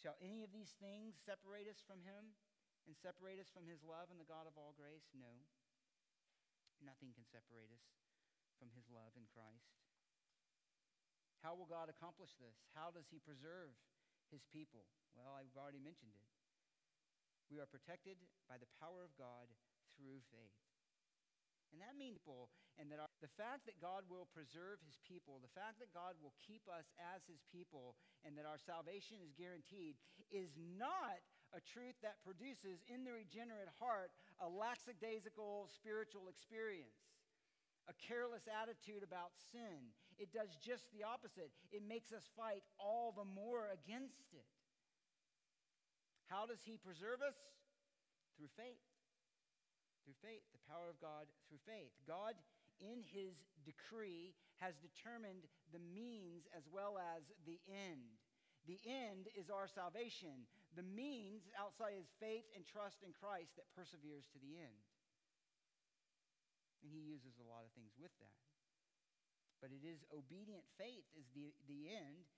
Shall 0.00 0.18
any 0.20 0.44
of 0.44 0.52
these 0.52 0.74
things 0.76 1.16
separate 1.16 1.66
us 1.66 1.80
from 1.82 2.04
him 2.04 2.36
and 2.86 2.94
separate 2.94 3.40
us 3.40 3.50
from 3.50 3.66
his 3.66 3.82
love 3.82 4.12
and 4.12 4.20
the 4.20 4.28
God 4.28 4.46
of 4.46 4.54
all 4.54 4.76
grace? 4.76 5.08
No. 5.16 5.40
Nothing 6.84 7.16
can 7.16 7.24
separate 7.26 7.72
us 7.72 8.05
from 8.56 8.72
his 8.74 8.88
love 8.92 9.14
in 9.16 9.28
Christ. 9.30 9.70
How 11.44 11.54
will 11.54 11.68
God 11.68 11.86
accomplish 11.86 12.34
this? 12.36 12.56
How 12.74 12.90
does 12.90 13.06
he 13.08 13.22
preserve 13.22 13.76
his 14.32 14.42
people? 14.50 14.88
Well, 15.14 15.32
I've 15.36 15.54
already 15.54 15.80
mentioned 15.80 16.12
it. 16.16 16.26
We 17.48 17.62
are 17.62 17.70
protected 17.70 18.18
by 18.50 18.58
the 18.58 18.68
power 18.82 19.06
of 19.06 19.14
God 19.14 19.46
through 19.94 20.20
faith. 20.34 20.58
And 21.70 21.78
that 21.82 21.94
means 21.94 22.18
people, 22.26 22.50
and 22.80 22.88
that 22.88 22.98
our, 22.98 23.12
the 23.20 23.30
fact 23.38 23.68
that 23.70 23.78
God 23.78 24.02
will 24.10 24.26
preserve 24.32 24.82
his 24.82 24.98
people, 25.06 25.38
the 25.38 25.52
fact 25.52 25.78
that 25.78 25.94
God 25.94 26.18
will 26.18 26.34
keep 26.42 26.64
us 26.66 26.88
as 26.96 27.22
his 27.28 27.44
people, 27.52 27.94
and 28.24 28.34
that 28.34 28.48
our 28.48 28.58
salvation 28.58 29.22
is 29.22 29.36
guaranteed, 29.36 30.00
is 30.32 30.56
not 30.56 31.20
a 31.54 31.60
truth 31.62 31.94
that 32.02 32.18
produces 32.26 32.82
in 32.90 33.06
the 33.06 33.14
regenerate 33.14 33.70
heart 33.78 34.10
a 34.42 34.48
lackadaisical 34.48 35.68
spiritual 35.70 36.26
experience, 36.26 37.06
a 37.86 37.94
careless 38.06 38.44
attitude 38.50 39.02
about 39.02 39.34
sin. 39.52 39.94
It 40.18 40.32
does 40.32 40.56
just 40.58 40.90
the 40.90 41.06
opposite. 41.06 41.52
It 41.70 41.86
makes 41.86 42.12
us 42.12 42.26
fight 42.36 42.64
all 42.78 43.12
the 43.14 43.26
more 43.26 43.68
against 43.70 44.32
it. 44.32 44.48
How 46.26 46.46
does 46.46 46.62
he 46.64 46.76
preserve 46.76 47.22
us? 47.22 47.36
Through 48.36 48.52
faith 48.56 48.82
through 50.06 50.22
faith, 50.22 50.46
the 50.54 50.62
power 50.70 50.86
of 50.86 51.02
God 51.02 51.26
through 51.50 51.58
faith. 51.66 51.90
God, 52.06 52.38
in 52.78 53.02
his 53.02 53.34
decree, 53.66 54.38
has 54.62 54.78
determined 54.78 55.50
the 55.74 55.82
means 55.82 56.46
as 56.54 56.70
well 56.70 56.94
as 56.94 57.26
the 57.42 57.58
end. 57.66 58.14
The 58.70 58.78
end 58.86 59.26
is 59.34 59.50
our 59.50 59.66
salvation. 59.66 60.46
The 60.78 60.86
means 60.86 61.50
outside 61.58 61.98
is 61.98 62.06
faith 62.22 62.46
and 62.54 62.62
trust 62.62 63.02
in 63.02 63.10
Christ 63.10 63.58
that 63.58 63.66
perseveres 63.74 64.30
to 64.30 64.38
the 64.38 64.54
end. 64.54 64.78
And 66.84 66.92
he 66.92 67.00
uses 67.00 67.38
a 67.40 67.46
lot 67.46 67.64
of 67.64 67.72
things 67.72 67.94
with 67.96 68.12
that. 68.20 68.38
But 69.60 69.72
it 69.72 69.84
is 69.84 70.04
obedient 70.12 70.64
faith 70.76 71.08
is 71.16 71.26
the, 71.32 71.52
the 71.64 71.88
end 71.88 72.28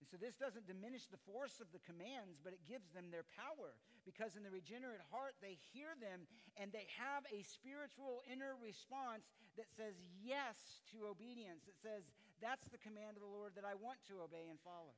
and 0.00 0.08
so 0.08 0.16
this 0.16 0.32
doesn't 0.32 0.64
diminish 0.64 1.04
the 1.12 1.20
force 1.28 1.60
of 1.60 1.68
the 1.76 1.84
commands, 1.84 2.40
but 2.40 2.56
it 2.56 2.64
gives 2.64 2.88
them 2.96 3.12
their 3.12 3.28
power. 3.36 3.76
Because 4.08 4.32
in 4.32 4.40
the 4.40 4.48
regenerate 4.48 5.04
heart, 5.12 5.36
they 5.44 5.60
hear 5.76 5.92
them 6.00 6.24
and 6.56 6.72
they 6.72 6.88
have 6.96 7.28
a 7.28 7.44
spiritual 7.44 8.24
inner 8.24 8.56
response 8.56 9.28
that 9.60 9.68
says 9.68 10.00
yes 10.24 10.80
to 10.96 11.04
obedience. 11.04 11.68
It 11.68 11.76
says, 11.76 12.08
that's 12.40 12.64
the 12.72 12.80
command 12.80 13.20
of 13.20 13.22
the 13.22 13.28
Lord 13.28 13.52
that 13.60 13.68
I 13.68 13.76
want 13.76 14.00
to 14.08 14.24
obey 14.24 14.48
and 14.48 14.56
follow. 14.64 14.96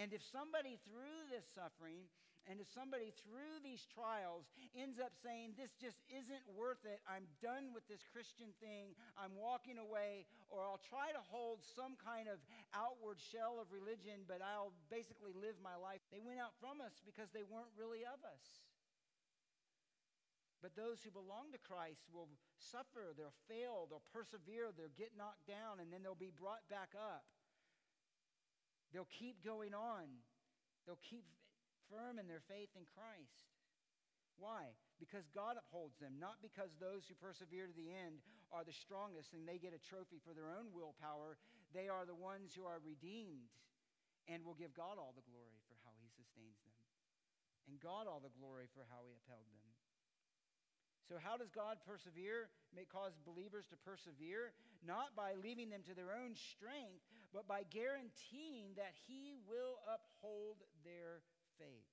And 0.00 0.16
if 0.16 0.24
somebody 0.24 0.80
through 0.88 1.28
this 1.28 1.44
suffering 1.52 2.08
and 2.46 2.62
if 2.62 2.70
somebody 2.70 3.10
through 3.26 3.58
these 3.66 3.82
trials 3.90 4.46
ends 4.78 5.02
up 5.02 5.10
saying, 5.18 5.58
This 5.58 5.74
just 5.74 5.98
isn't 6.06 6.46
worth 6.54 6.82
it, 6.86 7.02
I'm 7.10 7.26
done 7.42 7.74
with 7.74 7.82
this 7.90 8.06
Christian 8.14 8.54
thing, 8.62 8.94
I'm 9.18 9.34
walking 9.34 9.82
away, 9.82 10.30
or 10.46 10.62
I'll 10.62 10.82
try 10.86 11.10
to 11.10 11.22
hold 11.26 11.66
some 11.66 11.98
kind 11.98 12.30
of 12.30 12.38
outward 12.70 13.18
shell 13.18 13.58
of 13.58 13.74
religion, 13.74 14.22
but 14.30 14.38
I'll 14.38 14.74
basically 14.86 15.34
live 15.34 15.58
my 15.58 15.74
life, 15.74 16.00
they 16.14 16.22
went 16.22 16.38
out 16.38 16.54
from 16.62 16.78
us 16.78 17.02
because 17.02 17.34
they 17.34 17.42
weren't 17.42 17.74
really 17.74 18.06
of 18.06 18.22
us. 18.22 18.66
But 20.62 20.74
those 20.74 21.02
who 21.04 21.12
belong 21.12 21.52
to 21.52 21.60
Christ 21.60 22.06
will 22.10 22.30
suffer, 22.58 23.12
they'll 23.14 23.36
fail, 23.46 23.86
they'll 23.86 24.06
persevere, 24.10 24.72
they'll 24.72 24.94
get 24.96 25.12
knocked 25.14 25.46
down, 25.46 25.78
and 25.78 25.92
then 25.92 26.02
they'll 26.02 26.18
be 26.18 26.32
brought 26.32 26.64
back 26.70 26.96
up. 26.96 27.22
They'll 28.90 29.10
keep 29.12 29.44
going 29.44 29.74
on. 29.74 30.08
They'll 30.86 31.02
keep 31.02 31.26
firm 31.90 32.18
in 32.18 32.26
their 32.26 32.42
faith 32.46 32.70
in 32.74 32.84
Christ. 32.94 33.50
Why? 34.36 34.76
Because 35.00 35.24
God 35.32 35.56
upholds 35.56 35.96
them, 35.96 36.20
not 36.20 36.44
because 36.44 36.76
those 36.76 37.08
who 37.08 37.16
persevere 37.16 37.68
to 37.68 37.76
the 37.76 37.92
end 37.92 38.20
are 38.52 38.64
the 38.64 38.76
strongest 38.76 39.32
and 39.32 39.48
they 39.48 39.56
get 39.56 39.72
a 39.72 39.80
trophy 39.80 40.20
for 40.20 40.36
their 40.36 40.52
own 40.52 40.72
willpower. 40.76 41.40
They 41.72 41.88
are 41.88 42.04
the 42.04 42.16
ones 42.16 42.52
who 42.52 42.68
are 42.68 42.80
redeemed 42.84 43.48
and 44.28 44.44
will 44.44 44.58
give 44.58 44.76
God 44.76 45.00
all 45.00 45.16
the 45.16 45.24
glory 45.24 45.60
for 45.70 45.78
how 45.86 45.94
he 46.02 46.10
sustains 46.10 46.58
them, 46.66 46.74
and 47.70 47.78
God 47.78 48.10
all 48.10 48.18
the 48.18 48.34
glory 48.34 48.66
for 48.74 48.82
how 48.90 49.06
he 49.06 49.14
upheld 49.14 49.46
them. 49.54 49.66
So, 51.06 51.22
how 51.22 51.38
does 51.38 51.54
God 51.54 51.78
persevere, 51.86 52.50
may 52.74 52.82
cause 52.82 53.14
believers 53.22 53.70
to 53.70 53.78
persevere? 53.78 54.50
Not 54.82 55.14
by 55.14 55.38
leaving 55.38 55.70
them 55.70 55.86
to 55.86 55.94
their 55.94 56.10
own 56.10 56.34
strength, 56.34 57.06
but 57.30 57.46
by 57.46 57.62
guaranteeing 57.70 58.74
that 58.74 58.90
He 59.06 59.38
will 59.46 59.78
uphold 59.86 60.66
their 60.82 61.22
faith. 61.56 61.90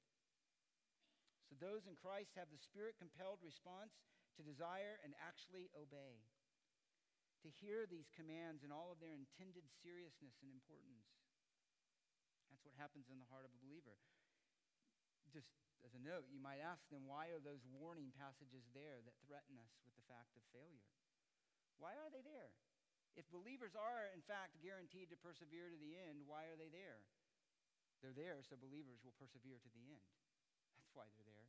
So 1.49 1.59
those 1.59 1.87
in 1.87 1.99
Christ 1.99 2.35
have 2.39 2.49
the 2.49 2.61
spirit 2.61 2.99
compelled 2.99 3.43
response 3.43 3.93
to 4.39 4.41
desire 4.41 4.97
and 5.05 5.13
actually 5.21 5.69
obey, 5.77 6.23
to 7.45 7.49
hear 7.61 7.85
these 7.85 8.09
commands 8.15 8.63
in 8.63 8.71
all 8.73 8.89
of 8.89 8.97
their 9.03 9.13
intended 9.13 9.67
seriousness 9.83 10.39
and 10.41 10.49
importance. 10.49 11.11
That's 12.49 12.65
what 12.65 12.77
happens 12.79 13.11
in 13.11 13.21
the 13.21 13.29
heart 13.29 13.45
of 13.45 13.53
a 13.53 13.63
believer. 13.65 13.99
Just 15.29 15.53
as 15.85 15.93
a 15.93 16.01
note, 16.01 16.29
you 16.29 16.39
might 16.39 16.63
ask 16.63 16.85
them, 16.89 17.05
why 17.09 17.29
are 17.33 17.41
those 17.41 17.65
warning 17.69 18.13
passages 18.15 18.65
there 18.71 19.03
that 19.03 19.23
threaten 19.25 19.59
us 19.59 19.73
with 19.83 19.93
the 19.99 20.07
fact 20.07 20.33
of 20.39 20.43
failure? 20.55 20.89
Why 21.77 21.97
are 21.99 22.13
they 22.13 22.23
there? 22.23 22.53
If 23.13 23.29
believers 23.29 23.77
are, 23.77 24.09
in 24.13 24.25
fact, 24.25 24.57
guaranteed 24.63 25.13
to 25.13 25.17
persevere 25.21 25.69
to 25.69 25.77
the 25.77 25.93
end, 25.93 26.25
why 26.25 26.49
are 26.49 26.57
they 26.57 26.73
there? 26.73 27.05
They're 28.03 28.13
there 28.13 28.43
so 28.43 28.59
believers 28.59 28.99
will 28.99 29.15
persevere 29.15 29.63
to 29.63 29.71
the 29.71 29.87
end. 29.87 30.11
That's 30.75 30.91
why 30.91 31.07
they're 31.15 31.23
there. 31.23 31.47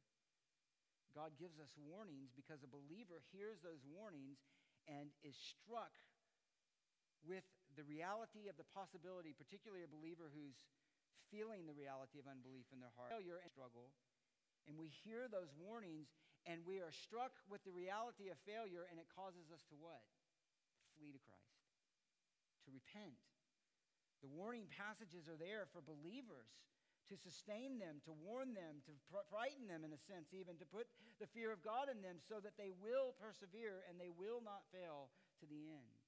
God 1.13 1.35
gives 1.35 1.59
us 1.59 1.75
warnings 1.75 2.31
because 2.31 2.63
a 2.63 2.71
believer 2.71 3.23
hears 3.35 3.59
those 3.63 3.83
warnings 3.83 4.39
and 4.87 5.11
is 5.27 5.35
struck 5.35 5.95
with 7.27 7.47
the 7.75 7.83
reality 7.87 8.47
of 8.47 8.55
the 8.55 8.67
possibility, 8.71 9.35
particularly 9.35 9.83
a 9.83 9.91
believer 9.91 10.31
who's 10.31 10.63
feeling 11.35 11.67
the 11.67 11.75
reality 11.75 12.23
of 12.23 12.31
unbelief 12.31 12.71
in 12.71 12.79
their 12.79 12.95
heart, 12.95 13.11
failure 13.11 13.43
and 13.43 13.51
struggle. 13.51 13.91
And 14.71 14.79
we 14.79 14.95
hear 15.03 15.27
those 15.27 15.51
warnings 15.59 16.07
and 16.45 16.61
we 16.69 16.85
are 16.85 16.93
struck 16.93 17.33
with 17.49 17.65
the 17.65 17.73
reality 17.73 18.29
of 18.29 18.37
failure, 18.45 18.85
and 18.93 19.01
it 19.01 19.09
causes 19.09 19.49
us 19.49 19.65
to 19.73 19.77
what? 19.81 20.05
Flee 20.93 21.09
to 21.09 21.23
Christ, 21.25 21.65
to 22.65 22.71
repent, 22.71 23.17
the 24.25 24.33
warning 24.33 24.65
passages 24.73 25.29
are 25.29 25.37
there 25.37 25.69
for 25.69 25.85
believers 25.85 26.49
to 27.13 27.21
sustain 27.21 27.77
them, 27.77 28.01
to 28.09 28.17
warn 28.25 28.57
them, 28.57 28.81
to 28.89 28.93
frighten 29.29 29.69
them 29.69 29.85
in 29.85 29.93
a 29.93 30.01
sense, 30.09 30.33
even 30.33 30.57
to 30.57 30.65
put 30.65 30.89
the 31.21 31.29
fear 31.29 31.53
of 31.53 31.61
God 31.61 31.93
in 31.93 32.01
them 32.01 32.17
so 32.25 32.41
that 32.41 32.57
they 32.57 32.73
will 32.73 33.13
persevere 33.21 33.85
and 33.85 34.01
they 34.01 34.09
will 34.09 34.41
not 34.41 34.65
fail 34.73 35.13
to 35.41 35.45
the 35.45 35.69
end. 35.69 36.01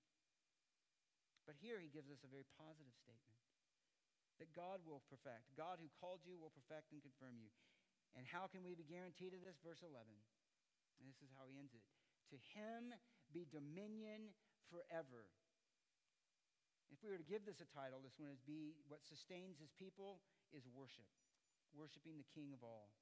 But 1.44 1.60
here 1.60 1.76
he 1.76 1.92
gives 1.92 2.08
us 2.08 2.24
a 2.24 2.32
very 2.32 2.48
positive 2.56 2.96
statement 2.96 3.36
that 4.40 4.56
God 4.56 4.80
will 4.88 5.04
perfect. 5.12 5.52
God 5.52 5.76
who 5.80 5.92
called 6.00 6.24
you 6.24 6.40
will 6.40 6.52
perfect 6.56 6.92
and 6.96 7.04
confirm 7.04 7.36
you. 7.36 7.52
And 8.16 8.24
how 8.24 8.48
can 8.48 8.64
we 8.64 8.72
be 8.72 8.88
guaranteed 8.88 9.36
of 9.36 9.44
this? 9.44 9.60
Verse 9.60 9.84
11. 9.84 9.92
And 10.00 11.04
this 11.04 11.20
is 11.20 11.28
how 11.36 11.44
he 11.44 11.60
ends 11.60 11.76
it. 11.76 11.84
To 12.32 12.36
him 12.56 12.96
be 13.32 13.44
dominion 13.52 14.32
forever. 14.72 15.28
If 16.90 17.02
we 17.02 17.10
were 17.10 17.18
to 17.18 17.26
give 17.26 17.42
this 17.42 17.58
a 17.58 17.68
title, 17.68 17.98
this 17.98 18.18
one 18.18 18.30
is 18.30 18.38
be 18.42 18.78
what 18.86 19.02
sustains 19.02 19.58
his 19.58 19.74
people 19.74 20.22
is 20.54 20.66
worship, 20.70 21.06
worshiping 21.74 22.14
the 22.16 22.30
King 22.30 22.54
of 22.54 22.62
all. 22.62 22.94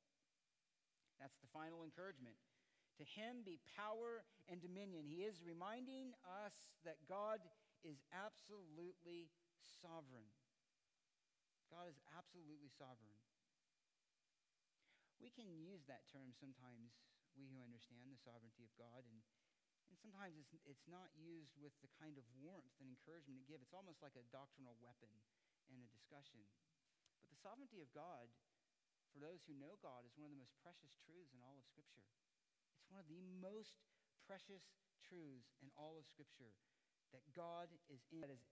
That's 1.21 1.37
the 1.39 1.51
final 1.53 1.85
encouragement. 1.85 2.35
To 2.99 3.05
him 3.05 3.43
be 3.43 3.59
power 3.75 4.23
and 4.47 4.63
dominion. 4.63 5.05
He 5.07 5.27
is 5.27 5.43
reminding 5.43 6.15
us 6.47 6.55
that 6.87 7.03
God 7.11 7.43
is 7.83 8.01
absolutely 8.15 9.29
sovereign. 9.83 10.31
God 11.69 11.91
is 11.91 11.99
absolutely 12.15 12.71
sovereign. 12.71 13.19
We 15.19 15.35
can 15.35 15.51
use 15.51 15.83
that 15.91 16.07
term 16.11 16.31
sometimes, 16.37 16.95
we 17.35 17.51
who 17.51 17.59
understand 17.65 18.11
the 18.13 18.21
sovereignty 18.21 18.63
of 18.63 18.73
God, 18.79 19.03
and, 19.11 19.21
and 19.93 19.97
sometimes 20.01 20.35
it's, 20.41 20.53
it's 20.65 20.89
not 20.89 21.13
used 21.17 21.53
with 21.61 21.75
the 21.85 21.91
kind 22.01 22.17
of 22.17 22.25
warmth 22.41 22.75
and 22.81 22.89
encouragement 22.89 23.41
it 23.41 23.49
gives. 23.49 23.65
It's 23.65 23.77
almost 23.77 24.01
like 24.01 24.17
a 24.17 24.25
doctrinal 24.33 24.77
weapon 24.81 25.13
in 25.69 25.81
a 25.81 25.89
discussion. 25.93 26.41
But 27.21 27.29
the 27.33 27.41
sovereignty 27.41 27.81
of 27.85 27.93
God, 27.93 28.29
for 29.13 29.21
those 29.21 29.45
who 29.45 29.57
know 29.57 29.77
God, 29.81 30.05
is 30.09 30.17
one 30.17 30.29
of 30.29 30.35
the 30.35 30.41
most 30.41 30.57
precious 30.61 30.97
truths 31.05 31.33
in 31.37 31.41
all 31.45 31.57
of 31.61 31.65
Scripture. 31.69 32.05
It's 32.81 32.91
one 32.91 33.01
of 33.01 33.09
the 33.09 33.23
most 33.41 33.81
precious 34.25 34.65
truths 35.05 35.57
in 35.61 35.69
all 35.77 36.01
of 36.01 36.09
Scripture 36.09 36.53
that 37.13 37.23
God 37.37 37.71
is 37.87 38.03
in, 38.11 38.25
that 38.25 38.33
is 38.33 38.43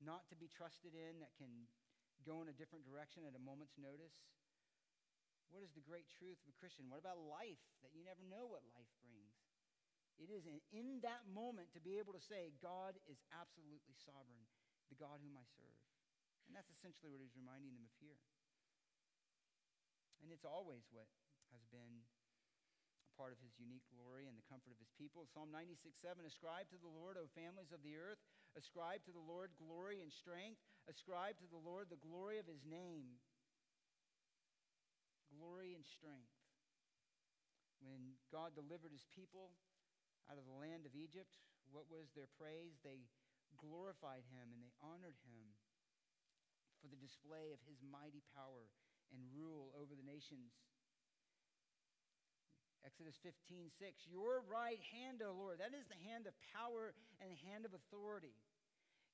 not 0.00 0.24
to 0.32 0.36
be 0.38 0.48
trusted 0.48 0.96
in, 0.96 1.20
that 1.20 1.36
can 1.36 1.68
go 2.24 2.40
in 2.40 2.48
a 2.48 2.56
different 2.56 2.88
direction 2.88 3.28
at 3.28 3.36
a 3.36 3.42
moment's 3.42 3.76
notice. 3.76 4.16
What 5.52 5.60
is 5.60 5.70
the 5.76 5.84
great 5.84 6.08
truth 6.08 6.40
of 6.42 6.48
a 6.50 6.56
Christian? 6.56 6.88
What 6.88 6.98
about 6.98 7.20
life? 7.20 7.60
That 7.84 7.92
you 7.92 8.02
never 8.02 8.24
know 8.24 8.48
what 8.48 8.64
life 8.72 8.90
brings. 9.04 9.33
It 10.18 10.30
is 10.30 10.46
in, 10.46 10.62
in 10.70 11.02
that 11.02 11.26
moment 11.26 11.74
to 11.74 11.82
be 11.82 11.98
able 11.98 12.14
to 12.14 12.22
say, 12.22 12.54
God 12.62 12.94
is 13.10 13.18
absolutely 13.34 13.98
sovereign, 13.98 14.46
the 14.86 14.98
God 14.98 15.18
whom 15.18 15.34
I 15.34 15.46
serve. 15.58 15.82
And 16.46 16.54
that's 16.54 16.70
essentially 16.70 17.10
what 17.10 17.24
he's 17.24 17.34
reminding 17.34 17.74
them 17.74 17.82
of 17.82 17.94
here. 17.98 18.20
And 20.22 20.30
it's 20.30 20.46
always 20.46 20.86
what 20.94 21.10
has 21.52 21.64
been 21.68 22.04
a 23.04 23.12
part 23.18 23.34
of 23.34 23.40
his 23.42 23.52
unique 23.60 23.84
glory 23.92 24.30
and 24.30 24.38
the 24.38 24.46
comfort 24.48 24.72
of 24.72 24.80
his 24.80 24.92
people. 24.96 25.28
Psalm 25.28 25.52
96 25.52 25.98
7 26.00 26.24
Ascribe 26.24 26.70
to 26.72 26.80
the 26.80 26.88
Lord, 26.88 27.18
O 27.20 27.28
families 27.34 27.74
of 27.74 27.84
the 27.84 27.98
earth. 27.98 28.20
Ascribe 28.54 29.02
to 29.04 29.12
the 29.12 29.20
Lord 29.20 29.50
glory 29.58 30.00
and 30.00 30.14
strength. 30.14 30.62
Ascribe 30.86 31.36
to 31.42 31.48
the 31.50 31.60
Lord 31.60 31.90
the 31.90 32.00
glory 32.00 32.38
of 32.38 32.46
his 32.46 32.62
name. 32.62 33.18
Glory 35.34 35.74
and 35.74 35.82
strength. 35.84 36.30
When 37.82 38.16
God 38.30 38.54
delivered 38.54 38.94
his 38.94 39.04
people 39.12 39.52
out 40.30 40.40
of 40.40 40.46
the 40.48 40.56
land 40.56 40.88
of 40.88 40.96
Egypt, 40.96 41.36
what 41.70 41.88
was 41.88 42.12
their 42.12 42.30
praise? 42.40 42.80
They 42.80 43.04
glorified 43.56 44.26
him 44.28 44.50
and 44.50 44.60
they 44.60 44.74
honored 44.82 45.16
him 45.24 45.46
for 46.80 46.88
the 46.88 47.00
display 47.00 47.54
of 47.54 47.60
his 47.64 47.80
mighty 47.80 48.24
power 48.36 48.68
and 49.12 49.20
rule 49.32 49.72
over 49.78 49.96
the 49.96 50.04
nations. 50.04 50.52
Exodus 52.84 53.16
15, 53.24 53.72
6. 53.80 54.04
Your 54.12 54.44
right 54.44 54.80
hand, 54.92 55.24
O 55.24 55.32
Lord, 55.32 55.56
that 55.64 55.72
is 55.72 55.88
the 55.88 56.02
hand 56.04 56.28
of 56.28 56.36
power 56.52 56.92
and 57.16 57.32
the 57.32 57.40
hand 57.48 57.64
of 57.64 57.72
authority. 57.72 58.36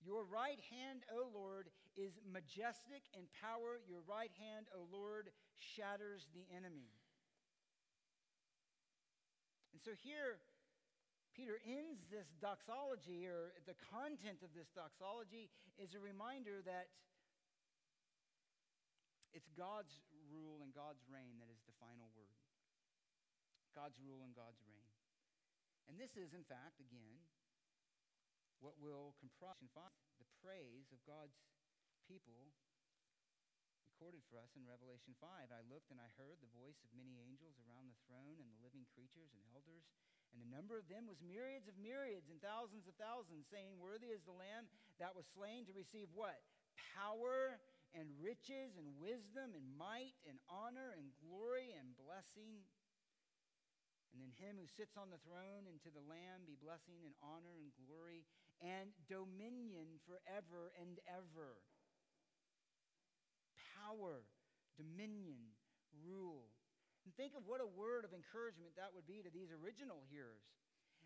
Your 0.03 0.27
right 0.27 0.59
hand, 0.73 1.07
O 1.13 1.31
Lord, 1.31 1.71
is 1.95 2.19
majestic 2.27 3.07
in 3.15 3.31
power. 3.39 3.79
Your 3.87 4.03
right 4.09 4.33
hand, 4.43 4.67
O 4.75 4.89
Lord, 4.91 5.31
shatters 5.61 6.27
the 6.35 6.49
enemy. 6.51 6.91
And 9.71 9.79
so 9.79 9.95
here, 10.03 10.43
Peter 11.41 11.57
ends 11.65 12.05
this 12.13 12.29
doxology, 12.37 13.25
or 13.25 13.57
the 13.65 13.73
content 13.89 14.45
of 14.45 14.53
this 14.53 14.69
doxology 14.77 15.49
is 15.81 15.97
a 15.97 16.01
reminder 16.05 16.61
that 16.69 16.93
it's 19.33 19.49
God's 19.57 20.05
rule 20.29 20.61
and 20.61 20.69
God's 20.77 21.01
reign 21.09 21.41
that 21.41 21.49
is 21.49 21.65
the 21.65 21.73
final 21.81 22.13
word. 22.13 22.37
God's 23.73 23.97
rule 24.05 24.21
and 24.21 24.37
God's 24.37 24.61
reign. 24.69 24.93
And 25.89 25.97
this 25.97 26.13
is, 26.21 26.37
in 26.37 26.45
fact, 26.45 26.77
again, 26.77 27.25
what 28.61 28.77
will 28.77 29.17
comprise 29.17 29.57
the 30.21 30.29
praise 30.45 30.93
of 30.93 31.01
God's 31.09 31.41
people 32.05 32.53
for 34.31 34.39
us 34.39 34.55
in 34.55 34.63
Revelation 34.63 35.11
5. 35.19 35.51
I 35.51 35.67
looked 35.67 35.91
and 35.91 35.99
I 35.99 36.07
heard 36.15 36.39
the 36.39 36.55
voice 36.55 36.79
of 36.87 36.95
many 36.95 37.19
angels 37.19 37.59
around 37.67 37.91
the 37.91 37.99
throne 38.07 38.39
and 38.39 38.47
the 38.47 38.63
living 38.63 38.87
creatures 38.95 39.35
and 39.35 39.43
elders, 39.51 39.83
and 40.31 40.39
the 40.39 40.47
number 40.55 40.79
of 40.79 40.87
them 40.87 41.11
was 41.11 41.19
myriads 41.19 41.67
of 41.67 41.75
myriads 41.83 42.31
and 42.31 42.39
thousands 42.39 42.87
of 42.87 42.95
thousands, 42.95 43.51
saying, 43.51 43.75
Worthy 43.83 44.15
is 44.15 44.23
the 44.23 44.39
Lamb 44.39 44.71
that 45.03 45.19
was 45.19 45.27
slain 45.35 45.67
to 45.67 45.75
receive 45.75 46.07
what? 46.15 46.39
Power 46.95 47.59
and 47.91 48.07
riches 48.23 48.79
and 48.79 48.87
wisdom 49.03 49.51
and 49.59 49.67
might 49.75 50.15
and 50.31 50.39
honor 50.47 50.95
and 50.95 51.11
glory 51.19 51.75
and 51.75 51.99
blessing 51.99 52.63
and 54.11 54.19
then 54.19 54.35
him 54.43 54.59
who 54.59 54.67
sits 54.67 54.99
on 54.99 55.11
the 55.11 55.23
throne 55.23 55.71
and 55.71 55.79
to 55.87 55.91
the 55.91 56.03
Lamb 56.03 56.43
be 56.43 56.59
blessing 56.59 56.99
and 57.07 57.15
honor 57.23 57.55
and 57.55 57.71
glory 57.87 58.27
and 58.59 58.91
dominion 59.07 60.03
forever 60.03 60.75
and 60.75 60.99
ever. 61.07 61.63
Power, 63.87 64.29
dominion, 64.77 65.57
rule. 66.05 66.53
And 67.05 67.17
think 67.17 67.33
of 67.33 67.49
what 67.49 67.65
a 67.65 67.67
word 67.67 68.05
of 68.05 68.13
encouragement 68.13 68.77
that 68.77 68.93
would 68.93 69.09
be 69.09 69.25
to 69.25 69.33
these 69.33 69.49
original 69.51 70.05
hearers. 70.13 70.45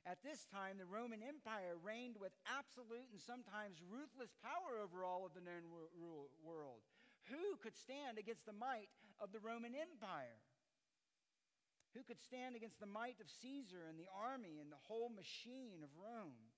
At 0.05 0.21
this 0.21 0.45
time, 0.53 0.77
the 0.77 0.85
Roman 0.85 1.23
Empire 1.25 1.81
reigned 1.81 2.21
with 2.21 2.35
absolute 2.45 3.09
and 3.09 3.23
sometimes 3.23 3.81
ruthless 3.81 4.37
power 4.43 4.77
over 4.77 5.01
all 5.01 5.25
of 5.25 5.33
the 5.33 5.41
known 5.41 5.65
world. 6.45 6.85
Who 7.33 7.57
could 7.63 7.73
stand 7.73 8.19
against 8.21 8.45
the 8.45 8.53
might 8.53 8.93
of 9.17 9.33
the 9.33 9.41
Roman 9.41 9.73
Empire? 9.73 10.45
Who 11.97 12.03
could 12.03 12.21
stand 12.21 12.53
against 12.53 12.83
the 12.83 12.91
might 12.91 13.17
of 13.23 13.31
Caesar 13.41 13.87
and 13.89 13.97
the 13.97 14.11
army 14.13 14.61
and 14.61 14.69
the 14.69 14.85
whole 14.85 15.09
machine 15.09 15.81
of 15.81 15.95
Rome? 15.97 16.53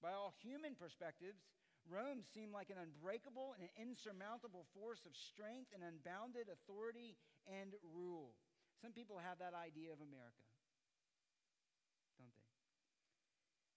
By 0.00 0.16
all 0.16 0.32
human 0.40 0.72
perspectives, 0.72 1.42
Rome 1.86 2.22
seemed 2.34 2.50
like 2.50 2.70
an 2.70 2.82
unbreakable 2.82 3.54
and 3.58 3.70
insurmountable 3.78 4.66
force 4.74 5.06
of 5.06 5.14
strength 5.14 5.70
and 5.70 5.86
unbounded 5.86 6.50
authority 6.50 7.14
and 7.46 7.74
rule. 7.94 8.34
Some 8.82 8.92
people 8.92 9.22
have 9.22 9.38
that 9.38 9.54
idea 9.54 9.94
of 9.94 10.02
America, 10.02 10.44
don't 12.18 12.34
they? 12.34 12.50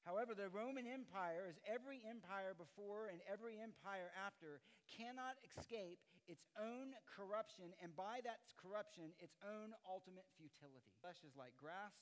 However, 0.04 0.34
the 0.34 0.50
Roman 0.50 0.90
Empire, 0.90 1.46
as 1.46 1.62
every 1.70 2.02
empire 2.04 2.58
before 2.58 3.08
and 3.08 3.22
every 3.30 3.62
empire 3.62 4.10
after, 4.18 4.60
cannot 4.90 5.38
escape 5.46 6.02
its 6.26 6.46
own 6.58 6.94
corruption, 7.10 7.74
and 7.82 7.94
by 7.98 8.22
that 8.26 8.42
corruption, 8.58 9.14
its 9.18 9.38
own 9.42 9.74
ultimate 9.86 10.26
futility. 10.38 10.94
Flesh 11.02 11.22
is 11.26 11.34
like 11.38 11.58
grass, 11.58 11.94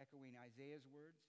echoing 0.00 0.36
Isaiah's 0.40 0.88
words, 0.88 1.20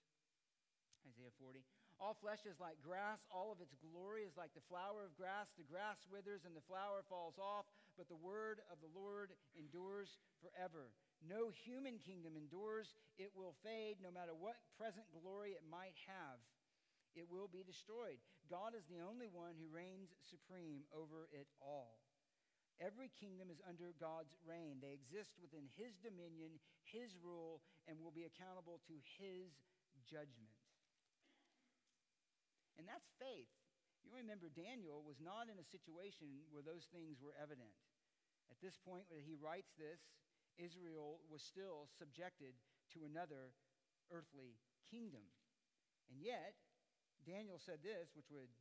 Isaiah 1.08 1.36
40. 1.40 1.64
All 1.96 2.18
flesh 2.20 2.44
is 2.44 2.60
like 2.60 2.76
grass, 2.84 3.24
all 3.32 3.56
of 3.56 3.64
its 3.64 3.72
glory 3.80 4.28
is 4.28 4.36
like 4.36 4.52
the 4.52 4.68
flower 4.68 5.08
of 5.08 5.16
grass. 5.16 5.48
The 5.56 5.64
grass 5.64 6.04
withers 6.12 6.44
and 6.44 6.52
the 6.52 6.68
flower 6.68 7.08
falls 7.08 7.40
off, 7.40 7.64
but 7.96 8.12
the 8.12 8.20
word 8.20 8.60
of 8.68 8.84
the 8.84 8.92
Lord 8.92 9.32
endures 9.56 10.20
forever. 10.44 10.92
No 11.24 11.56
human 11.56 11.98
kingdom 12.04 12.36
endures, 12.36 12.92
it 13.16 13.32
will 13.32 13.56
fade 13.64 14.04
no 14.04 14.12
matter 14.12 14.36
what 14.36 14.60
present 14.76 15.08
glory 15.16 15.56
it 15.56 15.64
might 15.64 15.96
have. 16.04 16.44
It 17.16 17.32
will 17.32 17.48
be 17.48 17.64
destroyed. 17.64 18.20
God 18.52 18.76
is 18.76 18.84
the 18.92 19.00
only 19.00 19.32
one 19.32 19.56
who 19.56 19.72
reigns 19.72 20.12
supreme 20.20 20.84
over 20.92 21.32
it 21.32 21.48
all. 21.64 22.04
Every 22.84 23.08
kingdom 23.16 23.48
is 23.48 23.64
under 23.64 23.96
God's 23.96 24.36
reign. 24.44 24.84
They 24.84 24.92
exist 24.92 25.40
within 25.40 25.72
His 25.80 25.96
dominion, 26.04 26.60
His 26.84 27.16
rule, 27.24 27.64
and 27.88 28.04
will 28.04 28.12
be 28.12 28.28
accountable 28.28 28.84
to 28.92 28.96
His 29.16 29.56
judgment. 30.04 30.55
And 32.76 32.88
that's 32.88 33.08
faith. 33.18 33.52
You 34.04 34.14
remember, 34.14 34.54
Daniel 34.54 35.02
was 35.02 35.18
not 35.18 35.50
in 35.50 35.58
a 35.58 35.66
situation 35.66 36.46
where 36.54 36.62
those 36.62 36.86
things 36.94 37.18
were 37.24 37.34
evident. 37.40 37.74
At 38.54 38.62
this 38.62 38.78
point, 38.78 39.10
when 39.10 39.26
he 39.26 39.34
writes 39.34 39.74
this, 39.74 39.98
Israel 40.62 41.20
was 41.28 41.42
still 41.42 41.90
subjected 41.98 42.54
to 42.94 43.04
another 43.10 43.52
earthly 44.14 44.62
kingdom. 44.86 45.26
And 46.08 46.22
yet, 46.22 46.54
Daniel 47.26 47.58
said 47.58 47.82
this, 47.82 48.14
which 48.14 48.30
would 48.30 48.54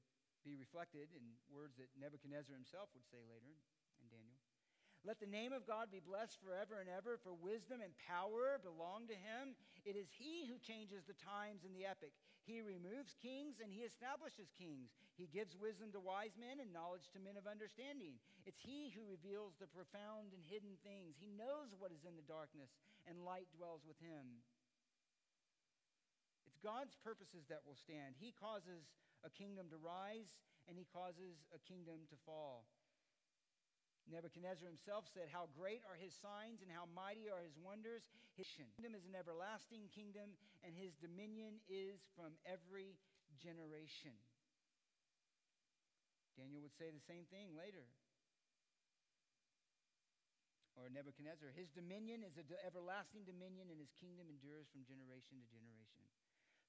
be 0.42 0.56
reflected 0.56 1.12
in 1.12 1.36
words 1.52 1.76
that 1.76 1.92
Nebuchadnezzar 1.96 2.56
himself 2.56 2.88
would 2.96 3.04
say 3.04 3.20
later 3.28 3.52
in 4.00 4.08
Daniel. 4.08 4.40
Let 5.04 5.20
the 5.20 5.28
name 5.28 5.52
of 5.52 5.68
God 5.68 5.92
be 5.92 6.00
blessed 6.00 6.40
forever 6.40 6.80
and 6.80 6.88
ever, 6.88 7.20
for 7.20 7.36
wisdom 7.36 7.84
and 7.84 7.92
power 8.08 8.56
belong 8.64 9.04
to 9.12 9.16
him. 9.16 9.52
It 9.84 10.00
is 10.00 10.08
he 10.08 10.48
who 10.48 10.56
changes 10.56 11.04
the 11.04 11.16
times 11.20 11.68
and 11.68 11.76
the 11.76 11.84
epoch. 11.84 12.16
He 12.45 12.61
removes 12.61 13.16
kings 13.24 13.57
and 13.64 13.72
he 13.72 13.88
establishes 13.88 14.53
kings. 14.53 14.92
He 15.16 15.32
gives 15.32 15.57
wisdom 15.57 15.97
to 15.97 16.01
wise 16.01 16.36
men 16.36 16.61
and 16.61 16.76
knowledge 16.76 17.09
to 17.16 17.24
men 17.24 17.40
of 17.40 17.49
understanding. 17.49 18.20
It's 18.45 18.61
he 18.61 18.92
who 18.92 19.09
reveals 19.09 19.57
the 19.57 19.72
profound 19.72 20.36
and 20.36 20.45
hidden 20.45 20.76
things. 20.84 21.16
He 21.16 21.32
knows 21.32 21.72
what 21.72 21.88
is 21.88 22.05
in 22.05 22.20
the 22.20 22.28
darkness, 22.28 22.68
and 23.09 23.24
light 23.24 23.49
dwells 23.57 23.88
with 23.88 23.97
him. 23.97 24.45
It's 26.45 26.61
God's 26.61 27.01
purposes 27.01 27.49
that 27.49 27.64
will 27.64 27.80
stand. 27.80 28.20
He 28.20 28.36
causes 28.36 28.92
a 29.24 29.32
kingdom 29.32 29.72
to 29.72 29.80
rise, 29.80 30.36
and 30.68 30.76
he 30.76 30.84
causes 30.84 31.49
a 31.57 31.61
kingdom 31.64 32.05
to 32.12 32.16
fall. 32.28 32.68
Nebuchadnezzar 34.11 34.68
himself 34.68 35.09
said, 35.12 35.32
How 35.32 35.48
great 35.57 35.80
are 35.88 35.96
his 35.96 36.12
signs 36.20 36.61
and 36.61 36.68
how 36.68 36.84
mighty 36.92 37.32
are 37.32 37.40
his 37.40 37.57
wonders. 37.57 38.05
His 38.36 38.48
kingdom 38.52 38.92
is 38.92 39.09
an 39.09 39.16
everlasting 39.16 39.88
kingdom, 39.94 40.36
and 40.61 40.76
his 40.76 40.92
dominion 41.00 41.62
is 41.70 42.05
from 42.12 42.36
every 42.44 43.00
generation. 43.40 44.12
Daniel 46.36 46.61
would 46.66 46.74
say 46.74 46.90
the 46.90 47.07
same 47.07 47.24
thing 47.30 47.55
later. 47.55 47.86
Or 50.74 50.90
Nebuchadnezzar, 50.90 51.55
his 51.55 51.70
dominion 51.70 52.26
is 52.26 52.34
an 52.34 52.50
everlasting 52.66 53.22
dominion, 53.22 53.70
and 53.70 53.78
his 53.78 53.94
kingdom 53.94 54.26
endures 54.26 54.66
from 54.74 54.82
generation 54.82 55.38
to 55.38 55.46
generation. 55.46 56.05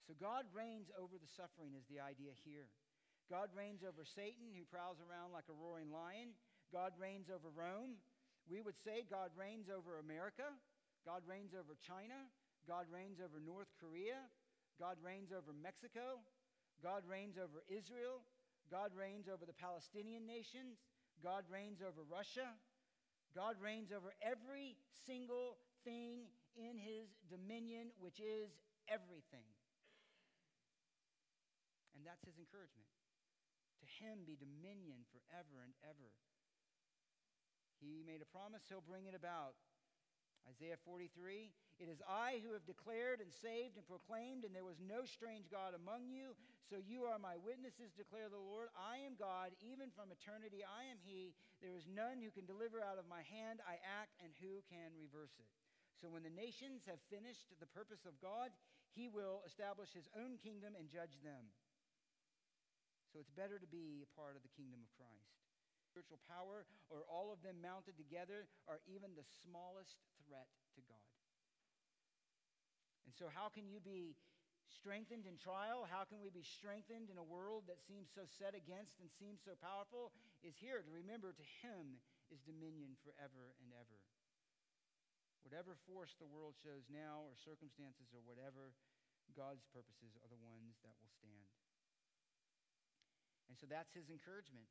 So 0.06 0.14
God 0.14 0.46
reigns 0.54 0.94
over 0.94 1.18
the 1.18 1.28
suffering, 1.34 1.74
is 1.74 1.90
the 1.90 1.98
idea 1.98 2.38
here. 2.46 2.70
God 3.26 3.50
reigns 3.58 3.82
over 3.82 4.06
Satan, 4.06 4.54
who 4.54 4.70
prowls 4.70 5.02
around 5.02 5.34
like 5.34 5.50
a 5.50 5.58
roaring 5.58 5.90
lion. 5.90 6.38
God 6.72 6.94
reigns 7.00 7.30
over 7.30 7.50
Rome. 7.54 8.02
We 8.50 8.62
would 8.62 8.78
say 8.86 9.06
God 9.10 9.34
reigns 9.34 9.68
over 9.70 9.98
America. 9.98 10.46
God 11.06 11.22
reigns 11.26 11.54
over 11.54 11.78
China. 11.82 12.30
God 12.66 12.86
reigns 12.90 13.22
over 13.22 13.38
North 13.42 13.70
Korea. 13.78 14.26
God 14.78 14.98
reigns 15.02 15.30
over 15.32 15.54
Mexico. 15.54 16.22
God 16.82 17.06
reigns 17.08 17.38
over 17.38 17.64
Israel. 17.70 18.26
God 18.70 18.92
reigns 18.98 19.30
over 19.30 19.46
the 19.46 19.56
Palestinian 19.56 20.26
nations. 20.26 20.82
God 21.22 21.46
reigns 21.48 21.80
over 21.80 22.02
Russia. 22.06 22.58
God 23.34 23.56
reigns 23.62 23.94
over 23.94 24.14
every 24.24 24.76
single 25.06 25.58
thing 25.84 26.28
in 26.58 26.80
his 26.80 27.12
dominion, 27.30 27.92
which 28.00 28.20
is 28.20 28.50
everything. 28.88 29.46
And 31.96 32.04
that's 32.04 32.24
his 32.26 32.40
encouragement. 32.40 32.90
To 33.84 33.88
him 34.02 34.24
be 34.28 34.40
dominion 34.40 35.04
forever 35.12 35.64
and 35.64 35.76
ever. 35.84 36.10
He 37.86 38.02
made 38.02 38.26
a 38.26 38.30
promise, 38.34 38.66
he'll 38.66 38.86
bring 38.86 39.06
it 39.06 39.14
about. 39.14 39.54
Isaiah 40.46 40.78
43 40.86 41.50
It 41.82 41.90
is 41.90 42.02
I 42.06 42.42
who 42.46 42.54
have 42.54 42.66
declared 42.70 43.22
and 43.22 43.34
saved 43.34 43.78
and 43.78 43.86
proclaimed, 43.86 44.46
and 44.46 44.54
there 44.54 44.66
was 44.66 44.82
no 44.82 45.04
strange 45.06 45.50
God 45.50 45.74
among 45.74 46.08
you. 46.10 46.38
So 46.66 46.82
you 46.82 47.06
are 47.06 47.22
my 47.22 47.38
witnesses, 47.38 47.94
declare 47.94 48.30
the 48.30 48.42
Lord. 48.42 48.70
I 48.74 49.02
am 49.06 49.18
God, 49.18 49.54
even 49.62 49.94
from 49.94 50.10
eternity. 50.14 50.66
I 50.66 50.90
am 50.90 50.98
He. 51.02 51.38
There 51.62 51.78
is 51.78 51.86
none 51.90 52.22
who 52.22 52.34
can 52.34 52.50
deliver 52.50 52.82
out 52.82 52.98
of 52.98 53.10
my 53.10 53.26
hand. 53.26 53.62
I 53.66 53.82
act, 53.82 54.18
and 54.22 54.34
who 54.42 54.66
can 54.66 54.94
reverse 54.98 55.34
it? 55.38 55.50
So 56.02 56.10
when 56.10 56.26
the 56.26 56.34
nations 56.34 56.86
have 56.90 57.02
finished 57.10 57.54
the 57.58 57.70
purpose 57.70 58.06
of 58.06 58.18
God, 58.22 58.54
He 58.94 59.10
will 59.10 59.46
establish 59.46 59.94
His 59.94 60.10
own 60.14 60.38
kingdom 60.42 60.74
and 60.78 60.90
judge 60.90 61.22
them. 61.22 61.54
So 63.14 63.22
it's 63.22 63.32
better 63.32 63.58
to 63.62 63.70
be 63.70 64.04
a 64.04 64.12
part 64.18 64.36
of 64.36 64.44
the 64.44 64.54
kingdom 64.54 64.84
of 64.84 64.92
Christ. 64.98 65.45
Spiritual 65.96 66.20
power, 66.28 66.68
or 66.92 67.08
all 67.08 67.32
of 67.32 67.40
them 67.40 67.64
mounted 67.64 67.96
together, 67.96 68.52
are 68.68 68.84
even 68.84 69.16
the 69.16 69.24
smallest 69.48 69.96
threat 70.20 70.52
to 70.76 70.84
God. 70.84 71.16
And 73.08 73.16
so, 73.16 73.32
how 73.32 73.48
can 73.48 73.64
you 73.64 73.80
be 73.80 74.20
strengthened 74.68 75.24
in 75.24 75.40
trial? 75.40 75.88
How 75.88 76.04
can 76.04 76.20
we 76.20 76.28
be 76.28 76.44
strengthened 76.44 77.08
in 77.08 77.16
a 77.16 77.24
world 77.24 77.72
that 77.72 77.80
seems 77.80 78.12
so 78.12 78.28
set 78.28 78.52
against 78.52 79.00
and 79.00 79.08
seems 79.08 79.40
so 79.40 79.56
powerful? 79.56 80.12
Is 80.44 80.60
here 80.60 80.84
to 80.84 80.92
remember 80.92 81.32
to 81.32 81.46
Him 81.64 82.04
is 82.28 82.44
dominion 82.44 83.00
forever 83.00 83.56
and 83.64 83.72
ever. 83.80 84.04
Whatever 85.48 85.80
force 85.88 86.12
the 86.20 86.28
world 86.28 86.60
shows 86.60 86.92
now, 86.92 87.24
or 87.24 87.40
circumstances, 87.40 88.12
or 88.12 88.20
whatever, 88.28 88.76
God's 89.32 89.64
purposes 89.72 90.20
are 90.20 90.28
the 90.28 90.44
ones 90.44 90.76
that 90.84 90.92
will 91.00 91.14
stand. 91.16 91.48
And 93.48 93.56
so 93.56 93.64
that's 93.64 93.96
his 93.96 94.12
encouragement. 94.12 94.68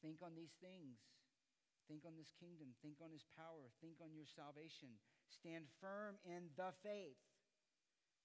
Think 0.00 0.24
on 0.24 0.32
these 0.36 0.56
things. 0.60 1.00
Think 1.88 2.04
on 2.06 2.16
this 2.16 2.32
kingdom. 2.38 2.72
Think 2.80 3.02
on 3.04 3.12
his 3.12 3.26
power. 3.36 3.68
Think 3.84 4.00
on 4.00 4.14
your 4.14 4.28
salvation. 4.28 4.96
Stand 5.28 5.68
firm 5.80 6.16
in 6.24 6.48
the 6.56 6.72
faith. 6.80 7.18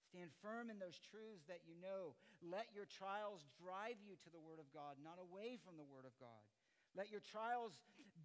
Stand 0.06 0.30
firm 0.40 0.70
in 0.70 0.78
those 0.78 1.02
truths 1.12 1.44
that 1.50 1.66
you 1.66 1.74
know. 1.82 2.14
Let 2.40 2.70
your 2.72 2.86
trials 2.86 3.42
drive 3.58 3.98
you 4.06 4.16
to 4.22 4.30
the 4.30 4.40
Word 4.40 4.62
of 4.62 4.70
God, 4.70 5.02
not 5.02 5.18
away 5.18 5.58
from 5.66 5.82
the 5.82 5.88
Word 5.88 6.06
of 6.06 6.14
God. 6.22 6.46
Let 6.94 7.12
your 7.12 7.26
trials 7.26 7.76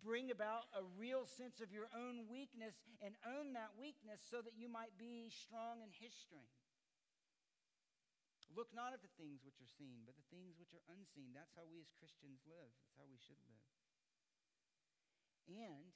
bring 0.04 0.30
about 0.30 0.70
a 0.76 0.84
real 0.94 1.26
sense 1.26 1.58
of 1.58 1.72
your 1.74 1.90
own 1.90 2.30
weakness 2.30 2.78
and 3.02 3.16
own 3.26 3.56
that 3.58 3.74
weakness 3.80 4.20
so 4.30 4.38
that 4.44 4.54
you 4.54 4.70
might 4.70 4.94
be 5.00 5.32
strong 5.32 5.82
in 5.82 5.90
His 5.98 6.14
strength. 6.14 6.59
Look 8.50 8.74
not 8.74 8.90
at 8.90 9.00
the 9.00 9.14
things 9.14 9.46
which 9.46 9.62
are 9.62 9.72
seen, 9.78 10.02
but 10.02 10.18
the 10.18 10.26
things 10.26 10.58
which 10.58 10.74
are 10.74 10.82
unseen. 10.90 11.30
That's 11.30 11.54
how 11.54 11.62
we 11.70 11.78
as 11.78 11.90
Christians 11.94 12.42
live. 12.50 12.74
That's 12.82 12.98
how 12.98 13.06
we 13.06 13.18
should 13.22 13.38
live. 13.46 13.62
And 15.46 15.94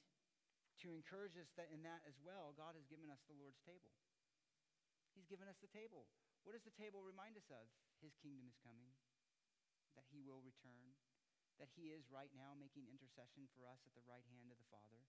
to 0.83 0.95
encourage 0.95 1.35
us 1.35 1.51
that 1.59 1.71
in 1.71 1.83
that 1.83 2.03
as 2.07 2.19
well, 2.23 2.55
God 2.55 2.75
has 2.79 2.87
given 2.87 3.11
us 3.11 3.23
the 3.27 3.35
Lord's 3.35 3.59
table. 3.63 3.91
He's 5.15 5.27
given 5.27 5.47
us 5.47 5.59
the 5.59 5.71
table. 5.71 6.07
What 6.43 6.55
does 6.55 6.67
the 6.67 6.75
table 6.75 7.03
remind 7.03 7.39
us 7.39 7.47
of? 7.51 7.67
His 8.03 8.15
kingdom 8.19 8.45
is 8.45 8.59
coming, 8.59 8.91
that 9.95 10.05
he 10.11 10.19
will 10.19 10.43
return, 10.43 10.93
that 11.57 11.71
he 11.73 11.89
is 11.95 12.11
right 12.11 12.31
now 12.35 12.51
making 12.53 12.91
intercession 12.91 13.47
for 13.55 13.63
us 13.65 13.81
at 13.87 13.95
the 13.95 14.05
right 14.05 14.27
hand 14.29 14.51
of 14.51 14.59
the 14.59 14.67
Father, 14.67 15.01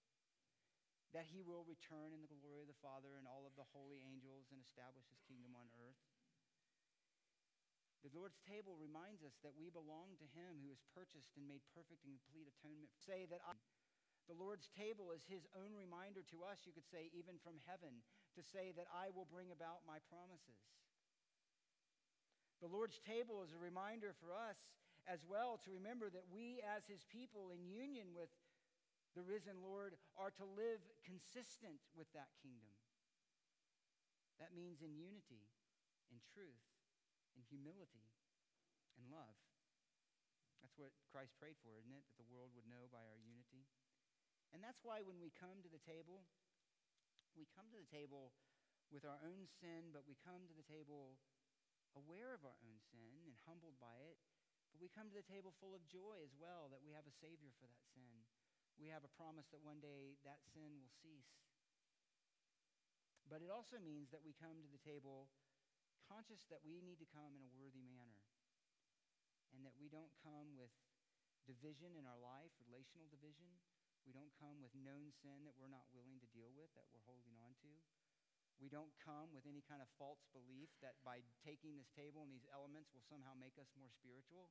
that 1.10 1.26
he 1.28 1.42
will 1.42 1.66
return 1.66 2.14
in 2.14 2.22
the 2.22 2.30
glory 2.30 2.62
of 2.64 2.70
the 2.70 2.82
Father 2.82 3.18
and 3.18 3.26
all 3.26 3.44
of 3.44 3.58
the 3.58 3.68
holy 3.74 4.00
angels 4.06 4.48
and 4.54 4.62
establish 4.62 5.10
his 5.10 5.22
kingdom 5.26 5.52
on 5.58 5.66
earth. 5.76 5.98
The 8.06 8.14
Lord's 8.14 8.38
table 8.46 8.78
reminds 8.78 9.26
us 9.26 9.34
that 9.42 9.58
we 9.58 9.66
belong 9.66 10.14
to 10.22 10.30
Him 10.30 10.62
who 10.62 10.70
has 10.70 10.78
purchased 10.94 11.34
and 11.34 11.42
made 11.42 11.66
perfect 11.74 12.06
and 12.06 12.14
complete 12.14 12.46
atonement. 12.46 12.94
Say 12.94 13.26
that 13.34 13.42
I, 13.42 13.58
the 14.30 14.38
Lord's 14.38 14.70
table 14.70 15.10
is 15.10 15.26
His 15.26 15.42
own 15.58 15.74
reminder 15.74 16.22
to 16.30 16.46
us, 16.46 16.62
you 16.62 16.70
could 16.70 16.86
say, 16.86 17.10
even 17.10 17.42
from 17.42 17.58
heaven, 17.66 18.06
to 18.38 18.46
say 18.46 18.70
that 18.78 18.86
I 18.94 19.10
will 19.10 19.26
bring 19.26 19.50
about 19.50 19.82
my 19.90 19.98
promises. 20.06 20.62
The 22.62 22.70
Lord's 22.70 23.02
table 23.02 23.42
is 23.42 23.50
a 23.50 23.58
reminder 23.58 24.14
for 24.22 24.30
us 24.30 24.62
as 25.10 25.26
well 25.26 25.58
to 25.66 25.74
remember 25.74 26.06
that 26.06 26.30
we, 26.30 26.62
as 26.62 26.86
His 26.86 27.02
people 27.10 27.50
in 27.50 27.66
union 27.66 28.14
with 28.14 28.30
the 29.18 29.26
risen 29.26 29.58
Lord, 29.66 29.98
are 30.14 30.30
to 30.38 30.46
live 30.46 30.78
consistent 31.02 31.82
with 31.98 32.06
that 32.14 32.30
kingdom. 32.38 32.70
That 34.38 34.54
means 34.54 34.78
in 34.78 34.94
unity, 34.94 35.42
in 36.14 36.22
truth, 36.22 36.62
in 37.36 37.44
humility 37.46 38.08
and 38.96 39.12
love. 39.12 39.36
That's 40.64 40.74
what 40.80 40.90
Christ 41.12 41.36
prayed 41.36 41.60
for, 41.60 41.76
isn't 41.78 41.92
it? 41.92 42.04
That 42.08 42.18
the 42.18 42.32
world 42.32 42.56
would 42.56 42.66
know 42.66 42.88
by 42.90 43.04
our 43.06 43.20
unity. 43.20 43.68
And 44.50 44.64
that's 44.64 44.80
why 44.82 45.04
when 45.04 45.20
we 45.20 45.30
come 45.36 45.60
to 45.62 45.70
the 45.70 45.82
table, 45.84 46.24
we 47.36 47.44
come 47.52 47.68
to 47.70 47.78
the 47.78 47.92
table 47.92 48.32
with 48.88 49.04
our 49.04 49.20
own 49.22 49.44
sin, 49.60 49.92
but 49.92 50.08
we 50.08 50.16
come 50.24 50.48
to 50.48 50.56
the 50.56 50.66
table 50.66 51.20
aware 51.96 52.32
of 52.36 52.44
our 52.44 52.56
own 52.64 52.78
sin 52.92 53.24
and 53.24 53.36
humbled 53.44 53.76
by 53.76 54.00
it. 54.04 54.16
But 54.72 54.80
we 54.84 54.92
come 54.92 55.08
to 55.08 55.16
the 55.16 55.24
table 55.24 55.56
full 55.56 55.72
of 55.72 55.84
joy 55.88 56.20
as 56.20 56.36
well 56.36 56.68
that 56.72 56.84
we 56.84 56.92
have 56.92 57.08
a 57.08 57.18
Savior 57.20 57.52
for 57.56 57.68
that 57.68 57.84
sin. 57.96 58.26
We 58.76 58.92
have 58.92 59.04
a 59.04 59.16
promise 59.16 59.48
that 59.52 59.64
one 59.64 59.80
day 59.80 60.20
that 60.28 60.44
sin 60.52 60.76
will 60.76 60.92
cease. 61.00 61.32
But 63.26 63.40
it 63.40 63.50
also 63.50 63.80
means 63.80 64.12
that 64.12 64.22
we 64.22 64.36
come 64.36 64.60
to 64.60 64.70
the 64.70 64.82
table 64.84 65.32
conscious 66.06 66.46
that 66.48 66.62
we 66.62 66.78
need 66.80 67.02
to 67.02 67.08
come 67.10 67.34
in 67.34 67.42
a 67.42 67.50
worthy 67.50 67.82
manner 67.82 68.22
and 69.54 69.66
that 69.66 69.76
we 69.76 69.90
don't 69.90 70.14
come 70.22 70.54
with 70.54 70.70
division 71.46 71.94
in 71.94 72.06
our 72.06 72.18
life, 72.18 72.50
relational 72.62 73.06
division. 73.06 73.48
We 74.06 74.14
don't 74.14 74.34
come 74.38 74.62
with 74.62 74.74
known 74.74 75.10
sin 75.10 75.46
that 75.46 75.58
we're 75.58 75.72
not 75.72 75.90
willing 75.90 76.22
to 76.22 76.28
deal 76.30 76.50
with, 76.54 76.70
that 76.78 76.86
we're 76.90 77.06
holding 77.06 77.34
on 77.42 77.58
to. 77.66 77.72
We 78.56 78.70
don't 78.72 78.94
come 79.02 79.34
with 79.36 79.44
any 79.44 79.60
kind 79.66 79.84
of 79.84 79.90
false 80.00 80.24
belief 80.32 80.72
that 80.80 80.96
by 81.04 81.20
taking 81.44 81.76
this 81.76 81.92
table 81.92 82.24
and 82.24 82.32
these 82.32 82.48
elements 82.48 82.94
will 82.94 83.04
somehow 83.04 83.36
make 83.36 83.58
us 83.60 83.68
more 83.76 83.92
spiritual. 83.92 84.48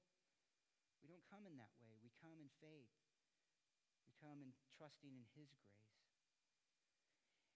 We 1.02 1.10
don't 1.10 1.26
come 1.26 1.48
in 1.50 1.58
that 1.58 1.74
way. 1.82 1.98
We 2.04 2.14
come 2.22 2.38
in 2.38 2.52
faith. 2.62 2.94
We 4.06 4.14
come 4.22 4.46
in 4.46 4.54
trusting 4.78 5.10
in 5.10 5.26
His 5.34 5.50
grace. 5.58 5.86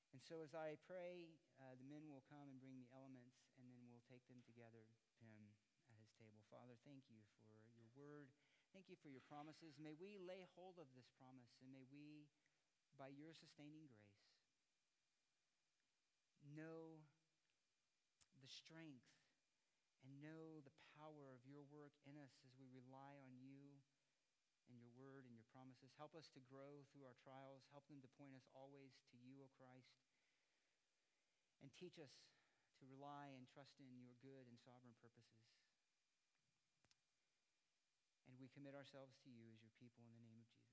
And 0.09 0.21
so 0.25 0.41
as 0.41 0.57
I 0.57 0.73
pray, 0.89 1.37
uh, 1.61 1.77
the 1.77 1.85
men 1.85 2.09
will 2.09 2.25
come 2.25 2.49
and 2.49 2.57
bring 2.57 2.81
the 2.81 2.89
elements, 2.97 3.45
and 3.61 3.69
then 3.69 3.85
we'll 3.85 4.05
take 4.09 4.18
them 4.30 4.45
together 4.45 4.86
to 5.19 5.25
him 5.25 5.49
at 5.89 5.97
his 5.97 6.13
table. 6.15 6.45
Father, 6.53 6.77
thank 6.86 7.09
you 7.09 7.25
for 7.41 7.57
your 7.73 7.89
word. 7.97 8.30
Thank 8.69 8.86
you 8.86 8.95
for 9.01 9.09
your 9.09 9.25
promises. 9.25 9.82
May 9.82 9.97
we 9.97 10.21
lay 10.21 10.45
hold 10.53 10.77
of 10.77 10.88
this 10.93 11.09
promise, 11.17 11.57
and 11.59 11.73
may 11.73 11.89
we, 11.89 12.30
by 12.95 13.09
your 13.09 13.34
sustaining 13.34 13.89
grace, 13.89 14.21
know 16.53 17.01
the 18.39 18.49
strength 18.49 19.09
and 20.05 20.21
know 20.21 20.61
the 20.63 20.73
power 20.95 21.34
of 21.34 21.43
your 21.43 21.65
work 21.67 21.97
in 22.05 22.15
us 22.15 22.38
as 22.45 22.53
we 22.55 22.69
rely 22.71 23.19
on 23.19 23.36
you 23.41 23.82
and 24.69 24.77
your 24.77 24.93
word 24.93 25.25
and 25.25 25.34
your 25.34 25.49
promises. 25.49 25.91
Help 25.97 26.13
us 26.13 26.30
to 26.32 26.41
grow 26.45 26.86
through 26.93 27.09
our 27.09 27.17
trials. 27.25 27.65
Help 27.73 27.89
them 27.89 27.99
to 28.05 28.09
point 28.15 28.38
us 28.38 28.45
always 28.53 29.01
to 29.09 29.17
you, 29.17 29.41
O 29.41 29.49
Christ. 29.57 29.97
And 31.59 31.73
teach 31.75 31.99
us 31.99 32.13
to 32.80 32.88
rely 32.88 33.36
and 33.36 33.43
trust 33.51 33.75
in 33.84 33.91
your 33.99 34.15
good 34.23 34.47
and 34.47 34.55
sovereign 34.63 34.95
purposes. 35.03 35.43
And 38.32 38.39
we 38.39 38.47
commit 38.55 38.73
ourselves 38.73 39.19
to 39.23 39.30
you 39.30 39.51
as 39.51 39.59
your 39.59 39.75
people 39.75 40.07
in 40.07 40.15
the 40.15 40.23
name 40.23 40.39
of 40.39 40.47
Jesus. 40.47 40.68